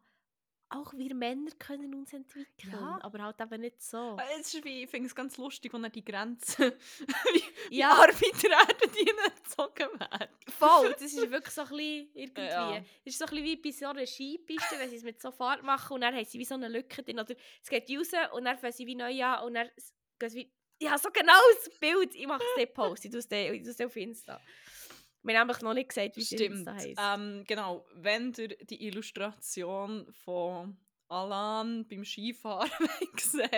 [0.70, 2.98] auch wir Männer können uns entwickeln, Ja.
[3.02, 4.16] aber halt eben nicht so.
[4.18, 6.76] Äh, Es ist wie, ich finde es ganz lustig, wenn er die Grenze,
[7.68, 7.90] wie Ja.
[7.90, 10.28] Arbeiter werden, die gezogen werden.
[10.58, 12.82] Voll, das ist wirklich so ein bisschen irgendwie, Ja.
[13.04, 15.62] ist so ein bisschen wie bei so einer Skipiste, wenn sie es mit so Fahrt
[15.62, 18.44] machen und dann haben sie wie so eine Lücke drin, oder es geht raus und
[18.46, 19.70] dann fangen sie wie neu an und dann
[20.18, 23.20] gehen sie wie, ja, so genau das Bild, ich mache es nicht Post, ich tue
[23.20, 24.40] es auf Insta.
[25.24, 26.68] Wir haben nämlich noch nicht gesagt, wie es Stimmt.
[26.68, 27.00] Heisst.
[27.00, 30.76] Ähm, genau, wenn ihr die Illustration von
[31.08, 32.70] Alan beim Skifahren
[33.16, 33.50] gesehen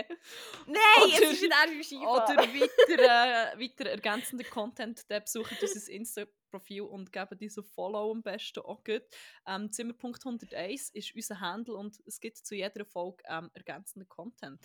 [0.66, 2.36] Nein, oder- es ist nicht er beim Skifahren.
[2.38, 8.60] oder weiter, weiter ergänzenden Content, dann besucht unser Insta-Profil und gebt diese Follow am besten
[8.60, 9.02] auch gut.
[9.46, 14.60] Ähm, Zimmer.101 ist unser Handle und es gibt zu jeder Folge ähm, ergänzenden Content.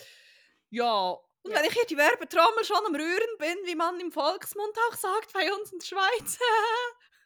[0.69, 1.57] Ja, und Ja.
[1.57, 5.33] wenn ich hier die Werbetrommel schon am Rühren bin, wie man im Volksmund auch sagt
[5.33, 6.37] bei uns in der Schweiz.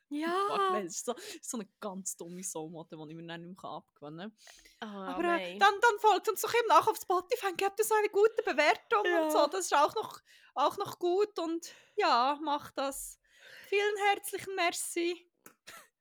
[0.07, 0.69] Fuck, Ja.
[0.71, 3.71] nein, das ist so, so eine ganz dumme Soulmode, die ich mir dann nicht mehr
[3.71, 4.37] abgewinnen
[4.81, 4.95] Oh, kann.
[4.95, 8.43] Aber äh, dann, dann folgt uns doch eben auch auf Spotify gebt uns eine gute
[8.43, 9.37] Bewertung und so.
[9.39, 9.47] Ja.
[9.47, 10.19] Das ist auch noch,
[10.53, 13.19] auch noch gut und ja, macht das.
[13.67, 15.27] Vielen herzlichen Merci.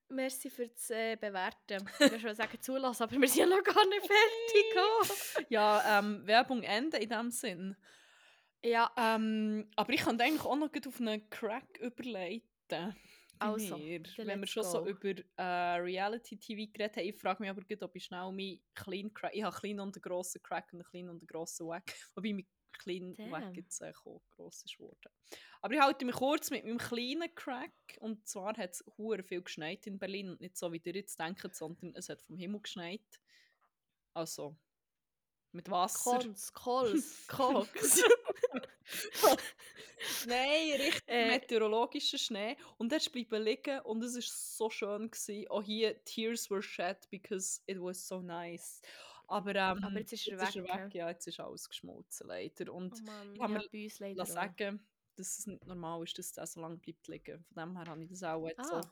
[0.09, 1.89] Merci fürs äh, Bewerten.
[1.95, 4.77] Ich würde schon sagen zulassen, aber wir sind ja noch gar nicht fertig.
[4.77, 5.05] oh.
[5.49, 7.75] Ja, ähm, Werbung Ende in dem Sinn.
[8.65, 12.97] Ja, Ähm, aber ich kann eigentlich auch noch gut auf einen Crack überleiten.
[13.39, 14.03] Also, mir.
[14.17, 14.91] Wenn wir schon so go.
[14.91, 19.13] über äh, Reality-TV geredet haben, ich frage mich aber gut, ob ich schnell meinen kleinen
[19.13, 19.33] Crack...
[19.35, 21.85] Ich habe einen kleinen und einen grossen Crack und einen kleinen und einen grossen Wack.
[22.15, 23.31] Wobei mein kleiner Damn.
[23.31, 25.11] Wack jetzt äh, gross ist geworden.
[25.61, 27.73] Aber ich halte mich kurz mit meinem kleinen Crack.
[28.01, 28.85] Und zwar hat es
[29.27, 30.31] viel geschneit in Berlin.
[30.31, 33.21] Und nicht so, wie ihr jetzt denkt, sondern es hat vom Himmel geschneit.
[34.15, 34.57] Also,
[35.53, 36.19] mit Wasser.
[36.19, 38.03] Kons, Kols, Koks.
[40.27, 41.29] Nein, richtig Äh.
[41.29, 42.57] meteorologischer Schnee.
[42.79, 45.11] Und er ist bleiben liegen und es war so schön.
[45.11, 45.49] Gewesen.
[45.49, 48.81] Auch hier, Tears were shed because it was so nice.
[49.27, 50.95] Aber, ähm, Aber jetzt ist er Ist weg, er weg.
[50.95, 52.73] Ja, jetzt ist alles geschmolzen, leider.
[52.73, 54.27] Und Oh Mann, ich ja, mir leider auch.
[54.27, 54.87] sagen,
[55.17, 57.43] dass es nicht normal ist, dass der so lange bleibt liegen.
[57.55, 58.83] Von dem her habe ich das auch jetzt Ah.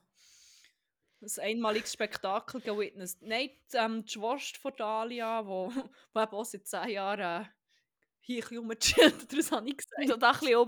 [1.21, 3.21] so ein einmaliges Spektakel gewitnessed.
[3.23, 5.69] Nein, die, ähm, die Schwester von Dalia, wo,
[6.15, 7.49] wo eben auch seit 10 Jahren äh,
[8.25, 8.77] hier ein oder
[9.39, 10.09] was habe ich gesagt?
[10.09, 10.59] So da ein bisschen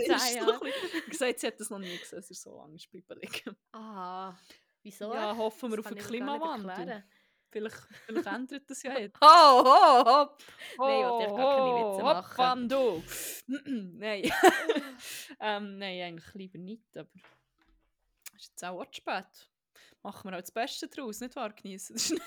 [0.06, 2.76] Ja, ist ein bisschen- gesagt, sie hat das noch nie gesehen, es ist so lange
[2.92, 3.56] liegen.
[3.72, 4.34] Ah,
[4.82, 5.12] wieso?
[5.12, 7.04] Ja, hoffen wir Das auf nicht Klimawandel.
[7.52, 7.76] Vielleicht,
[8.06, 9.20] vielleicht ändert das ja jetzt.
[9.20, 10.38] Ho, ho, hopp!
[10.78, 12.38] Nein, ich wollte gar keine Witze machen.
[12.38, 13.02] Hoppan, du!
[13.98, 14.32] nein.
[15.40, 17.08] ähm, nein, eigentlich lieber nicht, aber
[18.36, 19.50] ist jetzt auch zu spät.
[20.02, 21.52] Machen wir auch das Beste draus, nicht wahr?
[21.52, 22.20] Genießen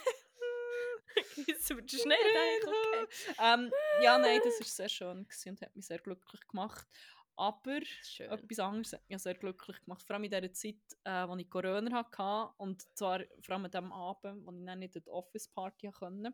[1.36, 1.46] den Schnee.
[1.46, 2.72] Genießen wir den Schnee, denke
[3.10, 3.36] ich, okay.
[3.40, 3.72] ähm,
[4.02, 6.88] ja, nein, das war sehr schön und hat mich sehr glücklich gemacht.
[7.36, 8.30] Aber Schön.
[8.30, 10.04] etwas anderes hat mich auch sehr glücklich gemacht.
[10.06, 12.54] Vor allem in der Zeit, äh, als ich Corona hatte.
[12.58, 16.34] Und zwar vor allem an dem Abend, wo ich dann nicht in die Office-Party konnte.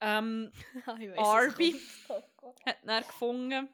[0.00, 0.52] Ähm,
[0.86, 1.80] weiss, Arby.
[2.36, 2.66] kommt.
[2.66, 3.68] hat dann gefunden,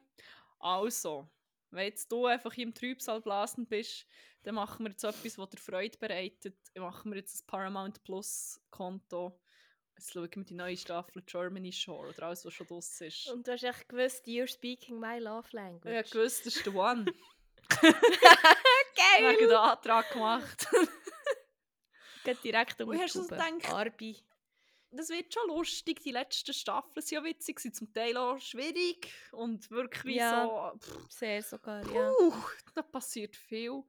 [0.59, 1.27] also,
[1.71, 4.07] wenn jetzt du einfach im Trübsal blasen bist,
[4.43, 6.55] dann machen wir jetzt etwas, was dir Freude bereitet.
[6.75, 9.39] Machen wir jetzt ein Paramount Plus Konto.
[10.01, 13.27] Jetzt schauen wir die neue Staffel Germany Shore oder alles, was schon draus ist.
[13.27, 15.95] Und du hast echt gewusst, you're speaking my love language.
[15.95, 17.05] habe gewusst, das ist der One.
[17.69, 17.93] Geil!
[19.19, 20.67] Ich habe den Antrag gemacht.
[22.23, 23.37] Geht direkt um die hast das Tube.
[23.37, 23.71] gedacht?
[23.71, 24.17] Arby.
[24.89, 26.01] das wird schon lustig.
[26.01, 30.71] Die letzten Staffeln waren ja witzig, sind zum Teil auch schwierig und wirklich Ja.
[30.73, 30.79] so...
[30.79, 32.11] Pff, Sehr sogar, ja.
[32.17, 32.33] Puh,
[32.73, 33.83] da passiert viel.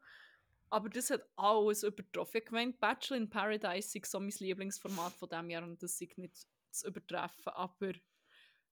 [0.73, 2.40] Aber das hat alles übertroffen.
[2.43, 6.16] Ich meine, Bachelor in Paradise ist so mein Lieblingsformat von diesem Jahr und das ist
[6.16, 7.53] nicht zu übertreffen.
[7.53, 7.93] Aber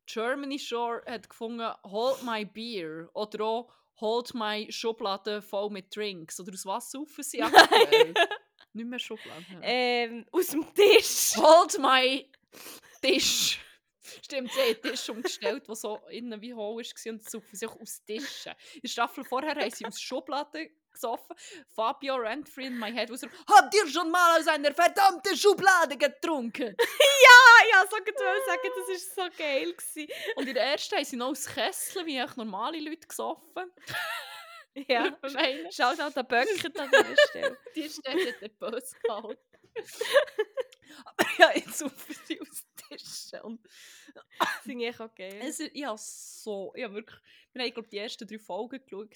[0.07, 6.41] Germany Shore hat gefunden, Hold my beer oder auch Hold my Schublade voll mit Drinks.
[6.41, 8.15] Oder aus was saufen sie aktuell?
[8.73, 9.45] nicht mehr Schublade.
[9.53, 9.61] ja.
[9.63, 11.33] Ähm, aus dem Tisch.
[11.37, 12.27] Hold my
[13.03, 13.61] Tisch.
[14.25, 18.03] Stimmt, sie haben Tisch umgestellt, der so innen wie hohl war und saufen sich aus
[18.07, 18.53] Tischen.
[18.77, 21.37] In der Staffel vorher haben sie aus Schubladen gesoffen.
[21.75, 26.77] Fabio Rentfree in my head was Habt ihr schon mal aus einer verdammten Schublade getrunken?
[27.33, 29.73] Ah, ja, so gut sagen, das war so geil.
[29.73, 30.13] Gewesen.
[30.37, 33.71] Und in der ersten haben sie noch aus Kesseln, wie echt normale Leute gesoffen.
[34.75, 35.17] Ja.
[35.23, 37.59] Meine, Schaut an den Böcken an dieser Stelle.
[37.75, 39.51] die Stelle hat der Böse gehalten.
[41.05, 43.41] Aber ja, jetzt saufen sie aus Tischen.
[43.43, 43.67] Und
[44.63, 45.41] Finde ich auch geil.
[45.73, 47.21] Ich habe so, ich habe wirklich,
[47.53, 49.15] wir haben, glaube die ersten drei Folgen geschaut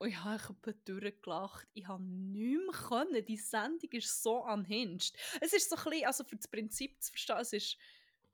[0.00, 1.68] und ich habe einfach durchgelacht.
[1.74, 3.24] Ich habe nicht mehr können.
[3.26, 5.14] Die Sendung ist so unhinged.
[5.42, 7.76] Es ist so ein bisschen, also für das Prinzip zu verstehen, es ist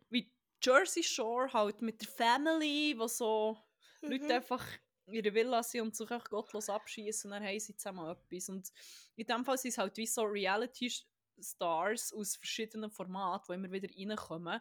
[0.09, 0.33] wie
[0.63, 3.59] Jersey Shore halt mit der Family, wo so
[4.01, 4.31] Leute Mhm.
[4.31, 4.65] einfach
[5.07, 8.49] in ihrer Villa sind und sich echt gottlos abschießen und dann haben sie zusammen etwas.
[8.49, 8.73] Und
[9.17, 13.89] in dem Fall sind es halt wie so Reality-Stars aus verschiedenen Formaten, die immer wieder
[13.93, 14.61] reinkommen.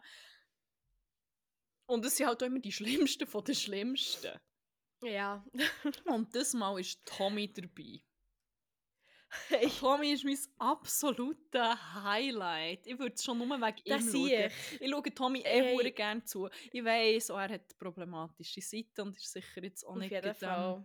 [1.86, 4.40] Und es sind halt auch immer die Schlimmsten von den Schlimmsten.
[5.02, 5.44] Ja.
[6.06, 8.00] Und das Mal ist Tommy dabei.
[9.48, 12.86] Hey, Tommy ist mein absolutes Highlight.
[12.86, 14.10] Ich würde es schon nur wegen ihm das schauen.
[14.10, 14.80] sehe ich.
[14.80, 15.92] Ich schaue Tommy eh hey.
[15.92, 16.48] gerne zu.
[16.72, 20.22] Ich weiss, auch er hat problematische Seiten und ist sicher jetzt auch Auf nicht jeden
[20.22, 20.84] gerade, ähm, Fall.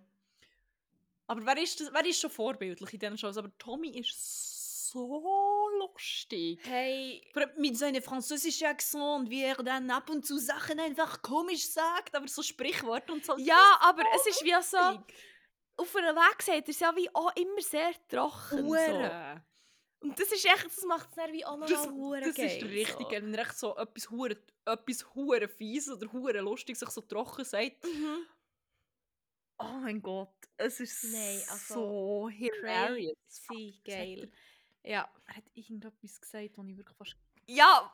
[1.28, 3.38] Aber wer ist, das, wer ist schon vorbildlich in diesen Shows?
[3.38, 6.60] Aber Tommy ist so lustig.
[6.64, 7.22] Hey,
[7.58, 12.16] Mit seinem französischen Akzent und wie er dann ab und zu Sachen einfach komisch sagt,
[12.16, 13.38] aber so Sprichworte und so.
[13.38, 14.78] ja, aber es ist wie so,
[15.78, 18.58] auf einem Weg sagt er es ja wie auch immer sehr trocken.
[18.60, 18.66] So.
[18.66, 19.44] Hure.
[20.04, 22.48] Und das ist echt, das macht es dann wie auch noch Das, das geil.
[22.58, 23.12] ist richtig, So.
[23.12, 24.36] wenn er echt so etwas hure,
[24.66, 27.84] etwas hure fies oder hure lustig sich so trocken sagt.
[27.84, 28.26] Mhm.
[29.60, 33.16] Oh mein Gott, es ist Nein, also, so hilarious.
[33.48, 34.32] Crazy geil.
[34.84, 35.10] Ja.
[35.28, 37.16] Er hat irgendetwas gesagt, wo ich wirklich fast...
[37.48, 37.92] Ja,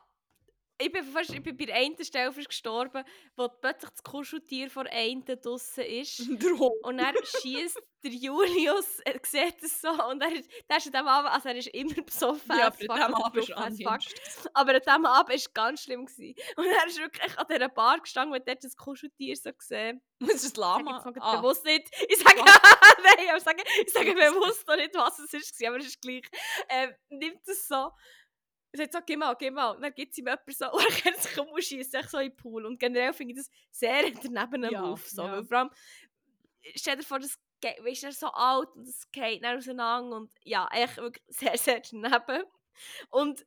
[0.80, 3.04] ich bin, fast, ich bin bei der einen Stelle fast gestorben,
[3.36, 6.20] wo plötzlich das Kuscheltier vor einen draussen ist.
[6.82, 10.92] Und dann schießt der Julius, er sieht es so, und er, ist- der ist an
[10.92, 12.56] dem Abend, also er ist immer besoffen.
[12.56, 13.56] Ja, aber dem oder Abend fuck.
[13.56, 14.20] unhinged.
[14.54, 16.06] Aber an diesem Abend war es ganz schlimm.
[16.06, 16.34] Gewesen.
[16.56, 20.00] Und er ist wirklich an dieser Bar gestanden und hat das Kuscheltier so gesehen.
[20.20, 21.02] Das ist Ich sage Lama.
[21.04, 21.88] jetzt noch Ah, bewusst nicht.
[22.08, 22.36] Ich sage,
[23.02, 26.22] nein, ich sage, ich sage bewusst noch nicht, was es ist, aber es ist gleich.
[26.68, 27.90] Ähm, nimmt es so.
[28.78, 29.70] Er sagt so, geh mal, geh mal.
[29.70, 32.08] Und dann gibt es ihm jemand so, und er kennt sich um und schießt sich
[32.08, 32.66] so in den Pool.
[32.66, 35.00] Und generell finde ich das sehr daneben Ja, Move.
[35.04, 35.22] So.
[35.22, 35.44] ja.
[35.44, 35.70] Vor allem,
[36.74, 40.16] stell dir vor, das weißt, er ist so alt und es geht dann auseinander.
[40.16, 42.44] Und ja, echt wirklich sehr, sehr daneben.
[43.10, 43.46] Und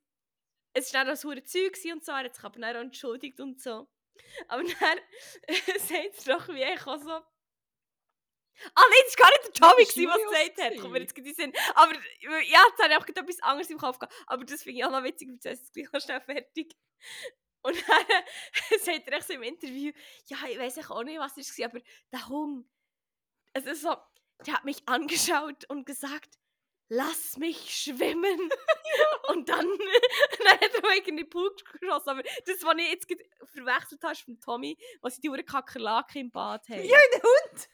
[0.73, 2.81] es war dann auch so ein Zeug und so, er hat sich aber dann auch
[2.81, 3.87] entschuldigt und so.
[4.47, 4.99] Aber dann
[5.79, 7.21] sagt er doch wie ich auch so.
[8.76, 10.82] Ah nein, das war gar nicht der Tommy, Das gewesen, der Julius gesagt hat.
[10.82, 11.53] Kommt mir jetzt in Sinn.
[11.76, 14.14] Aber ja, jetzt habe ich auch etwas anderes im Kopf gehabt.
[14.28, 16.76] Aber das finde ich auch noch witzig, ich erzähle es gleich noch schnell fertig.
[17.64, 18.06] Und dann
[18.80, 19.91] sagt er so im Interview,
[20.26, 21.80] ja, ich weiß auch nicht, was es war, aber
[22.11, 22.68] der Hund,
[23.53, 23.95] es ist so,
[24.45, 26.40] der hat mich angeschaut und gesagt,
[26.90, 28.52] lass mich schwimmen.
[29.30, 32.10] Und dann, dann hat er mich in den Pool geschossen.
[32.10, 33.07] Aber das, was ich jetzt
[33.53, 36.84] verwechselt habe, ist von Tommy, was sie die Uhr Kakerlake im Bad haben.
[36.84, 37.69] Ja, der Hund!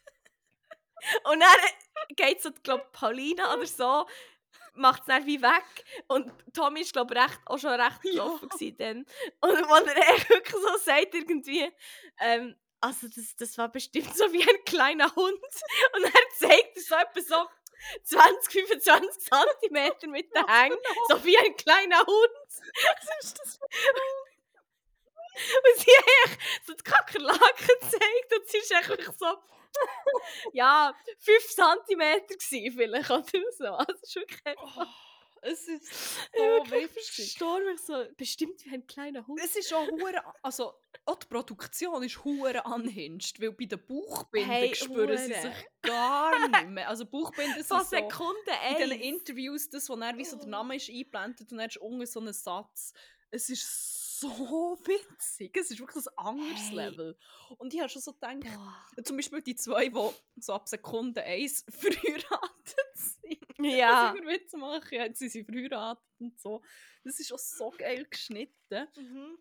[1.23, 4.07] Und dann geht so, glaube Paulina oder so,
[4.75, 5.63] macht es dann wie weg.
[6.07, 8.11] Und Tommy ist, glaube ich, recht, auch schon recht Ja.
[8.11, 8.97] gelaufen gewesen dann.
[9.41, 11.71] Und wenn er echt wirklich so sagt, irgendwie,
[12.19, 15.41] ähm, also das, das war bestimmt so wie ein kleiner Hund.
[15.95, 17.49] Und er zeigt so etwa so
[18.03, 20.77] 20, 25 Zentimeter mit den Hängen,
[21.09, 22.31] so wie ein kleiner Hund.
[22.49, 23.59] Was ist das?
[25.37, 29.37] Und sie hat echt so die Kakerlaken gezeigt und sie ist wirklich so,
[30.53, 33.65] ja, 5 Zentimeter gewesen vielleicht oder so.
[33.65, 34.55] Also es ist wirklich.
[34.57, 34.83] Oh,
[35.41, 35.83] es ist
[36.33, 37.15] Ich so wirklich witzig.
[37.15, 37.77] verstorben.
[37.77, 39.39] So, bestimmt wie ein kleiner Hund.
[39.43, 40.73] Es ist auch hure, also
[41.05, 45.41] auch die Produktion ist hure unhinged, weil bei den Bauchbinden Hey, spüren sie hure.
[45.41, 46.89] sich gar nicht mehr.
[46.89, 48.49] Also Bauchbinden sind so Sekunden,
[48.81, 49.07] in ey.
[49.09, 50.49] Interviews, das, wo dann wie so der Oh.
[50.49, 52.93] Name ist eingeblendet und dann ist unten so ein Satz.
[53.31, 54.29] Es ist so
[54.85, 55.55] witzig.
[55.57, 56.75] Es ist wirklich ein anderes Hey.
[56.75, 57.17] Level.
[57.57, 59.03] Und ich habe schon so gedacht, Boah.
[59.03, 63.37] zum Beispiel die zwei, die so ab Sekunde 1 verheiratet sind.
[63.59, 64.11] Ja.
[64.11, 66.61] Was ich mir Witze mache, ja, sie sind verheiratet und so.
[67.03, 68.87] Das ist auch so geil geschnitten.
[68.95, 69.35] Mhm.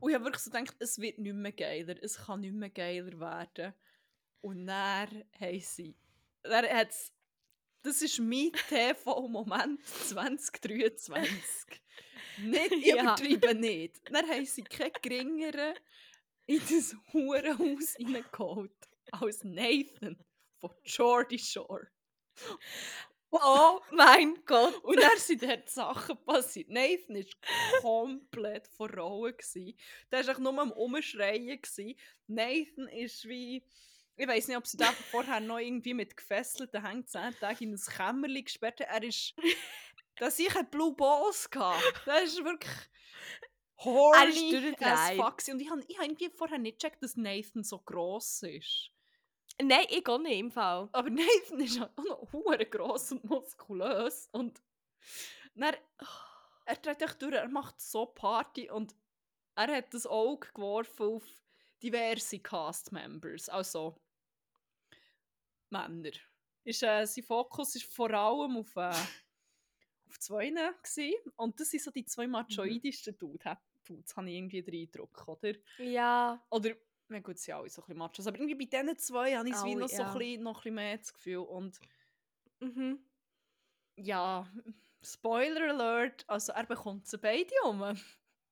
[0.00, 2.70] Und ich habe wirklich so gedacht, es wird nicht mehr geiler, es kann nicht mehr
[2.70, 3.74] geiler werden.
[4.40, 5.94] Und dann haben sie,
[6.42, 7.12] dann hat's,
[7.82, 11.82] das ist mein TV-Moment 2023.
[12.40, 13.16] nicht, ich Ja.
[13.54, 14.00] nicht.
[14.10, 15.74] Dann haben sie keinen geringeren
[16.46, 18.72] in das Hurenhaus reingeholt
[19.12, 20.16] als Nathan
[20.58, 21.88] von Geordie Shore.
[23.30, 24.82] Oh mein Gott.
[24.84, 26.70] Und dann sind dort Sachen passiert.
[26.70, 28.70] Nathan war komplett
[29.36, 29.76] gsi.
[30.10, 31.60] Der war nur am Umschreien.
[32.26, 33.62] Nathan ist wie.
[34.16, 37.74] Ich weiß nicht, ob sie da vorher noch irgendwie mit gefesselten Hängen 10 Tage in
[37.74, 38.88] ein Kämmerchen gesperrt hat.
[38.88, 39.34] Er ist.
[40.18, 41.82] Dass ich einen Blue Balls hatte.
[42.06, 42.72] Der ist wirklich.
[43.78, 44.82] Ist durchgedreht.
[44.82, 45.54] as fuck.
[45.54, 48.90] Und ich habe ich hab irgendwie vorher nicht gecheckt, dass Nathan so gross ist.
[49.60, 50.88] Nein, ich auch nicht im Fall.
[50.92, 54.28] Aber Nathan ist halt auch noch hure gross und muskulös.
[54.32, 54.60] Und
[55.54, 55.76] dann,
[56.64, 58.94] er dreht echt durch, er macht so Party und
[59.54, 61.24] er hat das Auge geworfen auf
[61.82, 63.96] diverse Cast-Members, also
[65.70, 66.12] Männer.
[66.64, 68.92] Ist, äh, sein Fokus war vor allem auf, äh,
[70.08, 71.14] auf zwei gewesen.
[71.36, 75.26] und das sind so die zwei machoidesten Dudes, hat- Dudes, habe ich irgendwie den Eindruck,
[75.28, 75.52] oder?
[75.78, 76.44] Ja.
[76.50, 76.74] Oder,
[77.08, 79.48] na gut, sie sind alle so ein bisschen Machos, aber irgendwie bei diesen zwei habe
[79.48, 80.12] ich es wie noch, so ja.
[80.12, 81.38] ein bisschen, noch ein bisschen mehr das Gefühl.
[81.38, 81.78] Und
[82.60, 82.98] Mhm.
[83.96, 84.46] ja,
[85.02, 87.82] Spoiler Alert, also er bekommt sie beide um.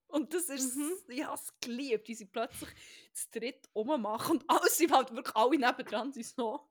[0.08, 0.92] Und das ist, Mhm.
[1.08, 2.70] ich habe es geliebt, wie sie plötzlich
[3.12, 6.68] das dritte ummachen und alle sind halt wirklich alle nebendran sind so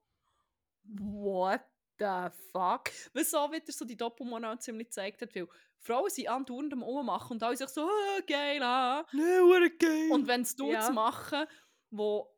[0.84, 1.60] what
[1.98, 2.90] the fuck?
[3.12, 5.48] Weil so wieder so die Doppelmoral ziemlich gezeigt hat, weil
[5.78, 9.04] Frauen sind andauernd am ummachen und alle sich so, ah, geil, ah.
[9.12, 10.10] What geil.
[10.10, 10.90] Und wenn es Dudes Ja.
[10.92, 11.46] machen,
[11.90, 12.32] wo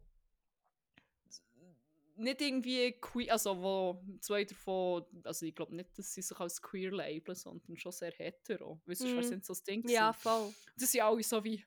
[2.16, 6.60] nicht irgendwie queer, also wo zwei davon, also ich glaube nicht, dass sie sich als
[6.60, 8.80] queer labeln, sondern schon sehr hetero.
[8.86, 9.88] Weißt du, was sind so das Ding?
[9.88, 10.52] Ja, voll.
[10.76, 11.64] Das sind alle so wie.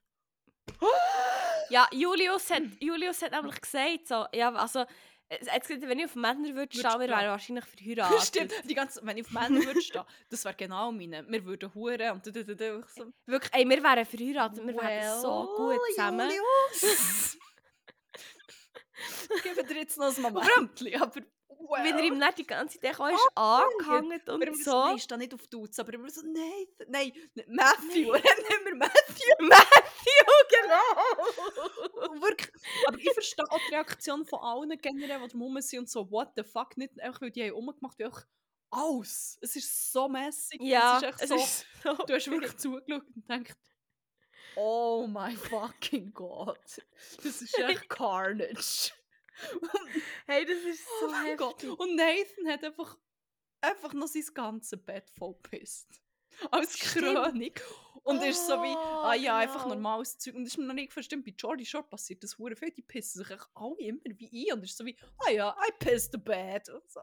[1.70, 4.84] Ja, Julius hat, Julius hat nämlich gesagt, so, ja, also,
[5.40, 8.22] gesagt, wenn ich auf Männer würde stehen, wir du- wären wahrscheinlich verheiratet.
[8.28, 11.26] Stimmt, die ganze, wenn ich auf Männer würde stehen, das wäre genau meine.
[11.28, 15.22] Wir würden hure und da, da, ich so, Wirklich, ey, wir wären verheiratet, wir wären
[15.22, 16.30] so gut zusammen.
[16.30, 17.38] Julius.
[19.36, 21.22] ich gebe dir jetzt noch ein Moment, aber
[21.70, 21.84] well.
[21.84, 24.86] Wenn er ihm nicht die ganze Zeit auch ist angehangen und immer so, so.
[24.86, 28.76] nein, ich stehe nicht auf Dudes, aber immer so, nein, nein, nicht Matthew, nennen wir
[28.76, 29.36] Matthew.
[29.40, 32.22] Matthew, genau!
[32.22, 32.52] Wirklich,
[32.88, 36.30] aber ich verstehe auch die Reaktion von allen generell, die drumherum sind und so, what
[36.36, 38.26] the fuck, nicht einfach, weil die haben umgemacht, die einfach
[38.70, 39.38] alles.
[39.42, 40.62] Es ist so mässig.
[40.62, 43.58] Ja, es ist echt es so, ist so du hast wirklich zugeschaut und gedacht,
[44.56, 46.60] oh my fucking God,
[47.24, 48.92] das ist echt Carnage.
[50.28, 51.62] Hey, das ist so Oh mein Gott.
[51.64, 51.80] heftig.
[51.80, 52.98] Und Nathan hat einfach,
[53.62, 56.02] einfach noch sein ganzes Bett vollgepisst.
[56.50, 57.16] Als Stimmt.
[57.16, 57.52] Krönung.
[58.04, 59.76] Und ist so wie, Oh, ah ja, einfach genau.
[59.76, 60.36] normales Zeug.
[60.36, 62.72] Und das ist mir noch nicht verstanden, bei Jordi Shore passiert das hure viel.
[62.72, 64.58] Die pissen sich alle immer wie ein.
[64.58, 66.70] Und ist so wie, ah ja, I pissed the bed.
[66.70, 67.02] Und so.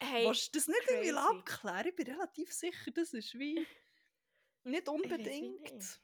[0.00, 1.18] Hey, Willst du das nicht irgendwie crazy.
[1.38, 1.86] abklären?
[1.88, 3.66] Ich bin relativ sicher, das ist wie
[4.64, 5.62] nicht unbedingt.
[5.62, 6.00] nicht.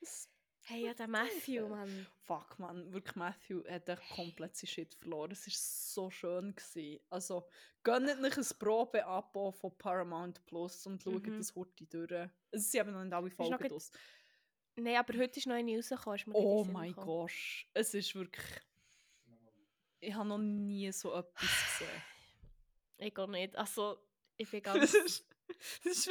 [0.00, 0.28] Das-
[0.64, 2.06] hey, ja, der Matthew, Mann.
[2.24, 5.32] Fuck, man, wirklich Matthew hat echt komplett sein Shit verloren.
[5.32, 6.54] Es war so schön.
[6.54, 7.00] Gewesen.
[7.10, 7.46] Also,
[7.82, 11.38] gönnt nicht ein Probeabo von Paramount Plus und schaut Mhm.
[11.38, 12.30] das heute durch.
[12.50, 13.90] Es sind eben noch nicht alle Folgen draus.
[14.76, 16.34] Nein, aber heute ist noch eine rausgekommen.
[16.34, 16.94] Oh mein.
[16.94, 17.30] Gott.
[17.74, 18.46] Es ist wirklich...
[20.00, 21.40] Ich habe noch nie so etwas
[21.78, 22.02] gesehen.
[22.96, 23.56] Ich auch nicht.
[23.56, 23.98] Also,
[24.36, 24.92] ich bin ganz...
[24.92, 26.10] das, ist,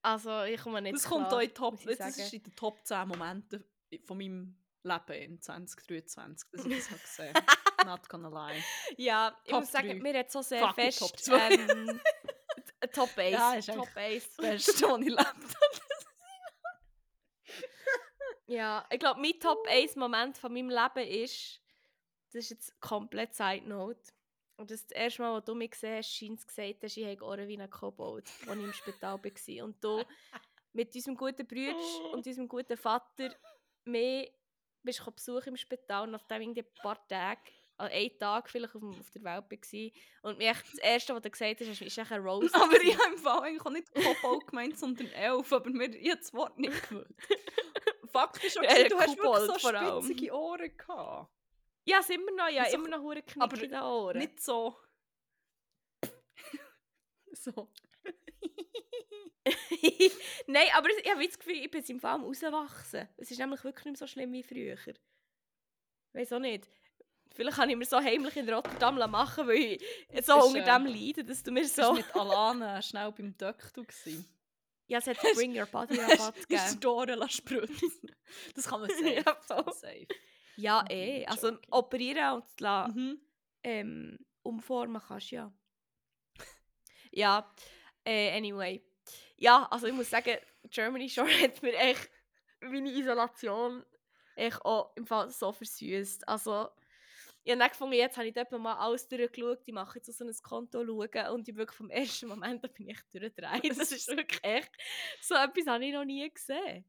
[0.00, 1.84] Also, ich komme nicht das kommt klar, auch in Top...
[1.84, 3.64] Das ist in den Top 10 Momenten
[4.04, 7.34] von meinem Leben in 2023, dass ich das habe gesehen
[7.86, 8.62] Not gonna lie.
[8.96, 10.00] Ja, ich Top muss sagen, drei.
[10.00, 10.98] mir hat so sehr Fuck, fest...
[10.98, 11.54] Top zwei.
[11.54, 12.00] Ähm,
[12.92, 13.32] Top 1.
[13.32, 14.36] Ja, ist Top eigentlich 1.
[14.36, 15.36] Das ich erlebt habe.
[18.46, 21.62] Ja, ich glaube, mein Top 1 Moment von meinem Leben ist,
[22.32, 24.00] das ist jetzt komplett Side Note.
[24.56, 27.04] Und das, ist das erste Mal, als du mich gesehen hast, scheint gesagt hast, ich
[27.06, 29.64] habe Ohren wie ein Kobold, als ich im Spital war.
[29.64, 30.04] Und du
[30.72, 33.34] mit unserem guten Bruder und unserem guten Vater
[33.90, 34.32] mich
[34.82, 37.40] bist du besuchen im Spital, nachdem ich ein paar Tage,
[37.76, 40.30] also einen Tag vielleicht auf, auf der Welt war.
[40.30, 42.50] Und mir das Erste, was du gesagt hast, ist echt ein Rose.
[42.54, 46.10] Aber ich habe im Fall eigentlich auch nicht Kobold gemeint, sondern Elf, aber mir ich
[46.10, 47.12] hab das Wort nicht gewusst.
[48.12, 51.30] Fakt ist auch, Ja, du hast wirklich so spitzige Ohren gehabt.
[51.84, 54.18] Ja, es immer noch, ja, So- immer noch hure aber den Ohren.
[54.18, 54.76] Nicht so...
[57.32, 57.70] so.
[60.46, 63.08] Nein, aber ich habe das Gefühl, ich bin im Fall am rauswachsen.
[63.16, 64.76] Es ist nämlich wirklich nicht mehr so schlimm wie früher.
[66.12, 66.68] Weiß auch nicht.
[67.34, 70.64] Vielleicht kann ich mir so heimlich in Rotterdam machen, weil ich so ist, unter äh,
[70.64, 71.94] dem leide, dass du mir so...
[71.94, 74.28] mit Alana schnell beim gewesen.
[74.88, 76.86] Ja, es hat Bring Your Body du gegeben.
[76.86, 77.92] Ohren lassen spritzen
[78.56, 79.22] Das kann man safe.
[79.24, 79.72] Ja, voll.
[79.72, 80.08] safe.
[80.56, 81.24] Ja, eh.
[81.26, 83.20] Also operieren und zu lassen, Mhm.
[83.62, 85.52] ähm, umformen kannst du ja.
[87.12, 87.54] ja,
[88.04, 88.82] äh, anyway.
[89.40, 90.36] Ja, also ich muss sagen,
[90.68, 92.10] Germany Shore hat mir echt
[92.60, 93.84] meine Isolation
[94.36, 96.28] echt auch im Fall so versüßt.
[96.28, 96.68] Also,
[97.42, 100.32] ich habe gefunden, jetzt habe ich dort mal alles durchgeschaut, ich mache jetzt so ein
[100.42, 103.64] Konto schauen und ich wirklich vom ersten Moment an bin ich echt durchgedreht.
[103.78, 104.70] Das ist wirklich echt,
[105.22, 106.84] so etwas habe ich noch nie gesehen.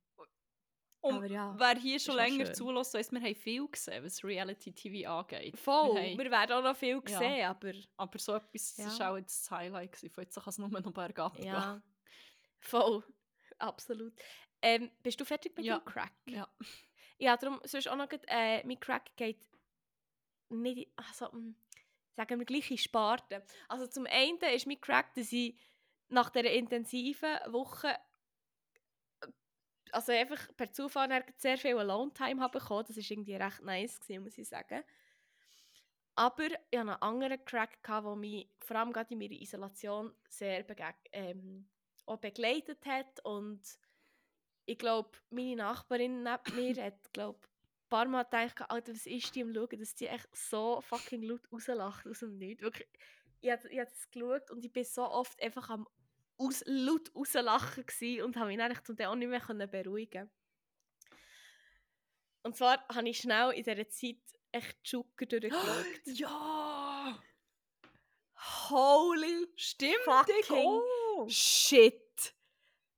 [1.01, 5.09] Und Aber ja, wer hier schon länger zulässt, weiss, wir haben viel gesehen, was Reality-TV
[5.09, 5.57] angeht.
[5.57, 7.19] Voll, Wir wir, werden auch noch viel Ja.
[7.19, 8.99] sehen, aber Aber so etwas Ja.
[8.99, 9.93] war auch jetzt das Highlight.
[9.93, 10.13] Gewesen.
[10.13, 11.81] Von jetzt kann es nur noch bergab gehen.
[12.61, 13.03] Voll,
[13.59, 14.13] absolut.
[14.61, 15.79] Ähm, bist du fertig mit Ja.
[15.79, 16.13] dem Crack?
[16.25, 16.47] Ja.
[17.17, 19.39] Ja, darum sonst auch noch, grad, äh, mein Crack geht
[20.49, 21.55] nicht, also, mm,
[22.15, 23.41] sagen wir gleich in Sparten.
[23.67, 25.55] Also zum einen ist mein Crack, dass ich
[26.09, 27.89] nach dieser intensiven Woche
[29.21, 29.27] äh,
[29.91, 32.85] also einfach per Zufall sehr viel Alone-Time habe bekommen.
[32.87, 34.83] Das war irgendwie recht nice, gewesen, muss ich sagen.
[36.15, 40.63] Aber ich hatte einen anderen Crack, der mich vor allem gerade in meiner Isolation sehr
[40.63, 41.69] begeg ähm,
[42.11, 43.23] auch begleitet hat.
[43.23, 43.61] Und
[44.65, 49.35] ich glaube, meine Nachbarin neben mir hat, glaube ein paar Mal gedacht, Alter, was ist
[49.35, 52.61] die am Schauen, dass die echt so fucking laut rauslacht aus dem Nichts.
[52.61, 52.87] Wirklich,
[53.41, 55.87] ich habe das geschaut und ich bin so oft einfach am
[56.37, 60.29] aus, laut rauslachen gsi und habe mich eigentlich zum auch nicht mehr können beruhigen
[62.43, 64.21] Und zwar habe ich schnell in dieser Zeit
[64.51, 65.85] echt Joker durchgeschaut.
[66.05, 67.21] Ja!
[68.69, 70.47] Holy Stimmt, Fucking ich
[71.19, 71.29] auch.
[71.29, 72.01] shit!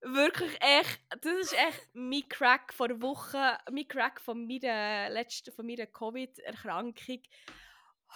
[0.05, 5.65] Wirklich echt, das ist echt mein Crack vor Woche, mein Crack von meiner letzten, von
[5.65, 7.21] meiner Covid-Erkrankung.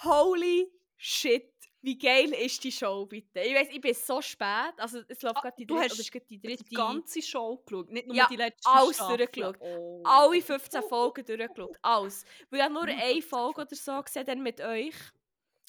[0.04, 1.52] Holy shit!
[1.80, 3.40] Wie geil ist die Show bitte?
[3.40, 6.00] Ich weiß, ich bin so spät, also es läuft Ah, gerade die du dritte, hast
[6.00, 9.16] ist gerade die Die dritte, ganze Show geschaut, nicht nur Ja, die letzte alles Staffel.
[9.16, 9.56] durchgeschaut.
[9.60, 10.02] Oh.
[10.04, 12.24] alle 15 Folgen durchgeschaut, alles.
[12.50, 12.98] Weil ich habe nur Mhm.
[13.00, 14.94] eine Folge oder so gesehen, dann mit euch.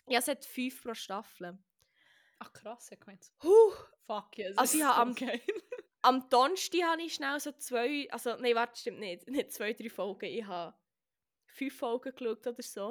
[0.07, 1.57] Ja, es hat fünf pro Staffel.
[2.39, 3.27] Ach krass, ich gemeint.
[3.43, 3.71] Huh.
[4.09, 4.57] Fuck yes.
[4.57, 5.41] Also ich habe am- okay.
[6.01, 9.89] Am Donnerstag habe ich schnell so zwei, also nein, warte, stimmt nicht, nicht zwei, drei
[9.89, 10.73] Folgen, ich habe
[11.45, 12.87] fünf Folgen geschaut oder so.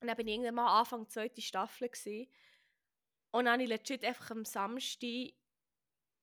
[0.00, 2.28] Und dann bin ich irgendwann mal Anfang der zweiten Staffel gewesen.
[3.30, 5.34] Und dann habe ich legit einfach am Samstag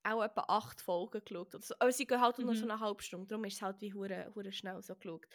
[0.04, 1.54] auch etwa acht Folgen geschaut.
[1.54, 1.76] Oder so.
[1.80, 2.58] Aber sie gehen halt nur Mhm.
[2.58, 5.28] so eine halbe Stunde, darum ist es halt wie hure, hure schnell so geschaut.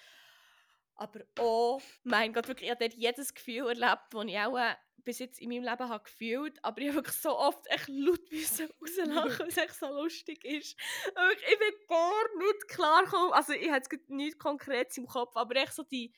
[1.00, 4.74] Aber oh mein Gott, wirklich, ich habe dort jedes Gefühl erlebt, das ich auch äh,
[5.02, 8.20] bis jetzt in meinem Leben habe gefühlt aber ich habe wirklich so oft echt laut
[8.30, 10.76] rauslachen, weil es echt so lustig ist.
[10.76, 13.32] Ich bin gar nicht klar gekommen.
[13.32, 16.12] Also ich habe jetzt nichts Konkretes im Kopf, aber echt so die,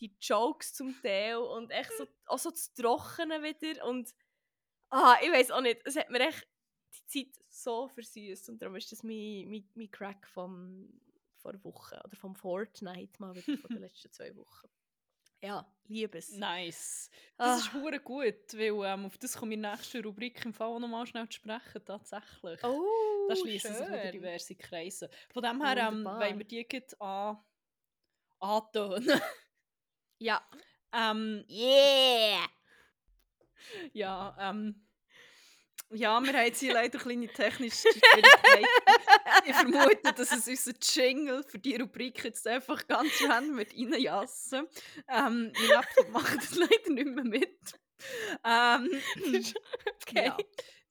[0.00, 4.14] die Jokes zum Teil und echt so, auch so das Trockene wieder und
[4.90, 6.46] ah, ich weiß auch nicht, es hat mir echt
[6.92, 10.92] die Zeit so versüßt und darum ist das mein, mein, mein Crack vom,
[11.40, 14.68] vor Woche oder vom Fortnite mal wieder von den letzten zwei Wochen.
[15.42, 16.32] Ja, liebes.
[16.32, 17.08] Nice.
[17.38, 17.56] Das Ah.
[17.56, 21.26] ist hure gut, weil ähm, auf das kommt meine nächste Rubrik im Fall nochmal schnell
[21.30, 22.62] zu sprechen, tatsächlich.
[22.62, 25.08] Oh, da schließen sich wieder diverse Kreise.
[25.32, 27.38] Von dem her ähm, wollen wir die gleich an
[28.38, 29.20] antönen.
[30.18, 30.42] Ja.
[30.92, 32.46] ähm, Yeah!
[33.92, 34.86] ja, ähm,
[35.92, 38.66] ja, wir haben jetzt hier leider kleine technische Schwierigkeiten.
[39.44, 44.66] ich vermute, dass es unser Jingle für die Rubrik jetzt einfach ganz random wird reinjassen.
[45.08, 47.58] Ähm, mein Laptop macht das leider nicht mehr mit.
[48.44, 48.90] Ähm,
[50.02, 50.26] Okay.
[50.26, 50.36] ja.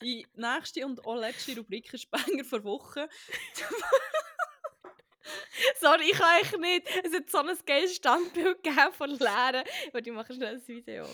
[0.01, 3.09] Die nächste und auch letzte Rubrik ist Banger vor Woche.
[5.79, 6.87] Sorry, ich kann echt nicht.
[7.03, 9.63] Es hat so ein geiles Standbild gegeben von Lehren.
[9.91, 11.05] Warte, ich mache schnell ein Video.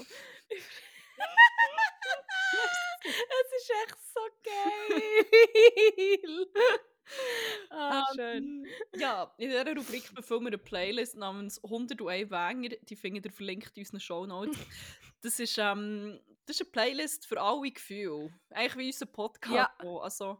[3.05, 6.47] Es ist echt so geil.
[7.69, 8.65] ah, schön.
[8.65, 8.67] Ähm,
[8.99, 12.69] ja, in dieser Rubrik befüllen wir eine Playlist namens 101 Wänger.
[12.69, 14.57] Die findet ihr verlinkt in unseren Shownotes.
[15.21, 18.31] Das ist, ähm, das ist eine Playlist für alle Gefühle.
[18.51, 19.55] Eigentlich wie unser Podcast.
[19.55, 19.73] Ja.
[19.79, 20.03] auch.
[20.03, 20.39] Also,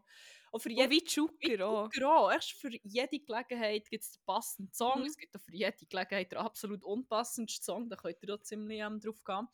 [0.52, 2.30] auch für Ja, jede wie Zucker auch.
[2.30, 5.00] Erst für jede Gelegenheit gibt es den passenden Song.
[5.00, 5.06] Mhm.
[5.06, 7.90] Es gibt auch für jede Gelegenheit den absolut unpassendsten Song.
[7.90, 9.48] Da könnt ihr auch ziemlich ähm, drauf gehen.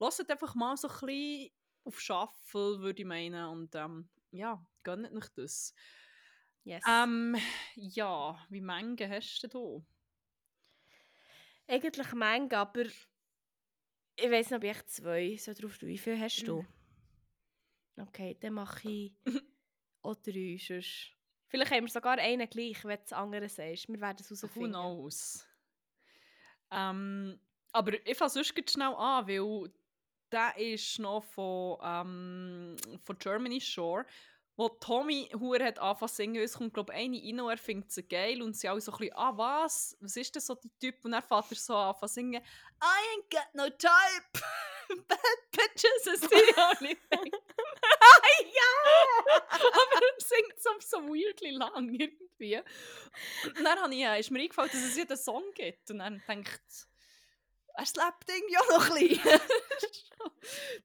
[0.00, 1.50] Lasst einfach mal so ein bisschen
[1.84, 3.46] auf Shuffle, würde ich meinen.
[3.46, 5.74] Und ähm, ja, gönnt euch das.
[6.64, 6.82] Yes.
[6.88, 7.36] Ähm,
[7.74, 9.86] ja, wie Menge hast du denn
[11.66, 15.80] Eigentlich Menge, aber ich weiß nicht, ob ich zwei so drauf.
[15.82, 16.46] Wie viel hast Mhm.
[16.46, 16.66] du?
[17.96, 19.12] Okay, dann mache ich
[20.02, 20.58] auch drei.
[20.58, 21.12] Sonst.
[21.48, 23.88] Vielleicht haben wir sogar einen gleich, wenn du das andere sagst.
[23.88, 24.48] Wir werden es da?
[24.54, 24.68] Who herausfinden.
[24.68, 25.46] knows?
[26.70, 27.40] Ähm,
[27.72, 29.72] aber ich fange sonst schnell an, weil
[30.34, 34.04] der ist noch von, ähm, von Germany Shore,
[34.56, 36.42] wo Tommy Huer hat angefangen zu singen.
[36.42, 38.92] Es kommt, glaube ich, eine rein und er findet sie geil und sie alle so
[38.92, 39.96] ein bisschen, ah, was?
[40.00, 41.04] Was ist denn so die Typ?
[41.04, 44.44] Und dann fährt er so an zu singen, I ain't got no type,
[45.08, 45.18] bad
[45.52, 47.32] bitches is the only thing.
[48.52, 49.34] ja!
[49.60, 52.58] Aber er singt so, so weirdly lang irgendwie.
[53.44, 55.90] Und dann habe ich, ist mir eingefallen, dass es einen Song gibt.
[55.90, 56.88] Und dann denkt
[57.74, 59.40] er slappt irgendwie auch noch ein bisschen.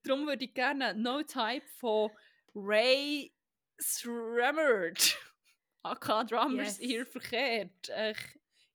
[0.04, 2.12] Darum würde ich gerne No Type von
[2.56, 3.34] Ray
[3.80, 5.18] Sremmerd,
[5.84, 6.88] AK Drummers Yes.
[6.90, 8.14] hier verkehrt, äh,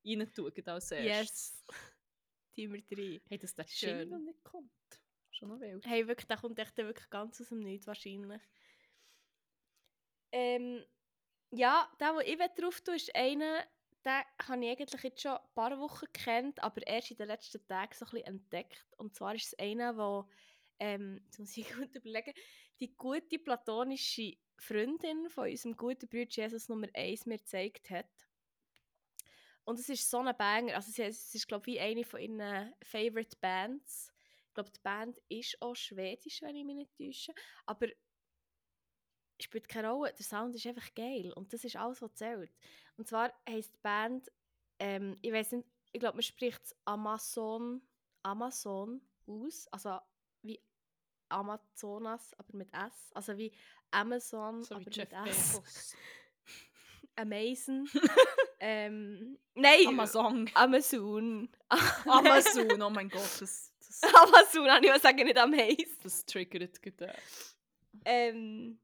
[0.05, 0.93] rein tun als erstes.
[0.93, 1.63] Yes.
[2.57, 3.21] Die wir drei.
[3.27, 3.99] Hey, dass der Schön.
[3.99, 4.71] Jingle nicht kommt.
[5.31, 5.85] Schon noch wild.
[5.85, 8.41] Hey, wirklich, der kommt echt wirklich ganz aus dem Nichts wahrscheinlich.
[10.31, 10.85] Ähm,
[11.51, 13.65] ja, der, den ich drauf tue, ist einer,
[14.05, 17.65] den habe ich eigentlich jetzt schon ein paar Wochen kennt, aber erst in den letzten
[17.65, 18.85] Tagen so ein bisschen entdeckt.
[18.97, 20.27] Und zwar ist es einer, der,
[20.79, 22.33] ähm, jetzt muss ich gut überlegen,
[22.79, 28.09] die gute platonische Freundin von unserem guten Bruder Jesus Nummer 1 mir gezeigt hat.
[29.63, 32.73] Und es ist so ein Banger, also es ist glaube ich wie eine von ihren
[32.83, 34.13] Favorite Bands.
[34.47, 37.33] Ich glaube, die Band ist auch schwedisch, wenn ich mich nicht täusche.
[37.65, 37.87] Aber
[39.39, 40.13] spielt keine Rolle.
[40.13, 41.31] Der Sound ist einfach geil.
[41.33, 42.51] Und das ist alles, was zählt.
[42.97, 44.31] Und zwar heisst die Band,
[44.79, 47.81] ähm, ich weiß nicht, ich glaube, man spricht es Amazon,
[48.23, 49.67] Amazon aus.
[49.71, 49.97] Also
[50.41, 50.61] wie
[51.29, 53.11] Amazonas, aber mit S.
[53.13, 53.51] Also wie
[53.91, 55.95] Amazon, So wie aber Jeff mit S.
[57.15, 57.89] Amazon.
[58.59, 60.49] ähm, nein, Amazon.
[60.53, 61.49] Amazon.
[62.05, 65.85] Amazon, oh mein Gott, das, das, Amazon, ich mal sagen, nicht Amazon.
[66.03, 67.15] das triggert gerade
[68.03, 68.79] Ähm,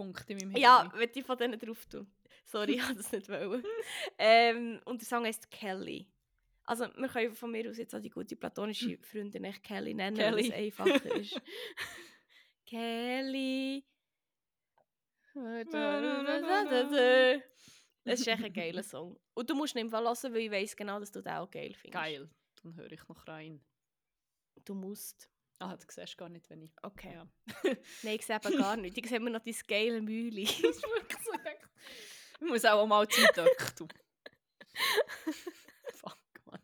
[0.00, 0.92] Punkt in meinem Ja, Hirn.
[0.98, 2.06] wenn ich von denen drauf tue.
[2.44, 3.62] Sorry, ich wollte das nicht wollen.
[4.18, 6.06] ähm, und der Song heißt Kelly.
[6.64, 10.16] Also, wir können von mir aus jetzt auch die gute platonische Freundin echt Kelly nennen,
[10.16, 10.36] Kelly.
[10.36, 11.40] weil es einfacher ist.
[12.66, 13.84] Kelly.
[18.04, 19.18] Es ist echt ein geiler Song.
[19.34, 21.50] Und du musst ihn im Fall hören, weil ich weiss genau, dass du den auch
[21.50, 21.92] geil findest.
[22.02, 22.28] Geil,
[22.62, 23.60] dann höre ich noch rein.
[24.64, 25.28] Du musst.
[25.60, 26.72] Ah, du siehst gar nicht, wenn ich...
[26.82, 27.12] Okay.
[27.12, 27.26] Ja.
[28.02, 28.96] Nein, ich sehe eben gar nicht.
[28.96, 30.44] Ich sehe immer noch dein geile Mühle.
[30.62, 31.32] Das ist wirklich so.
[32.40, 33.88] Ich muss auch mal Zeit döcken.
[35.92, 36.16] Fuck,
[36.46, 36.60] man.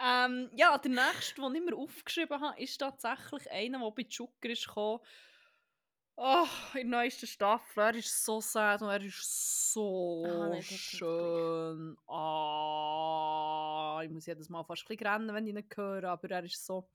[0.00, 4.50] Ähm, ja, der nächste, den ich mir aufgeschrieben habe, ist tatsächlich einer, der bei Zucker
[4.50, 5.00] ist gekommen.
[6.16, 7.80] Oh, in der neuesten Staffel.
[7.80, 11.96] Er ist so sad und er ist so Ah, nein, schön.
[12.08, 16.42] Ah, ich muss jedes Mal fast ein bisschen rennen, wenn ich ihn höre, aber er
[16.42, 16.88] ist so...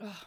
[0.00, 0.26] Ah,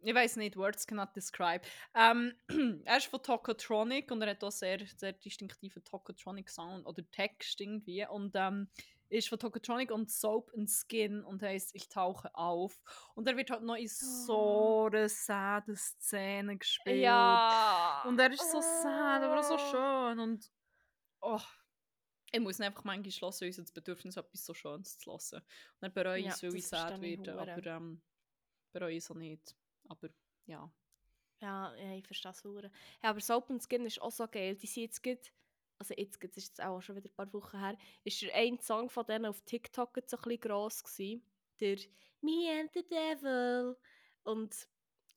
[0.00, 1.62] ich weiß nicht, Words cannot describe.
[1.94, 2.34] Ähm,
[2.84, 7.60] er ist von Tokotronic und er hat auch sehr, sehr distinktiven Tokotronic Sound oder Text
[7.60, 8.06] irgendwie.
[8.06, 8.68] Und ähm,
[9.08, 12.78] ist von Tokotronic und Soap and Skin und heisst Ich tauche auf.
[13.14, 17.02] Und er wird halt noch in so einer saden Szene gespielt.
[17.02, 18.02] Ja.
[18.06, 20.18] Und er ist so sad, aber so schön.
[20.18, 20.50] Und
[21.20, 21.40] oh,
[22.32, 25.40] ich muss einfach manchmal weil ich das Bedürfnis etwas so Schönes zu hören.
[25.40, 25.44] Und
[25.80, 27.40] dann bereue ich Ja, es, weil ich sad werde.
[27.40, 28.02] Aber ähm,
[28.78, 29.56] bereue es auch nicht.
[29.88, 30.08] Aber
[30.46, 30.70] ja.
[31.40, 32.42] Ja, ich verstehe es.
[33.02, 34.56] Ja, aber Soap and Skin ist auch so geil.
[34.56, 35.32] Die sind jetzt gut,
[35.78, 38.34] also jetzt gut, das ist jetzt auch schon wieder ein paar Wochen her, ist der
[38.34, 41.22] ein Song von denen auf TikTok jetzt so ein bisschen gross gewesen.
[41.60, 41.76] Der
[42.22, 43.76] Me and the Devil.
[44.24, 44.68] Und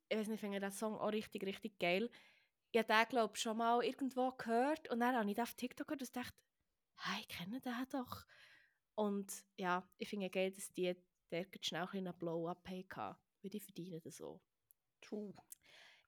[0.10, 2.10] ich weiß nicht, ich finde den Song auch richtig, richtig geil.
[2.72, 5.54] Ich habe den, glaube ich, schon mal irgendwo gehört und dann habe ich den auf
[5.54, 6.38] TikTok gehört und dachte,
[6.98, 8.26] hey, ich kenne den doch.
[8.96, 10.96] Und ja, ich finde geil, dass die
[11.32, 13.18] der schnell ein bisschen einen Blow-up hatten.
[13.42, 14.42] Weil die verdienen das so.
[15.02, 15.34] True.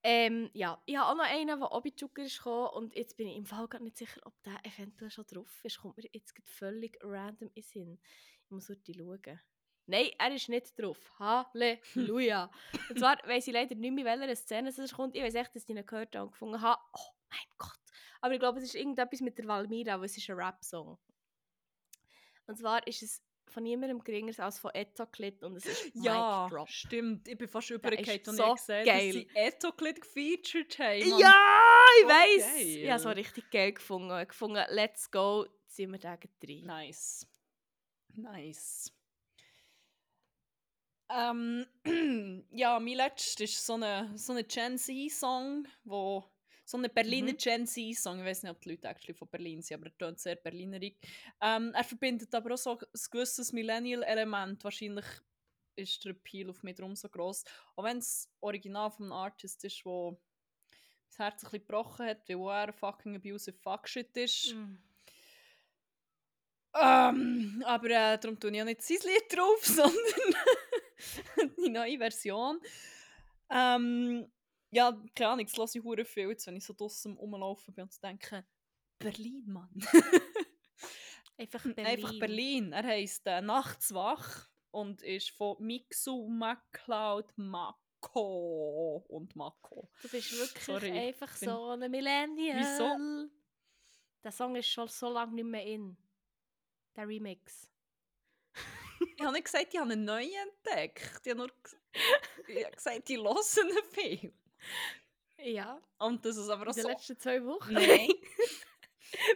[0.04, 3.28] Ähm, ja, ich habe auch noch einen, der auch bei Zucker ist und jetzt bin
[3.28, 5.80] ich im Fall gar nicht sicher, ob der eventuell schon drauf ist.
[5.80, 8.00] Kommt mir jetzt völlig random in Sinn.
[8.44, 9.40] Ich muss heute schauen.
[9.86, 10.98] Nein, er ist nicht drauf.
[11.20, 12.50] Halleluja.
[12.90, 15.16] und zwar weiss ich leider nicht mehr, welche Szene es kommt.
[15.16, 17.80] Ich weiß echt, dass ich ihn gehört habe und gefunden habe, oh mein Gott.
[18.22, 20.98] Aber ich glaube, es ist irgendetwas mit der Valmira, weil es ist ein Rap-Song.
[22.48, 23.22] Und zwar ist es
[23.52, 26.70] von niemandem geringer als von Etoclit und es ist Ja, Mic Drop.
[26.70, 27.28] stimmt.
[27.28, 29.08] Ich bin fast übergekommen, als so ich gesehen geil.
[29.14, 31.10] dass sie Etoclit gefeatured haben.
[31.10, 31.20] Mann.
[31.20, 32.54] Ja, ich So weiß.
[32.54, 32.78] geil.
[32.84, 34.20] Ich habe so richtig geil gefunden.
[34.22, 36.66] Ich gefunden, let's go, ziehen wir den drin.
[36.66, 37.28] Nice.
[38.16, 38.92] Nice.
[41.10, 41.66] Ähm,
[42.52, 46.24] ja, mein letzter ist so ein so eine Gen Z-Song, wo
[46.72, 47.38] so ein Berliner Mhm.
[47.38, 50.20] Gen Z-Song, ich weiß nicht, ob die Leute actually von Berlin sind, aber er tönt
[50.20, 50.98] sehr berlinerig.
[51.42, 54.64] Ähm, er verbindet aber auch so ein gewisses Millennial-Element.
[54.64, 55.06] Wahrscheinlich
[55.76, 57.44] ist der Appeal auf mich drum so gross.
[57.76, 60.18] Auch wenn es Original von einem Artist ist, wo
[61.10, 64.56] das Herz ein bisschen gebrochen hat, weil er fucking abusive Fuckshit ist.
[64.56, 64.78] Mm.
[66.74, 72.62] Ähm, aber äh, darum tue ich auch nicht sein Lied drauf, sondern die neue Version.
[73.50, 74.32] Ähm,
[74.72, 77.84] ja, keine Ahnung, das lasse ich hure viel, jetzt, wenn ich so draussen rumlaufen bin
[77.84, 78.46] und denke,
[78.98, 79.70] Berlin, Mann.
[81.38, 81.86] Einfach Berlin.
[81.86, 82.72] Einfach Berlin.
[82.72, 89.90] Er heisst äh, «Nachts wach» und ist von Mixu, MacLeod, Mako und Mako.
[90.02, 92.60] Du bist wirklich Sorry, einfach so ein Millennial.
[92.60, 93.30] Wieso?
[94.24, 95.98] Der Song ist schon so lange nicht mehr in.
[96.96, 97.68] Der Remix.
[99.18, 101.22] Ich habe nicht gesagt, ich habe einen neuen entdeckt.
[101.26, 101.52] Ich habe nur
[102.48, 103.44] ich habe gesagt, ich höre
[103.92, 104.32] viel.
[105.44, 106.90] Ja, Und das ist aber in auch den so...
[106.90, 107.74] letzten zwei Wochen.
[107.74, 108.10] Nein.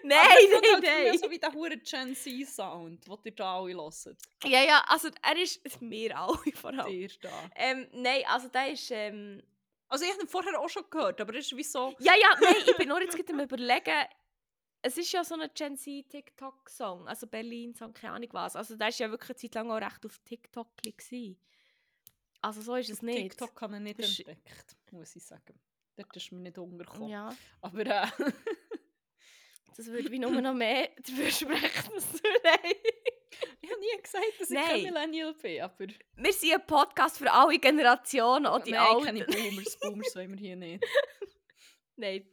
[0.03, 0.19] nein,
[0.53, 1.17] Aber nein, halt nein.
[1.17, 4.17] so wie der hure Gen Z-Sound, den ihr da alle hört.
[4.43, 5.61] Ja, ja, also er ist...
[5.81, 6.87] Wir alle vor allem.
[6.87, 7.49] Dir da.
[7.55, 8.91] Ähm, nein, also der ist...
[8.91, 9.41] Ähm,
[9.87, 11.95] Also ich habe ihn vorher auch schon gehört, aber es ist wie so...
[11.99, 14.05] ja, ja, nein, ich bin nur jetzt gerade am überlegen...
[14.83, 18.55] Es ist ja so ein Gen Z TikTok-Song, also Berlin-Song, keine Ahnung was.
[18.55, 21.39] Also der ist ja wirklich eine Zeit lang auch recht auf TikTok gewesen.
[22.41, 23.17] Also so ist es nicht.
[23.31, 25.59] TikTok habe ich nicht Das ist- entdeckt, muss ich sagen.
[25.97, 27.09] Dort ist mir nicht untergekommen.
[27.09, 28.07] Ja, Aber äh,
[29.77, 32.13] das würde wie nur noch mehr dafür sprechen, dass
[32.43, 32.73] nein.
[33.61, 34.65] ich habe nie gesagt, dass ich Nein.
[34.67, 35.87] kein Millennial bin, aber...
[36.15, 39.05] Wir sind ein Podcast für alle Generationen, auch die Nein, alten.
[39.05, 40.83] keine Boomers, Boomers wollen wir hier nicht.
[41.97, 42.27] Nein,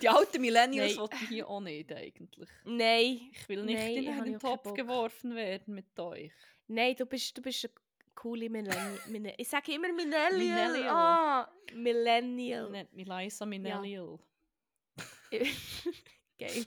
[0.00, 1.00] Die alten Millennials Nein.
[1.00, 2.48] wollte ich hier auch nicht eigentlich.
[2.64, 6.32] nein, Ich will nicht Nein, in einen Topf geworfen werden mit euch.
[6.68, 7.74] nein, du bist, du bist eine
[8.22, 8.98] coole Millennial.
[9.08, 10.32] Mine- ich sage immer Millennial.
[10.38, 10.94] Millennial.
[10.94, 12.70] Ah, Millennial.
[12.70, 14.18] Nennt mich Liza Millennial.
[16.38, 16.64] Geil.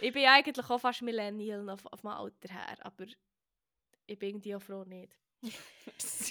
[0.00, 3.06] ich bin ja eigentlich auch fast Millennial auf, auf meinem Alter her, aber
[4.06, 5.16] ich bin irgendwie auch froh nicht.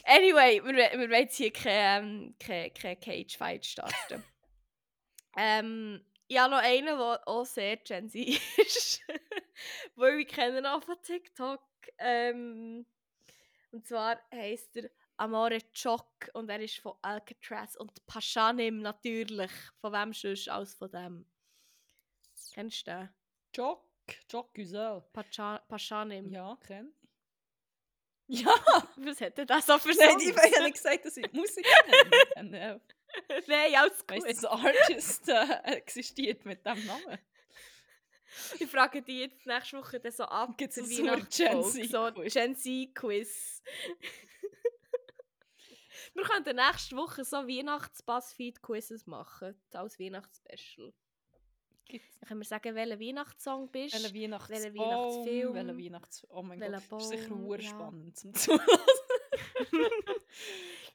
[0.06, 4.23] Anyway, wir, wir wollen jetzt hier keinen kein, kein Cage-Fight starten.
[5.38, 9.02] ähm, ich habe noch einen, der auch sehr Gen Z ist.
[9.95, 11.61] Weil wir kennen auch von TikTok.
[11.98, 12.85] Ähm,
[13.72, 19.52] und zwar heisst er Amore Choc und er ist von Alcatraz und Paschanim natürlich.
[19.80, 21.26] Von wem sonst als von dem?
[22.53, 23.10] Kennst du den?
[24.30, 25.03] Jock Güsel.
[25.14, 26.31] Pacha Paschanim.
[26.31, 27.02] Ja, kenn ich.
[28.45, 28.53] Ja!
[28.95, 31.68] Was er das so für Nein, ich habe nicht gesagt, dass ich Musik
[32.35, 32.80] kenne.
[33.48, 34.26] Nein, alles gut.
[34.26, 37.19] dass ein Artist äh, existiert mit diesem Namen.
[38.60, 40.49] Ich frage dich jetzt nächste Woche dann so ab.
[40.58, 42.34] Zur jetzt so ein Gen So Z-Quiz?
[42.34, 43.62] Gen Z-Quiz.
[46.14, 49.56] Wir könnten nächste Woche so Weihnachts-Buzzfeed-Quizzes machen.
[49.74, 50.94] Als Weihnachtsspecial.
[51.86, 55.53] Gibt's Dann können wir sagen, welcher Weihnachtssong bist welchen Welcher Weihnachtsbaum, Weihnachtsfilm?
[55.53, 56.28] welchen Weihnachts...
[56.30, 57.62] Oh mein Welcher Gott, das ist sicher Baum, ja.
[57.62, 58.62] spannend zum Zuhören.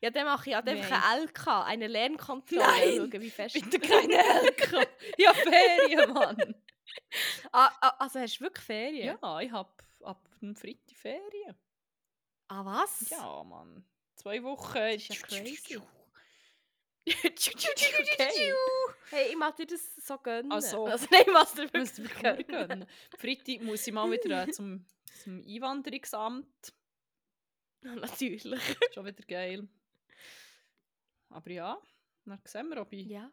[0.00, 1.02] Ja, dann mache ich halt einfach Nein.
[1.02, 2.62] eine LK, eine Lernkontrolle.
[2.62, 4.88] Nein, Schauen, wie fest Bitte keine Elke.
[5.16, 6.54] Ja, Ferien, Mann.
[7.58, 9.18] Ah, ah, also hast du wirklich Ferien?
[9.22, 11.56] Ja, ich hab ab dem Freitag Ferien.
[12.48, 13.08] Ah, was?
[13.08, 13.82] Ja, Mann.
[14.14, 14.74] Zwei Wochen.
[14.74, 15.78] Das ist ja crazy.
[15.78, 15.86] okay.
[19.08, 20.52] Hey, ich mag dir das so gönnen.
[20.52, 22.46] Also, also nein, was dir Muss wirklich ich gönnen.
[22.46, 22.86] gönnen.
[23.16, 24.84] Freitag muss ich mal wieder äh, zum,
[25.22, 26.74] zum Einwanderungsamt.
[27.84, 28.60] Ja, natürlich.
[28.92, 29.66] Schon wieder geil.
[31.30, 31.80] Aber ja,
[32.26, 33.30] dann sehen wir, ob, ich, Ja.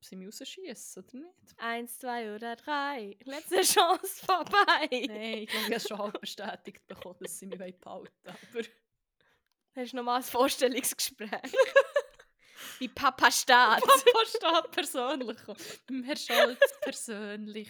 [0.00, 1.58] Sie rausschießen oder nicht.
[1.58, 3.16] Eins, zwei oder drei.
[3.24, 4.88] Letzte Chance vorbei.
[4.90, 8.08] Nein, ich glaube, ich habe schon halb bestätigt bekommen, dass sie mich behalten wollen.
[8.24, 8.62] Aber
[9.76, 11.30] Hast du nochmal ein Vorstellungsgespräch?
[12.78, 13.80] Wie Papa Staat.
[13.82, 15.38] Papa steht persönlich.
[15.86, 17.68] Beim Herr Scholz persönlich.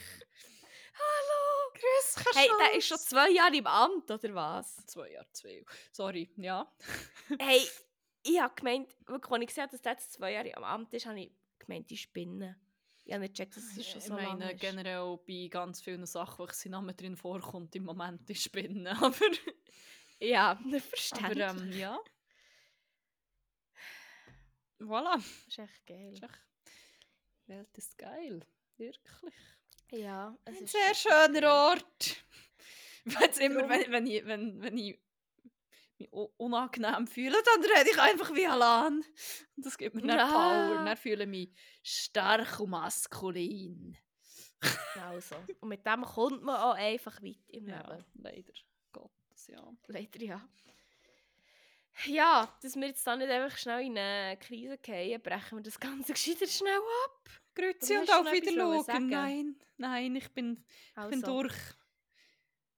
[0.94, 1.73] Hallo.
[1.74, 2.59] Grüß Herr Hey, Scholz.
[2.61, 4.77] der ist schon zwei Jahre im Amt, oder was?
[4.86, 5.65] Zwei Jahre, zwei.
[5.93, 6.70] Sorry, ja.
[7.39, 7.61] Hey,
[8.23, 11.07] ich habe gemeint, als ich gesehen habe, dass der jetzt zwei Jahre am Amt ist,
[11.07, 11.32] habe ich
[11.70, 12.56] gemeint, die spinnen.
[13.05, 14.60] Ich habe nicht gecheckt, dass es schon ich so lange meine, ist.
[14.60, 18.86] generell bei ganz vielen Sachen, wo sein Name drin vorkommt, im Moment ist Spinnen.
[19.02, 19.16] Aber
[20.20, 21.38] Ja, Aber verständlich.
[21.48, 21.98] ähm, ja.
[24.80, 25.16] Voilà.
[25.16, 26.12] das ist echt geil.
[26.12, 26.40] Ist echt-
[27.47, 28.40] Die Welt ist geil.
[28.76, 29.34] Wirklich.
[29.92, 31.52] Ja, es Ein ist sehr schöner.
[31.52, 32.24] Ort.
[33.05, 34.98] Wenn's immer, wenn, wenn, ich, wenn, wenn ich
[36.01, 39.05] mich unangenehm fühle, dann rede ich einfach wie Alan.
[39.56, 40.27] Und das gibt mir dann Ja.
[40.27, 40.85] Power.
[40.85, 41.51] Dann fühle ich mich
[41.82, 43.97] stark und maskulin.
[45.10, 45.36] Also.
[45.60, 48.05] Und mit dem kommt man auch einfach weit im Ja, Leben.
[48.14, 48.52] leider.
[48.93, 49.72] Gottes, ja.
[49.86, 50.48] Leider ja.
[52.06, 55.78] Ja, dass wir jetzt da nicht einfach schnell in eine Krise fallen, brechen wir das
[55.78, 57.31] Ganze gescheiter schnell ab.
[57.55, 59.09] Grüezi und auf Wiedersehen.
[59.09, 61.55] Nein, nein, ich bin, ich Also, bin durch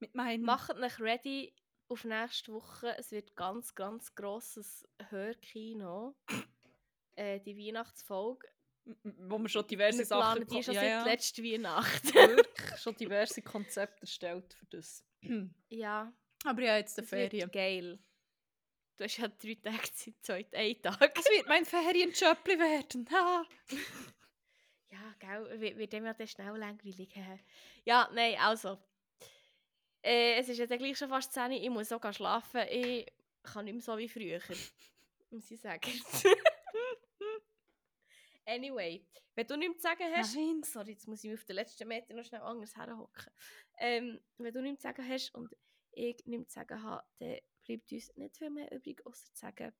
[0.00, 0.42] mit meinen...
[0.44, 1.54] Macht euch ready
[1.92, 2.96] auf nächste Woche.
[2.98, 6.14] Es wird ganz, ganz grosses Hörkino.
[7.16, 8.48] äh, die Weihnachtsfolge.
[8.84, 10.46] wo wir schon diverse Wir Sachen...
[10.46, 11.04] die schon ja, seit ja.
[11.04, 12.14] letzter Weihnacht.
[12.14, 15.04] Wirklich schon diverse Konzepte erstellt für das.
[15.68, 16.12] ja,
[16.44, 17.50] Aber ja, jetzt die das wird Ferien.
[17.50, 17.98] geil.
[18.96, 21.18] Du hast ja drei Tage Zeit, heute einen Tag.
[21.18, 23.08] Es wird mein Ferienjöppli werden.
[23.12, 23.44] Ha.
[24.90, 27.14] Ja, gell, wird, wird dem ja dann schnell langweilig.
[27.86, 28.78] Ja, nein, also.
[30.02, 32.62] Äh, es ist ja dann gleich schon fast 10 Uhr, ich muss auch gehen schlafen.
[32.70, 33.06] Ich
[33.42, 34.40] kann nicht mehr so wie früher.
[35.30, 35.90] muss ich sagen.
[38.46, 39.04] anyway,
[39.34, 40.34] wenn du nichts zu sagen hast.
[40.34, 40.62] Nein.
[40.62, 43.32] Sorry, jetzt muss ich mich auf den letzten Meter noch schnell anders herhocken.
[43.78, 45.56] Ähm, wenn du nichts zu sagen hast und
[45.92, 49.72] ich nichts zu sagen habe, dann bleibt uns nicht viel mehr übrig, außer zu sagen,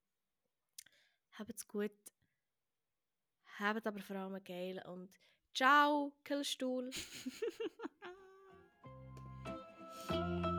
[1.33, 1.93] habt's gut,
[3.59, 5.11] habt aber vor allem geil und
[5.55, 6.91] ciao, Killstuhl.
[10.09, 10.52] Thank you.